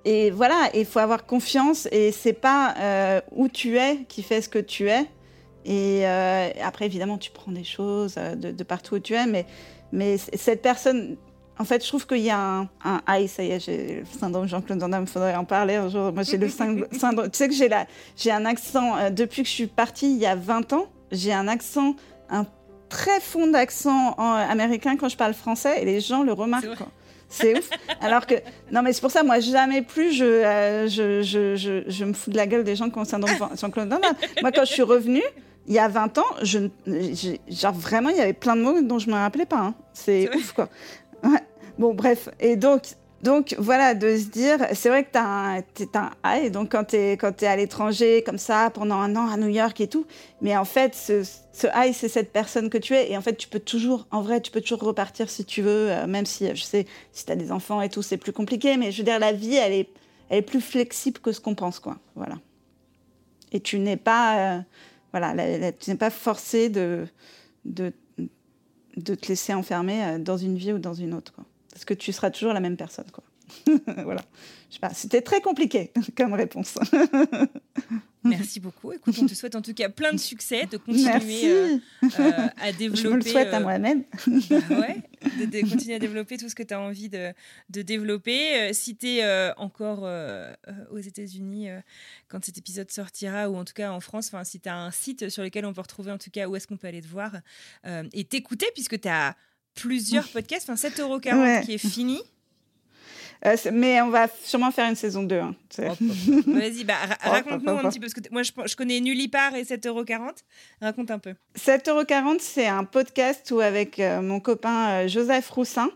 et 0.06 0.32
voilà, 0.32 0.70
il 0.74 0.86
faut 0.86 1.00
avoir 1.00 1.26
confiance 1.26 1.88
et 1.92 2.12
c'est 2.12 2.34
pas 2.34 2.74
euh, 2.80 3.22
où 3.32 3.48
tu 3.48 3.78
es 3.78 4.06
qui 4.08 4.24
fait 4.24 4.42
ce 4.42 4.50
que 4.50 4.60
tu 4.60 4.90
es. 4.90 5.06
Et 5.66 6.02
euh, 6.06 6.50
après, 6.62 6.86
évidemment, 6.86 7.18
tu 7.18 7.32
prends 7.32 7.52
des 7.52 7.64
choses 7.64 8.16
de, 8.16 8.52
de 8.52 8.64
partout 8.64 8.96
où 8.96 9.00
tu 9.00 9.14
es, 9.14 9.26
mais, 9.26 9.46
mais 9.94 10.18
cette 10.18 10.62
personne, 10.62 11.16
en 11.60 11.64
fait, 11.66 11.84
je 11.84 11.88
trouve 11.88 12.06
qu'il 12.08 12.18
y 12.18 12.30
a 12.32 12.38
un, 12.40 12.62
un 12.84 13.02
ah, 13.06 13.28
ça 13.28 13.44
y 13.44 13.52
est, 13.52 13.60
j'ai 13.60 14.00
le 14.02 14.20
syndrome 14.20 14.48
Jean-Claude 14.48 14.80
Van 14.80 14.90
Damme, 14.90 15.04
il 15.04 15.10
faudrait 15.10 15.36
en 15.36 15.46
parler 15.46 15.76
un 15.76 15.88
jour. 15.88 16.12
Moi, 16.12 16.24
j'ai 16.24 16.38
le 16.38 16.50
syndrome, 16.50 17.30
tu 17.32 17.38
sais 17.38 17.48
que 17.48 17.54
j'ai 17.54 17.70
la, 17.70 17.86
j'ai 18.18 18.32
un 18.32 18.46
accent, 18.46 18.98
euh, 18.98 19.10
depuis 19.12 19.44
que 19.44 19.48
je 19.48 19.54
suis 19.54 19.68
partie 19.68 20.12
il 20.12 20.18
y 20.18 20.26
a 20.26 20.36
20 20.36 20.74
ans, 20.74 20.88
j'ai 21.12 21.32
un 21.32 21.48
accent, 21.48 21.96
un 22.30 22.46
très 22.90 23.20
fond 23.20 23.48
d'accent 23.48 24.16
en- 24.18 24.34
américain 24.34 24.98
quand 24.98 25.10
je 25.10 25.18
parle 25.18 25.34
français 25.36 25.82
et 25.82 25.86
les 25.86 26.00
gens 26.02 26.24
le 26.24 26.34
remarquent. 26.34 26.66
C'est 27.30 27.58
ouf. 27.58 27.70
Alors 28.02 28.28
que, 28.28 28.36
non, 28.72 28.84
mais 28.84 28.94
c'est 28.94 29.02
pour 29.02 29.10
ça, 29.10 29.24
moi, 29.24 29.40
jamais 29.40 29.82
plus 29.82 30.12
je, 30.12 30.24
euh, 30.26 30.88
je, 30.88 31.22
je, 31.24 31.56
je, 31.56 31.84
je 31.88 32.06
me 32.06 32.14
fous 32.14 32.30
de 32.30 32.38
la 32.38 32.46
gueule 32.46 32.64
des 32.64 32.76
gens 32.76 32.90
qui 32.92 32.98
ont 32.98 33.02
le 33.02 33.08
syndrome 33.08 33.34
Jean-Claude 33.60 33.90
Van 33.90 34.00
Damme. 34.00 34.14
Moi, 34.42 34.52
quand 34.52 34.66
je 34.66 34.72
suis 34.74 34.84
revenue, 34.84 35.24
il 35.68 35.74
y 35.74 35.80
a 35.80 35.88
20 35.88 36.18
ans, 36.18 36.26
je, 36.42 36.60
ne- 36.86 37.36
genre 37.50 37.74
vraiment, 37.74 38.10
il 38.10 38.18
y 38.18 38.22
avait 38.22 38.34
plein 38.34 38.56
de 38.56 38.62
mots 38.62 38.82
dont 38.82 39.00
je 39.00 39.10
me 39.10 39.16
rappelais 39.16 39.46
pas. 39.46 39.60
hein. 39.60 39.76
C'est 39.94 40.34
ouf, 40.36 40.54
quoi. 40.54 40.70
Ouais. 41.24 41.40
Bon, 41.80 41.94
bref. 41.94 42.30
Et 42.40 42.56
donc, 42.56 42.84
donc 43.22 43.56
voilà, 43.58 43.96
de 43.96 44.18
se 44.18 44.26
dire, 44.26 44.58
c'est 44.74 44.90
vrai 44.90 45.06
que 45.06 45.12
tu 45.14 45.18
un, 45.18 45.62
t'es 45.74 45.88
un 45.98 46.12
high, 46.26 46.52
donc 46.52 46.70
quand 46.74 46.84
tu 46.84 46.98
es, 46.98 47.18
t'es 47.38 47.48
à 47.48 47.56
l'étranger, 47.56 48.22
comme 48.26 48.38
ça, 48.38 48.70
pendant 48.70 48.98
un 48.98 49.16
an 49.16 49.30
à 49.30 49.38
New 49.38 49.48
York 49.48 49.80
et 49.80 49.88
tout, 49.88 50.06
mais 50.42 50.58
en 50.58 50.66
fait, 50.66 50.94
ce, 50.94 51.24
ce 51.54 51.68
high, 51.74 51.94
c'est 51.94 52.10
cette 52.10 52.34
personne 52.34 52.70
que 52.70 52.78
tu 52.78 52.94
es, 52.94 53.12
et 53.12 53.18
en 53.18 53.22
fait, 53.22 53.36
tu 53.38 53.48
peux 53.48 53.62
toujours, 53.62 54.08
en 54.12 54.22
vrai, 54.22 54.42
tu 54.42 54.52
peux 54.52 54.60
toujours 54.60 54.82
repartir 54.82 55.30
si 55.30 55.46
tu 55.46 55.62
veux, 55.62 55.90
euh, 55.90 56.06
même 56.06 56.26
si, 56.26 56.46
euh, 56.50 56.52
je 56.54 56.64
sais, 56.64 56.86
si 57.14 57.26
tu 57.26 57.32
as 57.32 57.38
des 57.38 57.54
enfants 57.54 57.82
et 57.82 57.88
tout, 57.88 58.02
c'est 58.02 58.18
plus 58.18 58.34
compliqué, 58.34 58.76
mais 58.76 58.92
je 58.92 58.98
veux 58.98 59.06
dire, 59.06 59.20
la 59.20 59.32
vie, 59.32 59.56
elle 59.56 59.72
est, 59.72 59.90
elle 60.30 60.40
est 60.40 60.42
plus 60.42 60.60
flexible 60.62 61.20
que 61.22 61.32
ce 61.32 61.40
qu'on 61.40 61.56
pense, 61.56 61.80
quoi. 61.80 61.96
Voilà. 62.16 62.36
Et 63.54 63.62
tu 63.62 63.80
n'es 63.80 63.98
pas, 63.98 64.58
euh, 64.58 64.60
voilà, 65.14 65.72
tu 65.74 65.92
n'es 65.92 65.96
pas 65.96 66.10
forcé 66.10 66.70
de, 66.70 67.08
te 67.76 69.28
laisser 69.28 69.54
enfermer 69.54 70.04
euh, 70.04 70.18
dans 70.18 70.38
une 70.38 70.58
vie 70.58 70.74
ou 70.74 70.80
dans 70.80 70.96
une 70.96 71.14
autre. 71.14 71.34
Parce 71.72 71.86
que 71.86 71.94
tu 71.94 72.12
seras 72.12 72.32
toujours 72.32 72.54
la 72.54 72.60
même 72.60 72.78
personne. 72.78 73.06
voilà. 74.04 74.22
Je 74.70 74.76
sais 74.76 74.80
pas, 74.80 74.94
c'était 74.94 75.22
très 75.22 75.40
compliqué 75.42 75.92
comme 76.18 76.34
réponse. 76.34 76.80
Merci 78.24 78.60
beaucoup. 78.62 78.94
Écoute, 78.94 79.16
on 79.22 79.26
te 79.26 79.34
souhaite 79.34 79.56
en 79.56 79.62
tout 79.62 79.74
cas 79.74 79.90
plein 79.90 80.14
de 80.14 80.18
succès, 80.18 80.66
de 80.66 80.78
continuer 80.78 81.44
euh, 81.46 81.78
euh, 82.20 82.32
à 82.58 82.72
développer. 82.72 83.02
Je 83.02 83.08
me 83.10 83.16
le 83.16 83.22
souhaite 83.22 83.54
à 83.54 83.58
euh, 83.58 83.62
moi-même. 83.62 84.06
Bah 84.50 84.56
ouais, 84.70 85.02
de, 85.40 85.46
de 85.46 85.70
continuer 85.70 85.96
à 85.96 86.00
développer 86.00 86.38
tout 86.38 86.48
ce 86.48 86.56
que 86.56 86.64
tu 86.64 86.74
as 86.74 86.80
envie 86.80 87.10
de, 87.10 87.34
de 87.70 87.82
développer. 87.82 88.74
Si 88.74 88.96
tu 88.96 89.08
es 89.18 89.52
encore 89.58 90.10
aux 90.90 91.00
États-Unis 91.00 91.68
quand 92.30 92.44
cet 92.46 92.58
épisode 92.58 92.90
sortira, 92.90 93.50
ou 93.50 93.58
en 93.58 93.66
tout 93.66 93.74
cas 93.74 93.92
en 93.92 94.00
France, 94.00 94.34
si 94.46 94.60
tu 94.62 94.70
as 94.70 94.78
un 94.78 94.92
site 94.92 95.30
sur 95.30 95.44
lequel 95.44 95.66
on 95.66 95.74
peut 95.74 95.82
retrouver 95.82 96.12
en 96.12 96.18
tout 96.18 96.32
cas 96.32 96.48
où 96.48 96.56
est-ce 96.56 96.66
qu'on 96.66 96.78
peut 96.78 96.88
aller 96.88 97.02
te 97.02 97.08
voir 97.08 97.42
et 98.14 98.24
t'écouter, 98.24 98.68
puisque 98.74 99.02
tu 99.02 99.10
as 99.10 99.36
plusieurs 99.76 100.28
podcasts, 100.30 100.70
enfin 100.70 100.90
7,40€ 100.90 101.38
Ouais. 101.38 101.62
qui 101.66 101.74
est 101.74 101.78
fini. 101.78 102.22
Euh, 103.46 103.56
mais 103.74 104.02
on 104.02 104.10
va 104.10 104.28
sûrement 104.44 104.72
faire 104.72 104.90
une 104.90 104.96
saison 104.96 105.24
2. 105.24 105.36
Hein. 105.36 105.56
Vas-y, 106.48 106.84
bah, 106.86 106.96
raconte-nous 107.22 107.72
un 107.72 107.90
petit 107.90 108.00
peu. 108.00 108.08
Parce 108.08 108.14
que 108.14 108.22
moi, 108.32 108.44
je, 108.44 108.76
connais 108.76 109.00
Nullipar 109.00 109.56
et 109.56 109.64
7,40€. 109.64 110.32
Raconte 110.82 111.12
un 111.12 111.20
peu. 111.20 111.34
7,40€, 111.58 112.38
c'est 112.40 112.68
un 112.68 112.86
podcast 112.86 113.52
où, 113.52 113.60
avec 113.60 114.00
euh, 114.00 114.22
mon 114.22 114.40
copain 114.40 115.08
Joseph 115.08 115.50
Roussin, 115.50 115.90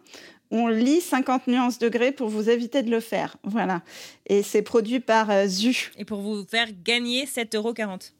on 0.51 0.67
lit 0.67 1.01
50 1.01 1.47
nuances 1.47 1.79
degrés 1.79 2.11
pour 2.11 2.29
vous 2.29 2.49
éviter 2.49 2.83
de 2.83 2.91
le 2.91 2.99
faire. 2.99 3.37
Voilà. 3.43 3.81
Et 4.27 4.43
c'est 4.43 4.61
produit 4.61 4.99
par 4.99 5.29
ZU. 5.47 5.91
Et 5.97 6.05
pour 6.05 6.21
vous 6.21 6.45
faire 6.45 6.67
gagner 6.83 7.25
7,40€. 7.25 8.11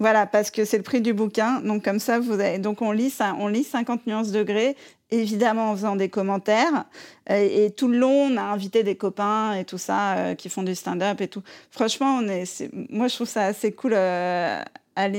voilà, 0.00 0.26
parce 0.26 0.50
que 0.50 0.64
c'est 0.64 0.76
le 0.76 0.82
prix 0.82 1.00
du 1.00 1.12
bouquin. 1.12 1.60
Donc, 1.60 1.84
comme 1.84 1.98
ça, 2.00 2.18
vous 2.18 2.34
avez... 2.34 2.58
donc 2.58 2.82
on, 2.82 2.92
lit 2.92 3.10
ça, 3.10 3.36
on 3.38 3.48
lit 3.48 3.64
50 3.64 4.06
nuances 4.06 4.32
degrés 4.32 4.76
évidemment 5.20 5.70
en 5.70 5.76
faisant 5.76 5.96
des 5.96 6.08
commentaires. 6.08 6.84
Et, 7.28 7.70
tout 7.76 7.88
le 7.88 7.98
long, 7.98 8.28
on 8.30 8.36
a 8.36 8.42
invité 8.42 8.82
des 8.82 8.96
copains 8.96 9.54
et 9.54 9.64
tout 9.64 9.78
ça 9.78 10.16
euh, 10.16 10.34
qui 10.34 10.48
font 10.48 10.62
du 10.62 10.74
stand-up 10.74 11.20
et 11.20 11.28
tout. 11.28 11.42
Franchement, 11.70 12.18
on 12.20 12.28
est, 12.28 12.70
moi, 12.90 13.08
je 13.08 13.14
trouve 13.14 13.28
ça 13.28 13.46
assez 13.46 13.72
cool. 13.72 13.92
Euh, 13.94 14.62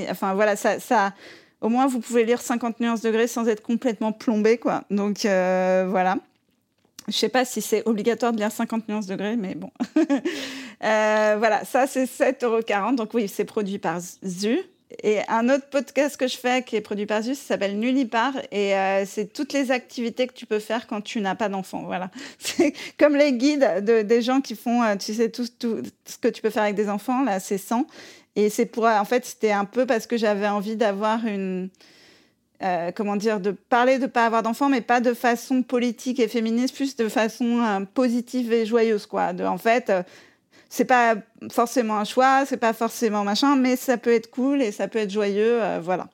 enfin, 0.09 0.33
voilà, 0.35 0.55
ça, 0.55 0.79
ça, 0.79 1.13
au 1.61 1.69
moins, 1.69 1.87
vous 1.87 1.99
pouvez 1.99 2.25
lire 2.25 2.41
50 2.41 2.79
nuances 2.79 3.01
degrés 3.01 3.27
sans 3.27 3.47
être 3.47 3.63
complètement 3.63 4.11
plombé, 4.11 4.57
quoi. 4.57 4.83
Donc, 4.89 5.25
euh, 5.25 5.85
voilà. 5.89 6.17
Je 7.07 7.13
sais 7.13 7.29
pas 7.29 7.45
si 7.45 7.61
c'est 7.61 7.87
obligatoire 7.87 8.33
de 8.33 8.37
lire 8.37 8.51
50 8.51 8.87
nuances 8.89 9.05
degrés, 9.05 9.35
mais 9.35 9.53
bon. 9.55 9.71
voilà, 10.79 11.63
ça, 11.65 11.85
c'est 11.87 12.05
7,40 12.05 12.95
Donc, 12.95 13.13
oui, 13.13 13.27
c'est 13.27 13.45
produit 13.45 13.77
par 13.77 13.99
ZU. 13.99 14.59
Et 15.03 15.19
un 15.27 15.49
autre 15.49 15.65
podcast 15.69 16.15
que 16.15 16.27
je 16.27 16.37
fais 16.37 16.63
qui 16.63 16.75
est 16.75 16.81
produit 16.81 17.07
par 17.07 17.23
Zus 17.23 17.35
s'appelle 17.35 17.79
Nullipar 17.79 18.33
et 18.51 18.75
euh, 18.75 19.03
c'est 19.05 19.33
toutes 19.33 19.51
les 19.51 19.71
activités 19.71 20.27
que 20.27 20.33
tu 20.33 20.45
peux 20.45 20.59
faire 20.59 20.85
quand 20.85 21.01
tu 21.01 21.21
n'as 21.21 21.33
pas 21.33 21.49
d'enfant. 21.49 21.83
Voilà. 21.85 22.11
C'est 22.39 22.73
comme 22.99 23.15
les 23.15 23.33
guides 23.33 23.83
de, 23.83 24.03
des 24.03 24.21
gens 24.21 24.41
qui 24.41 24.55
font, 24.55 24.83
euh, 24.83 24.95
tu 24.95 25.13
sais, 25.13 25.29
tout, 25.29 25.47
tout, 25.59 25.81
ce 26.05 26.17
que 26.17 26.27
tu 26.27 26.41
peux 26.41 26.51
faire 26.51 26.63
avec 26.63 26.75
des 26.75 26.87
enfants. 26.89 27.23
Là, 27.23 27.39
c'est 27.39 27.57
100. 27.57 27.87
Et 28.35 28.49
c'est 28.49 28.67
pour, 28.67 28.85
en 28.85 29.05
fait, 29.05 29.25
c'était 29.25 29.51
un 29.51 29.65
peu 29.65 29.85
parce 29.87 30.05
que 30.05 30.17
j'avais 30.17 30.47
envie 30.47 30.75
d'avoir 30.75 31.25
une, 31.25 31.69
euh, 32.61 32.91
comment 32.93 33.15
dire, 33.15 33.39
de 33.39 33.51
parler 33.51 33.97
de 33.97 34.03
ne 34.03 34.07
pas 34.07 34.25
avoir 34.25 34.43
d'enfants, 34.43 34.69
mais 34.69 34.81
pas 34.81 35.01
de 35.01 35.13
façon 35.13 35.63
politique 35.63 36.19
et 36.19 36.27
féministe, 36.27 36.75
plus 36.75 36.95
de 36.95 37.09
façon 37.09 37.87
positive 37.93 38.53
et 38.53 38.65
joyeuse, 38.65 39.07
quoi. 39.07 39.33
De, 39.33 39.45
en 39.45 39.57
fait, 39.57 39.91
c'est 40.69 40.85
pas 40.85 41.15
forcément 41.51 41.97
un 41.97 42.03
choix, 42.03 42.45
c'est 42.45 42.57
pas 42.57 42.73
forcément 42.73 43.23
machin, 43.23 43.55
mais 43.55 43.75
ça 43.75 43.97
peut 43.97 44.13
être 44.13 44.29
cool 44.29 44.61
et 44.61 44.71
ça 44.71 44.87
peut 44.87 44.99
être 44.99 45.11
joyeux, 45.11 45.61
euh, 45.61 45.79
voilà. 45.81 46.07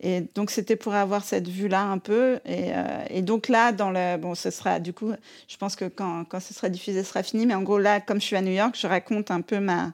Et 0.00 0.24
donc 0.34 0.50
c'était 0.50 0.76
pour 0.76 0.94
avoir 0.94 1.24
cette 1.24 1.46
vue-là 1.46 1.82
un 1.82 1.98
peu. 1.98 2.40
Et, 2.44 2.72
euh, 2.74 3.04
et, 3.08 3.22
donc 3.22 3.48
là, 3.48 3.70
dans 3.70 3.90
le, 3.90 4.16
bon, 4.16 4.34
ce 4.34 4.50
sera 4.50 4.80
du 4.80 4.92
coup, 4.92 5.12
je 5.46 5.56
pense 5.56 5.76
que 5.76 5.84
quand, 5.84 6.24
quand 6.24 6.40
ce 6.40 6.52
sera 6.52 6.68
diffusé, 6.68 7.04
ce 7.04 7.10
sera 7.10 7.22
fini. 7.22 7.46
Mais 7.46 7.54
en 7.54 7.62
gros 7.62 7.78
là, 7.78 8.00
comme 8.00 8.20
je 8.20 8.26
suis 8.26 8.36
à 8.36 8.42
New 8.42 8.52
York, 8.52 8.76
je 8.76 8.88
raconte 8.88 9.30
un 9.30 9.42
peu 9.42 9.60
ma 9.60 9.92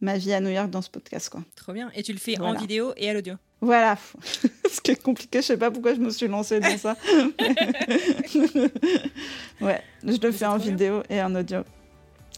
ma 0.00 0.18
vie 0.18 0.32
à 0.32 0.40
New 0.40 0.50
York 0.50 0.70
dans 0.70 0.82
ce 0.82 0.90
podcast, 0.90 1.30
quoi. 1.30 1.42
Trop 1.54 1.72
bien. 1.72 1.90
Et 1.94 2.02
tu 2.02 2.12
le 2.12 2.18
fais 2.18 2.38
en 2.38 2.54
vidéo 2.54 2.92
et 2.96 3.08
à 3.08 3.14
l'audio. 3.14 3.34
Voilà. 3.60 3.96
ce 4.70 4.80
qui 4.80 4.90
est 4.90 5.02
compliqué, 5.02 5.40
je 5.40 5.46
sais 5.46 5.56
pas 5.56 5.70
pourquoi 5.70 5.94
je 5.94 6.00
me 6.00 6.10
suis 6.10 6.28
lancée 6.28 6.60
dans 6.60 6.76
ça. 6.76 6.96
ouais, 9.60 9.82
je 10.04 10.20
le 10.20 10.32
fais 10.32 10.46
en 10.46 10.58
vidéo 10.58 11.02
et 11.08 11.22
en 11.22 11.34
audio. 11.34 11.62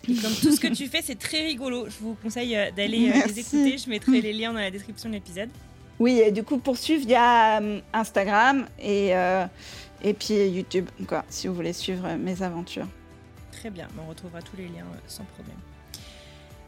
Comme 0.07 0.35
tout 0.35 0.53
ce 0.53 0.61
que 0.61 0.69
tu 0.69 0.87
fais, 0.87 1.03
c'est 1.03 1.19
très 1.19 1.43
rigolo. 1.43 1.87
Je 1.89 1.97
vous 2.01 2.17
conseille 2.23 2.57
euh, 2.57 2.71
d'aller 2.71 3.11
euh, 3.11 3.27
les 3.27 3.39
écouter. 3.41 3.79
Je 3.79 3.89
mettrai 3.89 4.21
les 4.21 4.33
liens 4.33 4.53
dans 4.53 4.61
la 4.61 4.71
description 4.71 5.09
de 5.09 5.15
l'épisode. 5.15 5.51
Oui, 5.99 6.21
et 6.25 6.31
du 6.31 6.43
coup, 6.43 6.59
pour 6.59 6.77
suivre, 6.77 7.03
il 7.05 7.11
y 7.11 7.15
a 7.15 7.61
euh, 7.61 7.81
Instagram 7.93 8.67
et, 8.81 9.11
et 10.03 10.15
puis 10.15 10.35
YouTube, 10.49 10.89
quoi, 11.07 11.25
si 11.29 11.49
vous 11.49 11.55
voulez 11.55 11.73
suivre 11.73 12.15
mes 12.15 12.43
aventures. 12.43 12.87
Très 13.51 13.71
bien, 13.71 13.89
on 14.01 14.09
retrouvera 14.09 14.41
tous 14.41 14.57
les 14.57 14.67
liens 14.67 14.87
sans 15.09 15.25
problème. 15.25 15.57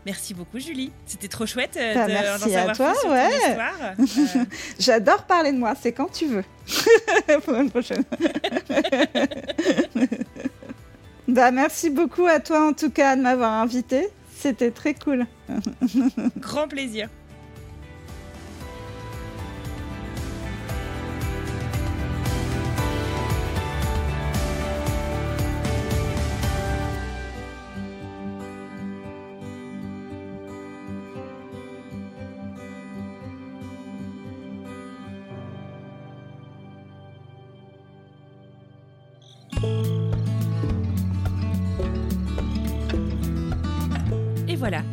Merci 0.06 0.32
beaucoup, 0.32 0.58
Julie. 0.58 0.90
C'était 1.06 1.28
trop 1.28 1.44
chouette 1.46 1.74
bah, 1.76 2.06
de 2.06 2.12
merci 2.12 2.56
à 2.56 2.74
toi, 2.74 2.94
ouais. 3.08 3.96
J'adore 4.78 5.24
parler 5.24 5.52
de 5.52 5.58
moi, 5.58 5.74
c'est 5.80 5.92
quand 5.92 6.10
tu 6.10 6.26
veux. 6.26 6.44
pour 7.44 7.54
une 7.54 7.70
prochaine. 7.70 8.04
Bah, 11.30 11.52
merci 11.52 11.90
beaucoup 11.90 12.26
à 12.26 12.40
toi 12.40 12.66
en 12.66 12.72
tout 12.72 12.90
cas 12.90 13.14
de 13.14 13.22
m'avoir 13.22 13.52
invité. 13.52 14.08
C'était 14.36 14.72
très 14.72 14.94
cool. 14.94 15.26
Grand 16.38 16.66
plaisir. 16.66 17.08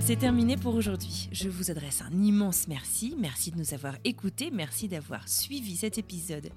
C'est 0.08 0.16
terminé 0.16 0.56
pour 0.56 0.74
aujourd'hui. 0.74 1.28
Je 1.34 1.50
vous 1.50 1.70
adresse 1.70 2.02
un 2.02 2.24
immense 2.24 2.70
merci. 2.70 3.14
Merci 3.20 3.52
de 3.52 3.58
nous 3.58 3.74
avoir 3.74 3.98
écoutés. 4.06 4.52
Merci 4.52 4.88
d'avoir 4.88 5.28
suivi 5.28 5.76
cet 5.76 5.98
épisode 5.98 6.50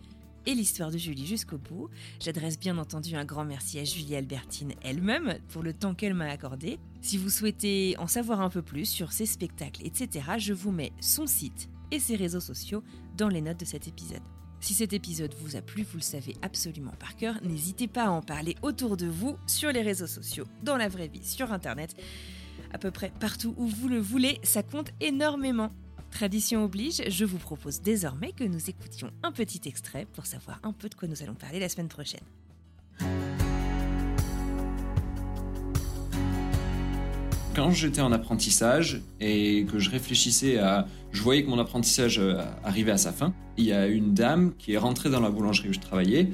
et 0.46 0.54
l'histoire 0.54 0.92
de 0.92 0.98
Julie 0.98 1.26
jusqu'au 1.26 1.58
bout. 1.58 1.88
J'adresse 2.20 2.60
bien 2.60 2.78
entendu 2.78 3.16
un 3.16 3.24
grand 3.24 3.44
merci 3.44 3.80
à 3.80 3.84
Julie 3.84 4.14
Albertine 4.14 4.74
elle-même 4.84 5.36
pour 5.48 5.64
le 5.64 5.72
temps 5.72 5.96
qu'elle 5.96 6.14
m'a 6.14 6.30
accordé. 6.30 6.78
Si 7.00 7.18
vous 7.18 7.28
souhaitez 7.28 7.96
en 7.98 8.06
savoir 8.06 8.40
un 8.40 8.50
peu 8.50 8.62
plus 8.62 8.86
sur 8.86 9.10
ses 9.10 9.26
spectacles, 9.26 9.84
etc., 9.84 10.26
je 10.38 10.52
vous 10.52 10.70
mets 10.70 10.92
son 11.00 11.26
site 11.26 11.68
et 11.90 11.98
ses 11.98 12.14
réseaux 12.14 12.38
sociaux 12.38 12.84
dans 13.16 13.26
les 13.26 13.40
notes 13.40 13.58
de 13.58 13.64
cet 13.64 13.88
épisode. 13.88 14.22
Si 14.60 14.74
cet 14.74 14.92
épisode 14.92 15.34
vous 15.40 15.56
a 15.56 15.60
plu, 15.60 15.82
vous 15.82 15.96
le 15.96 16.02
savez 16.02 16.36
absolument 16.42 16.94
par 17.00 17.16
cœur, 17.16 17.34
n'hésitez 17.42 17.88
pas 17.88 18.04
à 18.04 18.10
en 18.10 18.22
parler 18.22 18.54
autour 18.62 18.96
de 18.96 19.06
vous, 19.06 19.38
sur 19.48 19.72
les 19.72 19.82
réseaux 19.82 20.06
sociaux, 20.06 20.44
dans 20.62 20.76
la 20.76 20.88
vraie 20.88 21.08
vie, 21.08 21.24
sur 21.24 21.52
Internet 21.52 21.96
à 22.72 22.78
peu 22.78 22.90
près 22.90 23.12
partout 23.20 23.54
où 23.56 23.66
vous 23.66 23.88
le 23.88 23.98
voulez, 23.98 24.38
ça 24.42 24.62
compte 24.62 24.90
énormément. 25.00 25.70
Tradition 26.10 26.64
oblige, 26.64 27.02
je 27.08 27.24
vous 27.24 27.38
propose 27.38 27.80
désormais 27.80 28.32
que 28.32 28.44
nous 28.44 28.68
écoutions 28.68 29.10
un 29.22 29.32
petit 29.32 29.60
extrait 29.66 30.06
pour 30.12 30.26
savoir 30.26 30.58
un 30.64 30.72
peu 30.72 30.88
de 30.88 30.94
quoi 30.94 31.08
nous 31.08 31.22
allons 31.22 31.34
parler 31.34 31.60
la 31.60 31.68
semaine 31.68 31.88
prochaine. 31.88 32.20
Quand 37.54 37.72
j'étais 37.72 38.00
en 38.00 38.12
apprentissage 38.12 39.02
et 39.20 39.66
que 39.70 39.78
je 39.78 39.90
réfléchissais 39.90 40.58
à... 40.58 40.86
Je 41.12 41.22
voyais 41.22 41.44
que 41.44 41.50
mon 41.50 41.58
apprentissage 41.58 42.18
euh, 42.18 42.40
arrivait 42.62 42.92
à 42.92 42.96
sa 42.96 43.12
fin, 43.12 43.34
il 43.56 43.64
y 43.64 43.72
a 43.72 43.86
une 43.86 44.14
dame 44.14 44.52
qui 44.56 44.72
est 44.74 44.78
rentrée 44.78 45.10
dans 45.10 45.20
la 45.20 45.30
boulangerie 45.30 45.68
où 45.68 45.72
je 45.72 45.80
travaillais 45.80 46.30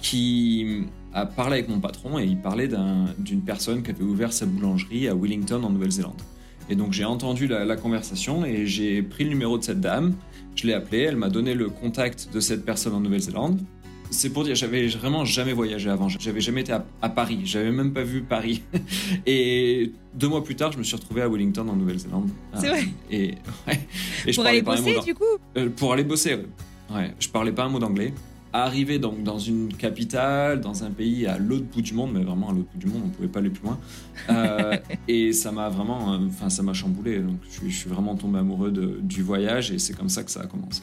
qui 0.00 0.86
a 1.12 1.26
parlé 1.26 1.54
avec 1.58 1.68
mon 1.68 1.80
patron 1.80 2.18
et 2.18 2.24
il 2.24 2.38
parlait 2.38 2.68
d'une 3.18 3.42
personne 3.42 3.82
qui 3.82 3.90
avait 3.90 4.04
ouvert 4.04 4.32
sa 4.32 4.46
boulangerie 4.46 5.08
à 5.08 5.14
Wellington 5.14 5.62
en 5.62 5.70
Nouvelle-Zélande. 5.70 6.20
Et 6.68 6.76
donc 6.76 6.92
j'ai 6.92 7.04
entendu 7.04 7.48
la, 7.48 7.76
conversation 7.76 8.44
et 8.44 8.66
j'ai 8.66 9.02
pris 9.02 9.24
le 9.24 9.30
numéro 9.30 9.58
de 9.58 9.64
cette 9.64 9.80
dame, 9.80 10.14
je 10.54 10.66
l'ai 10.66 10.72
appelée, 10.72 11.00
elle 11.00 11.16
m'a 11.16 11.28
donné 11.28 11.54
le 11.54 11.68
contact 11.68 12.28
de 12.32 12.40
cette 12.40 12.64
personne 12.64 12.94
en 12.94 13.00
Nouvelle-Zélande. 13.00 13.60
C'est 14.12 14.30
pour 14.30 14.42
dire, 14.42 14.56
j'avais 14.56 14.88
vraiment 14.88 15.24
jamais 15.24 15.52
voyagé 15.52 15.88
avant, 15.88 16.08
j'avais 16.08 16.40
jamais 16.40 16.62
été 16.62 16.72
à, 16.72 17.08
Paris, 17.08 17.42
j'avais 17.44 17.70
même 17.70 17.92
pas 17.92 18.02
vu 18.02 18.22
Paris. 18.22 18.62
et 19.26 19.92
deux 20.14 20.28
mois 20.28 20.42
plus 20.42 20.56
tard, 20.56 20.72
je 20.72 20.78
me 20.78 20.82
suis 20.82 20.96
retrouvé 20.96 21.22
à 21.22 21.28
Wellington 21.28 21.68
en 21.68 21.76
Nouvelle-Zélande. 21.76 22.28
C'est 22.58 22.68
vrai. 22.68 22.88
Et, 23.10 23.34
et 24.26 24.32
pour 24.32 24.46
aller 24.46 24.62
bosser 24.62 24.98
du 25.04 25.14
coup? 25.14 25.24
Euh, 25.56 25.68
Pour 25.76 25.92
aller 25.92 26.02
bosser, 26.02 26.38
ouais. 26.92 27.14
Je 27.20 27.28
parlais 27.28 27.52
pas 27.52 27.64
un 27.64 27.68
mot 27.68 27.78
d'anglais 27.78 28.12
arriver 28.52 28.98
donc 28.98 29.22
dans 29.22 29.38
une 29.38 29.72
capitale, 29.74 30.60
dans 30.60 30.84
un 30.84 30.90
pays 30.90 31.26
à 31.26 31.38
l'autre 31.38 31.66
bout 31.72 31.82
du 31.82 31.94
monde, 31.94 32.12
mais 32.14 32.24
vraiment 32.24 32.50
à 32.50 32.52
l'autre 32.52 32.68
bout 32.72 32.78
du 32.78 32.86
monde, 32.86 33.02
on 33.04 33.08
ne 33.08 33.12
pouvait 33.12 33.28
pas 33.28 33.38
aller 33.38 33.50
plus 33.50 33.64
loin. 33.64 33.78
Euh, 34.30 34.76
et 35.08 35.32
ça 35.32 35.52
m'a 35.52 35.68
vraiment, 35.68 36.14
euh, 36.14 36.18
enfin 36.26 36.50
ça 36.50 36.62
m'a 36.62 36.72
chamboulé. 36.72 37.20
Donc 37.20 37.38
je, 37.50 37.68
je, 37.68 37.76
suis 37.76 37.90
vraiment 37.90 38.16
tombé 38.16 38.38
amoureux 38.38 38.70
de, 38.70 38.98
du 39.02 39.22
voyage 39.22 39.70
et 39.70 39.78
c'est 39.78 39.94
comme 39.94 40.08
ça 40.08 40.22
que 40.24 40.30
ça 40.30 40.40
a 40.40 40.46
commencé. 40.46 40.82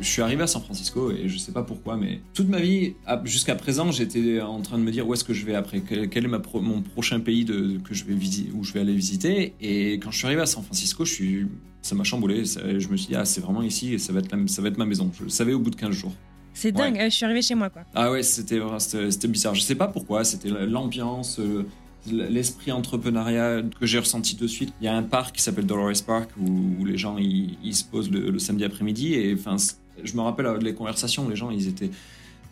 Je 0.00 0.08
suis 0.08 0.22
arrivé 0.22 0.42
à 0.42 0.46
San 0.46 0.62
Francisco 0.62 1.10
et 1.10 1.28
je 1.28 1.38
sais 1.38 1.52
pas 1.52 1.62
pourquoi, 1.62 1.96
mais 1.96 2.20
toute 2.34 2.48
ma 2.48 2.60
vie, 2.60 2.94
jusqu'à 3.24 3.54
présent, 3.54 3.90
j'étais 3.90 4.40
en 4.40 4.60
train 4.60 4.78
de 4.78 4.82
me 4.82 4.90
dire 4.90 5.06
où 5.06 5.14
est-ce 5.14 5.24
que 5.24 5.34
je 5.34 5.44
vais 5.44 5.54
après, 5.54 5.80
quel, 5.80 6.24
est 6.24 6.28
ma 6.28 6.40
mon 6.54 6.82
prochain 6.82 7.20
pays 7.20 7.44
de, 7.44 7.78
que 7.78 7.94
je 7.94 8.04
vais 8.04 8.14
où 8.54 8.64
je 8.64 8.72
vais 8.72 8.80
aller 8.80 8.94
visiter. 8.94 9.54
Et 9.60 9.94
quand 9.94 10.10
je 10.10 10.18
suis 10.18 10.26
arrivé 10.26 10.42
à 10.42 10.46
San 10.46 10.62
Francisco, 10.62 11.04
je 11.04 11.12
suis, 11.12 11.46
ça 11.82 11.94
m'a 11.94 12.04
chamboulé. 12.04 12.44
je 12.44 12.88
me 12.88 12.96
suis 12.96 13.08
dit, 13.08 13.16
ah, 13.16 13.24
c'est 13.24 13.40
vraiment 13.40 13.62
ici 13.62 13.94
et 13.94 13.98
ça 13.98 14.12
va, 14.12 14.20
être 14.20 14.34
ça 14.48 14.62
va 14.62 14.68
être 14.68 14.78
ma 14.78 14.86
maison. 14.86 15.10
Je 15.18 15.24
le 15.24 15.30
savais 15.30 15.52
au 15.52 15.58
bout 15.58 15.70
de 15.70 15.76
15 15.76 15.90
jours. 15.90 16.14
C'est 16.54 16.72
dingue, 16.72 16.98
je 17.00 17.08
suis 17.10 17.24
arrivé 17.24 17.42
chez 17.42 17.54
moi 17.54 17.70
quoi. 17.70 17.82
Ah 17.94 18.10
ouais, 18.10 18.22
c'était 18.22 18.58
bizarre. 19.28 19.54
Je 19.54 19.60
sais 19.60 19.76
pas 19.76 19.86
pourquoi, 19.86 20.24
c'était 20.24 20.48
l'ambiance, 20.48 21.38
euh, 21.38 21.64
l'esprit 22.10 22.72
entrepreneurial 22.72 23.70
que 23.78 23.86
j'ai 23.86 24.00
ressenti 24.00 24.34
de 24.34 24.46
suite. 24.46 24.72
Il 24.80 24.84
y 24.84 24.88
a 24.88 24.96
un 24.96 25.04
parc 25.04 25.36
qui 25.36 25.42
s'appelle 25.42 25.66
Dolores 25.66 26.02
Park 26.04 26.30
où, 26.40 26.84
les 26.84 26.98
gens 26.98 27.16
ils, 27.18 27.74
se 27.74 27.84
posent 27.84 28.10
le, 28.10 28.30
le 28.30 28.38
samedi 28.40 28.64
après-midi 28.64 29.14
et 29.14 29.34
enfin 29.34 29.56
je 30.04 30.16
me 30.16 30.20
rappelle 30.20 30.46
les 30.60 30.74
conversations, 30.74 31.28
les 31.28 31.36
gens, 31.36 31.50
ils 31.50 31.68
étaient 31.68 31.90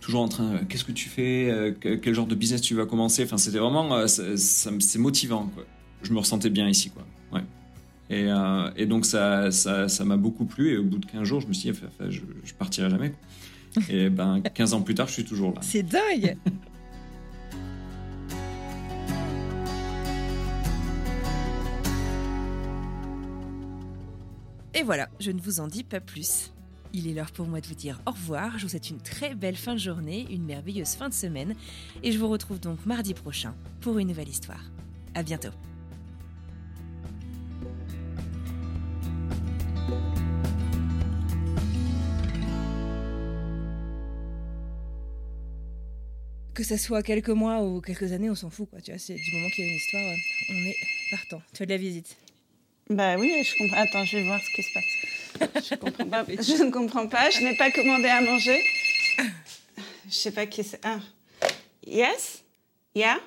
toujours 0.00 0.22
en 0.22 0.28
train, 0.28 0.58
qu'est-ce 0.68 0.84
que 0.84 0.92
tu 0.92 1.08
fais, 1.08 1.74
quel 1.80 2.14
genre 2.14 2.26
de 2.26 2.34
business 2.34 2.60
tu 2.60 2.74
vas 2.74 2.86
commencer? 2.86 3.24
Enfin, 3.24 3.38
c'était 3.38 3.58
vraiment, 3.58 4.06
c'est 4.06 4.98
motivant. 4.98 5.50
Quoi. 5.54 5.64
Je 6.02 6.12
me 6.12 6.18
ressentais 6.18 6.50
bien 6.50 6.68
ici, 6.68 6.90
quoi. 6.90 7.04
Ouais. 7.32 7.44
Et, 8.08 8.28
et 8.76 8.86
donc 8.86 9.04
ça, 9.04 9.50
ça, 9.50 9.88
ça 9.88 10.04
m'a 10.04 10.16
beaucoup 10.16 10.44
plu. 10.44 10.74
Et 10.74 10.76
au 10.78 10.84
bout 10.84 10.98
de 10.98 11.06
15 11.06 11.24
jours, 11.24 11.40
je 11.40 11.48
me 11.48 11.52
suis 11.52 11.70
dit, 11.70 11.78
je, 12.08 12.20
je 12.44 12.54
partirai 12.54 12.90
jamais. 12.90 13.12
Et 13.88 14.08
ben, 14.10 14.40
15 14.40 14.74
ans 14.74 14.82
plus 14.82 14.94
tard, 14.94 15.08
je 15.08 15.14
suis 15.14 15.24
toujours 15.24 15.52
là. 15.52 15.60
C'est 15.62 15.82
dingue. 15.82 16.36
Et 24.74 24.82
voilà, 24.82 25.08
je 25.20 25.30
ne 25.30 25.40
vous 25.40 25.60
en 25.60 25.68
dis 25.68 25.84
pas 25.84 26.00
plus. 26.00 26.52
Il 26.98 27.06
est 27.06 27.12
l'heure 27.12 27.30
pour 27.30 27.46
moi 27.46 27.60
de 27.60 27.66
vous 27.66 27.74
dire 27.74 28.00
au 28.06 28.12
revoir. 28.12 28.56
Je 28.56 28.62
vous 28.62 28.70
souhaite 28.70 28.88
une 28.88 29.02
très 29.02 29.34
belle 29.34 29.54
fin 29.54 29.74
de 29.74 29.78
journée, 29.78 30.26
une 30.30 30.44
merveilleuse 30.44 30.94
fin 30.94 31.10
de 31.10 31.14
semaine. 31.14 31.54
Et 32.02 32.10
je 32.10 32.18
vous 32.18 32.26
retrouve 32.26 32.58
donc 32.58 32.86
mardi 32.86 33.12
prochain 33.12 33.54
pour 33.82 33.98
une 33.98 34.08
nouvelle 34.08 34.30
histoire. 34.30 34.64
À 35.14 35.22
bientôt. 35.22 35.50
que 46.54 46.64
ça 46.64 46.78
soit 46.78 47.02
quelques 47.02 47.28
mois 47.28 47.62
ou 47.62 47.82
quelques 47.82 48.12
années, 48.12 48.30
on 48.30 48.34
s'en 48.34 48.48
fout. 48.48 48.70
Quoi. 48.70 48.80
Tu 48.80 48.90
vois, 48.90 48.98
c'est 48.98 49.14
du 49.14 49.32
moment 49.34 49.50
qu'il 49.50 49.66
y 49.66 49.68
a 49.68 49.70
une 49.70 49.76
histoire, 49.76 50.02
on 50.48 50.54
est 50.54 50.76
partant. 51.10 51.42
Tu 51.52 51.62
as 51.62 51.66
de 51.66 51.70
la 51.70 51.76
visite? 51.76 52.16
Bah 52.88 53.16
oui, 53.18 53.30
je 53.44 53.58
comprends. 53.58 53.82
Attends, 53.82 54.06
je 54.06 54.16
vais 54.16 54.24
voir 54.24 54.40
ce 54.40 54.50
qui 54.56 54.62
se 54.62 54.72
passe. 54.72 55.15
Je, 55.54 55.74
comprends 55.74 56.06
pas. 56.06 56.24
je 56.28 56.62
ne 56.62 56.70
comprends 56.70 57.08
pas. 57.08 57.30
Je 57.30 57.40
n'ai 57.40 57.56
pas 57.56 57.70
commandé 57.70 58.06
à 58.06 58.20
manger. 58.20 58.62
Je 60.08 60.14
sais 60.14 60.30
pas 60.30 60.46
qui 60.46 60.62
c'est. 60.62 60.80
Ah. 60.84 60.98
Yes? 61.86 62.42
Yeah? 62.94 63.18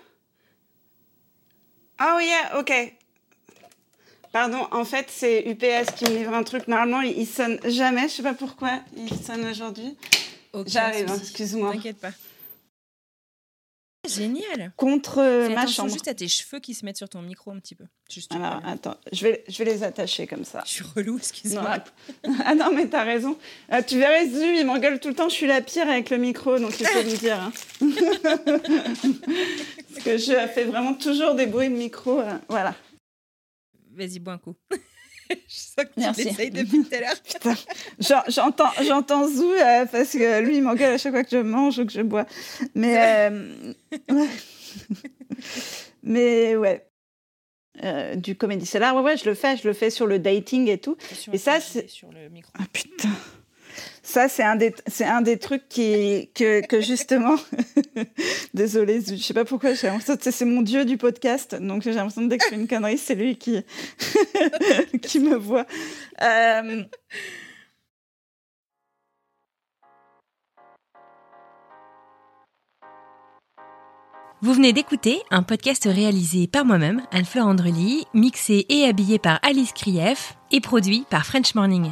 Oh 2.01 2.19
yeah, 2.19 2.59
ok. 2.59 2.71
Pardon, 4.31 4.67
en 4.71 4.85
fait, 4.85 5.07
c'est 5.09 5.43
UPS 5.47 5.91
qui 5.95 6.05
me 6.05 6.17
livre 6.17 6.33
un 6.33 6.43
truc. 6.43 6.67
Normalement, 6.67 7.01
il, 7.01 7.25
sonne 7.25 7.59
jamais. 7.65 8.03
Je 8.03 8.15
sais 8.15 8.23
pas 8.23 8.35
pourquoi 8.35 8.79
il 8.95 9.09
sonne 9.17 9.45
aujourd'hui. 9.49 9.97
J'arrive, 10.65 11.11
excuse-moi. 11.19 11.73
T'inquiète 11.73 11.99
pas. 11.99 12.11
Génial. 14.09 14.71
Contre 14.75 15.19
euh, 15.19 15.49
ma 15.49 15.67
chambre. 15.67 15.91
juste 15.91 16.07
à 16.07 16.13
tes 16.13 16.27
cheveux 16.27 16.59
qui 16.59 16.73
se 16.73 16.85
mettent 16.85 16.97
sur 16.97 17.09
ton 17.09 17.21
micro 17.21 17.51
un 17.51 17.59
petit 17.59 17.75
peu. 17.75 17.85
Juste 18.11 18.33
Alors, 18.33 18.61
attends, 18.65 18.95
je 19.11 19.25
vais, 19.25 19.43
je 19.47 19.63
vais 19.63 19.65
les 19.65 19.83
attacher 19.83 20.27
comme 20.27 20.45
ça. 20.45 20.63
Je 20.65 20.71
suis 20.71 20.85
relou, 20.95 21.17
excuse-moi. 21.17 21.83
ah 22.45 22.55
non, 22.55 22.71
mais 22.73 22.87
t'as 22.87 23.03
raison. 23.03 23.37
Euh, 23.71 23.81
tu 23.85 23.99
verrais, 23.99 24.27
Zu, 24.27 24.57
il 24.57 24.65
m'engueule 24.65 24.99
tout 24.99 25.09
le 25.09 25.15
temps. 25.15 25.29
Je 25.29 25.35
suis 25.35 25.47
la 25.47 25.61
pire 25.61 25.87
avec 25.87 26.09
le 26.09 26.17
micro, 26.17 26.57
donc 26.57 26.79
il 26.79 26.87
faut 26.87 27.03
me 27.03 27.17
dire. 27.17 27.39
Hein. 27.39 27.51
Parce 29.93 30.03
que 30.03 30.17
je 30.17 30.33
fais 30.53 30.65
vraiment 30.65 30.93
toujours 30.93 31.35
des 31.35 31.45
bruits 31.45 31.69
de 31.69 31.75
micro. 31.75 32.19
Euh, 32.19 32.37
voilà. 32.47 32.75
Vas-y, 33.91 34.19
bois 34.19 34.33
un 34.33 34.37
coup. 34.37 34.55
je 35.47 35.55
sens 35.55 35.85
que 35.85 36.13
tu 36.13 36.23
l'essayes 36.23 36.49
depuis 36.49 36.83
tout 36.83 36.95
à 36.95 36.99
l'heure. 36.99 37.21
Putain, 37.23 38.23
j'entends, 38.27 38.71
j'entends 38.81 39.27
Zou 39.27 39.51
euh, 39.51 39.85
parce 39.85 40.11
que 40.11 40.41
lui, 40.41 40.57
il 40.57 40.63
m'engueule 40.63 40.93
à 40.93 40.97
chaque 40.97 41.13
fois 41.13 41.23
que 41.23 41.29
je 41.31 41.37
mange 41.37 41.79
ou 41.79 41.85
que 41.85 41.91
je 41.91 42.01
bois. 42.01 42.25
Mais, 42.75 43.29
euh, 43.31 43.53
mais 46.03 46.55
ouais. 46.55 46.85
Euh, 47.83 48.15
du 48.15 48.35
comédie 48.35 48.69
là 48.77 48.93
ouais, 48.93 49.01
ouais, 49.01 49.15
je 49.15 49.23
le 49.23 49.35
fais, 49.35 49.55
je 49.55 49.65
le 49.65 49.73
fais 49.73 49.89
sur 49.89 50.05
le 50.05 50.19
dating 50.19 50.67
et 50.67 50.79
tout. 50.79 50.97
Et 51.31 51.37
ça, 51.37 51.61
c'est. 51.61 51.87
Sur 51.89 52.11
le 52.11 52.27
micro. 52.29 52.51
Ah 52.59 52.65
putain. 52.73 53.09
Ça, 54.09 54.27
c'est 54.27 54.41
un, 54.41 54.55
des, 54.55 54.73
c'est 54.87 55.05
un 55.05 55.21
des 55.21 55.37
trucs 55.37 55.69
qui, 55.69 56.31
que, 56.33 56.81
justement. 56.81 57.35
Désolée, 58.55 59.01
je 59.01 59.17
sais 59.17 59.35
pas 59.35 59.45
pourquoi, 59.45 59.75
j'ai 59.75 59.85
l'impression 59.85 60.17
que 60.17 60.31
c'est 60.31 60.45
mon 60.45 60.63
dieu 60.63 60.83
du 60.83 60.97
podcast. 60.97 61.53
Donc 61.53 61.83
j'ai 61.83 61.91
l'impression 61.91 62.23
que 62.23 62.29
dès 62.29 62.39
que 62.39 62.43
je 62.43 62.49
fais 62.49 62.55
une 62.55 62.67
connerie, 62.67 62.97
c'est 62.97 63.13
lui 63.13 63.37
qui, 63.37 63.63
qui 65.03 65.19
me 65.19 65.35
voit. 65.35 65.67
Euh, 66.23 66.83
Vous 74.41 74.53
venez 74.53 74.73
d'écouter 74.73 75.21
un 75.29 75.43
podcast 75.43 75.83
réalisé 75.83 76.47
par 76.47 76.65
moi-même, 76.65 77.03
Anne-Fleur 77.11 77.45
Andrely, 77.45 78.05
mixé 78.15 78.65
et 78.69 78.85
habillé 78.85 79.19
par 79.19 79.39
Alice 79.43 79.73
Krief 79.73 80.35
et 80.51 80.61
produit 80.61 81.05
par 81.11 81.27
French 81.27 81.53
Morning. 81.53 81.91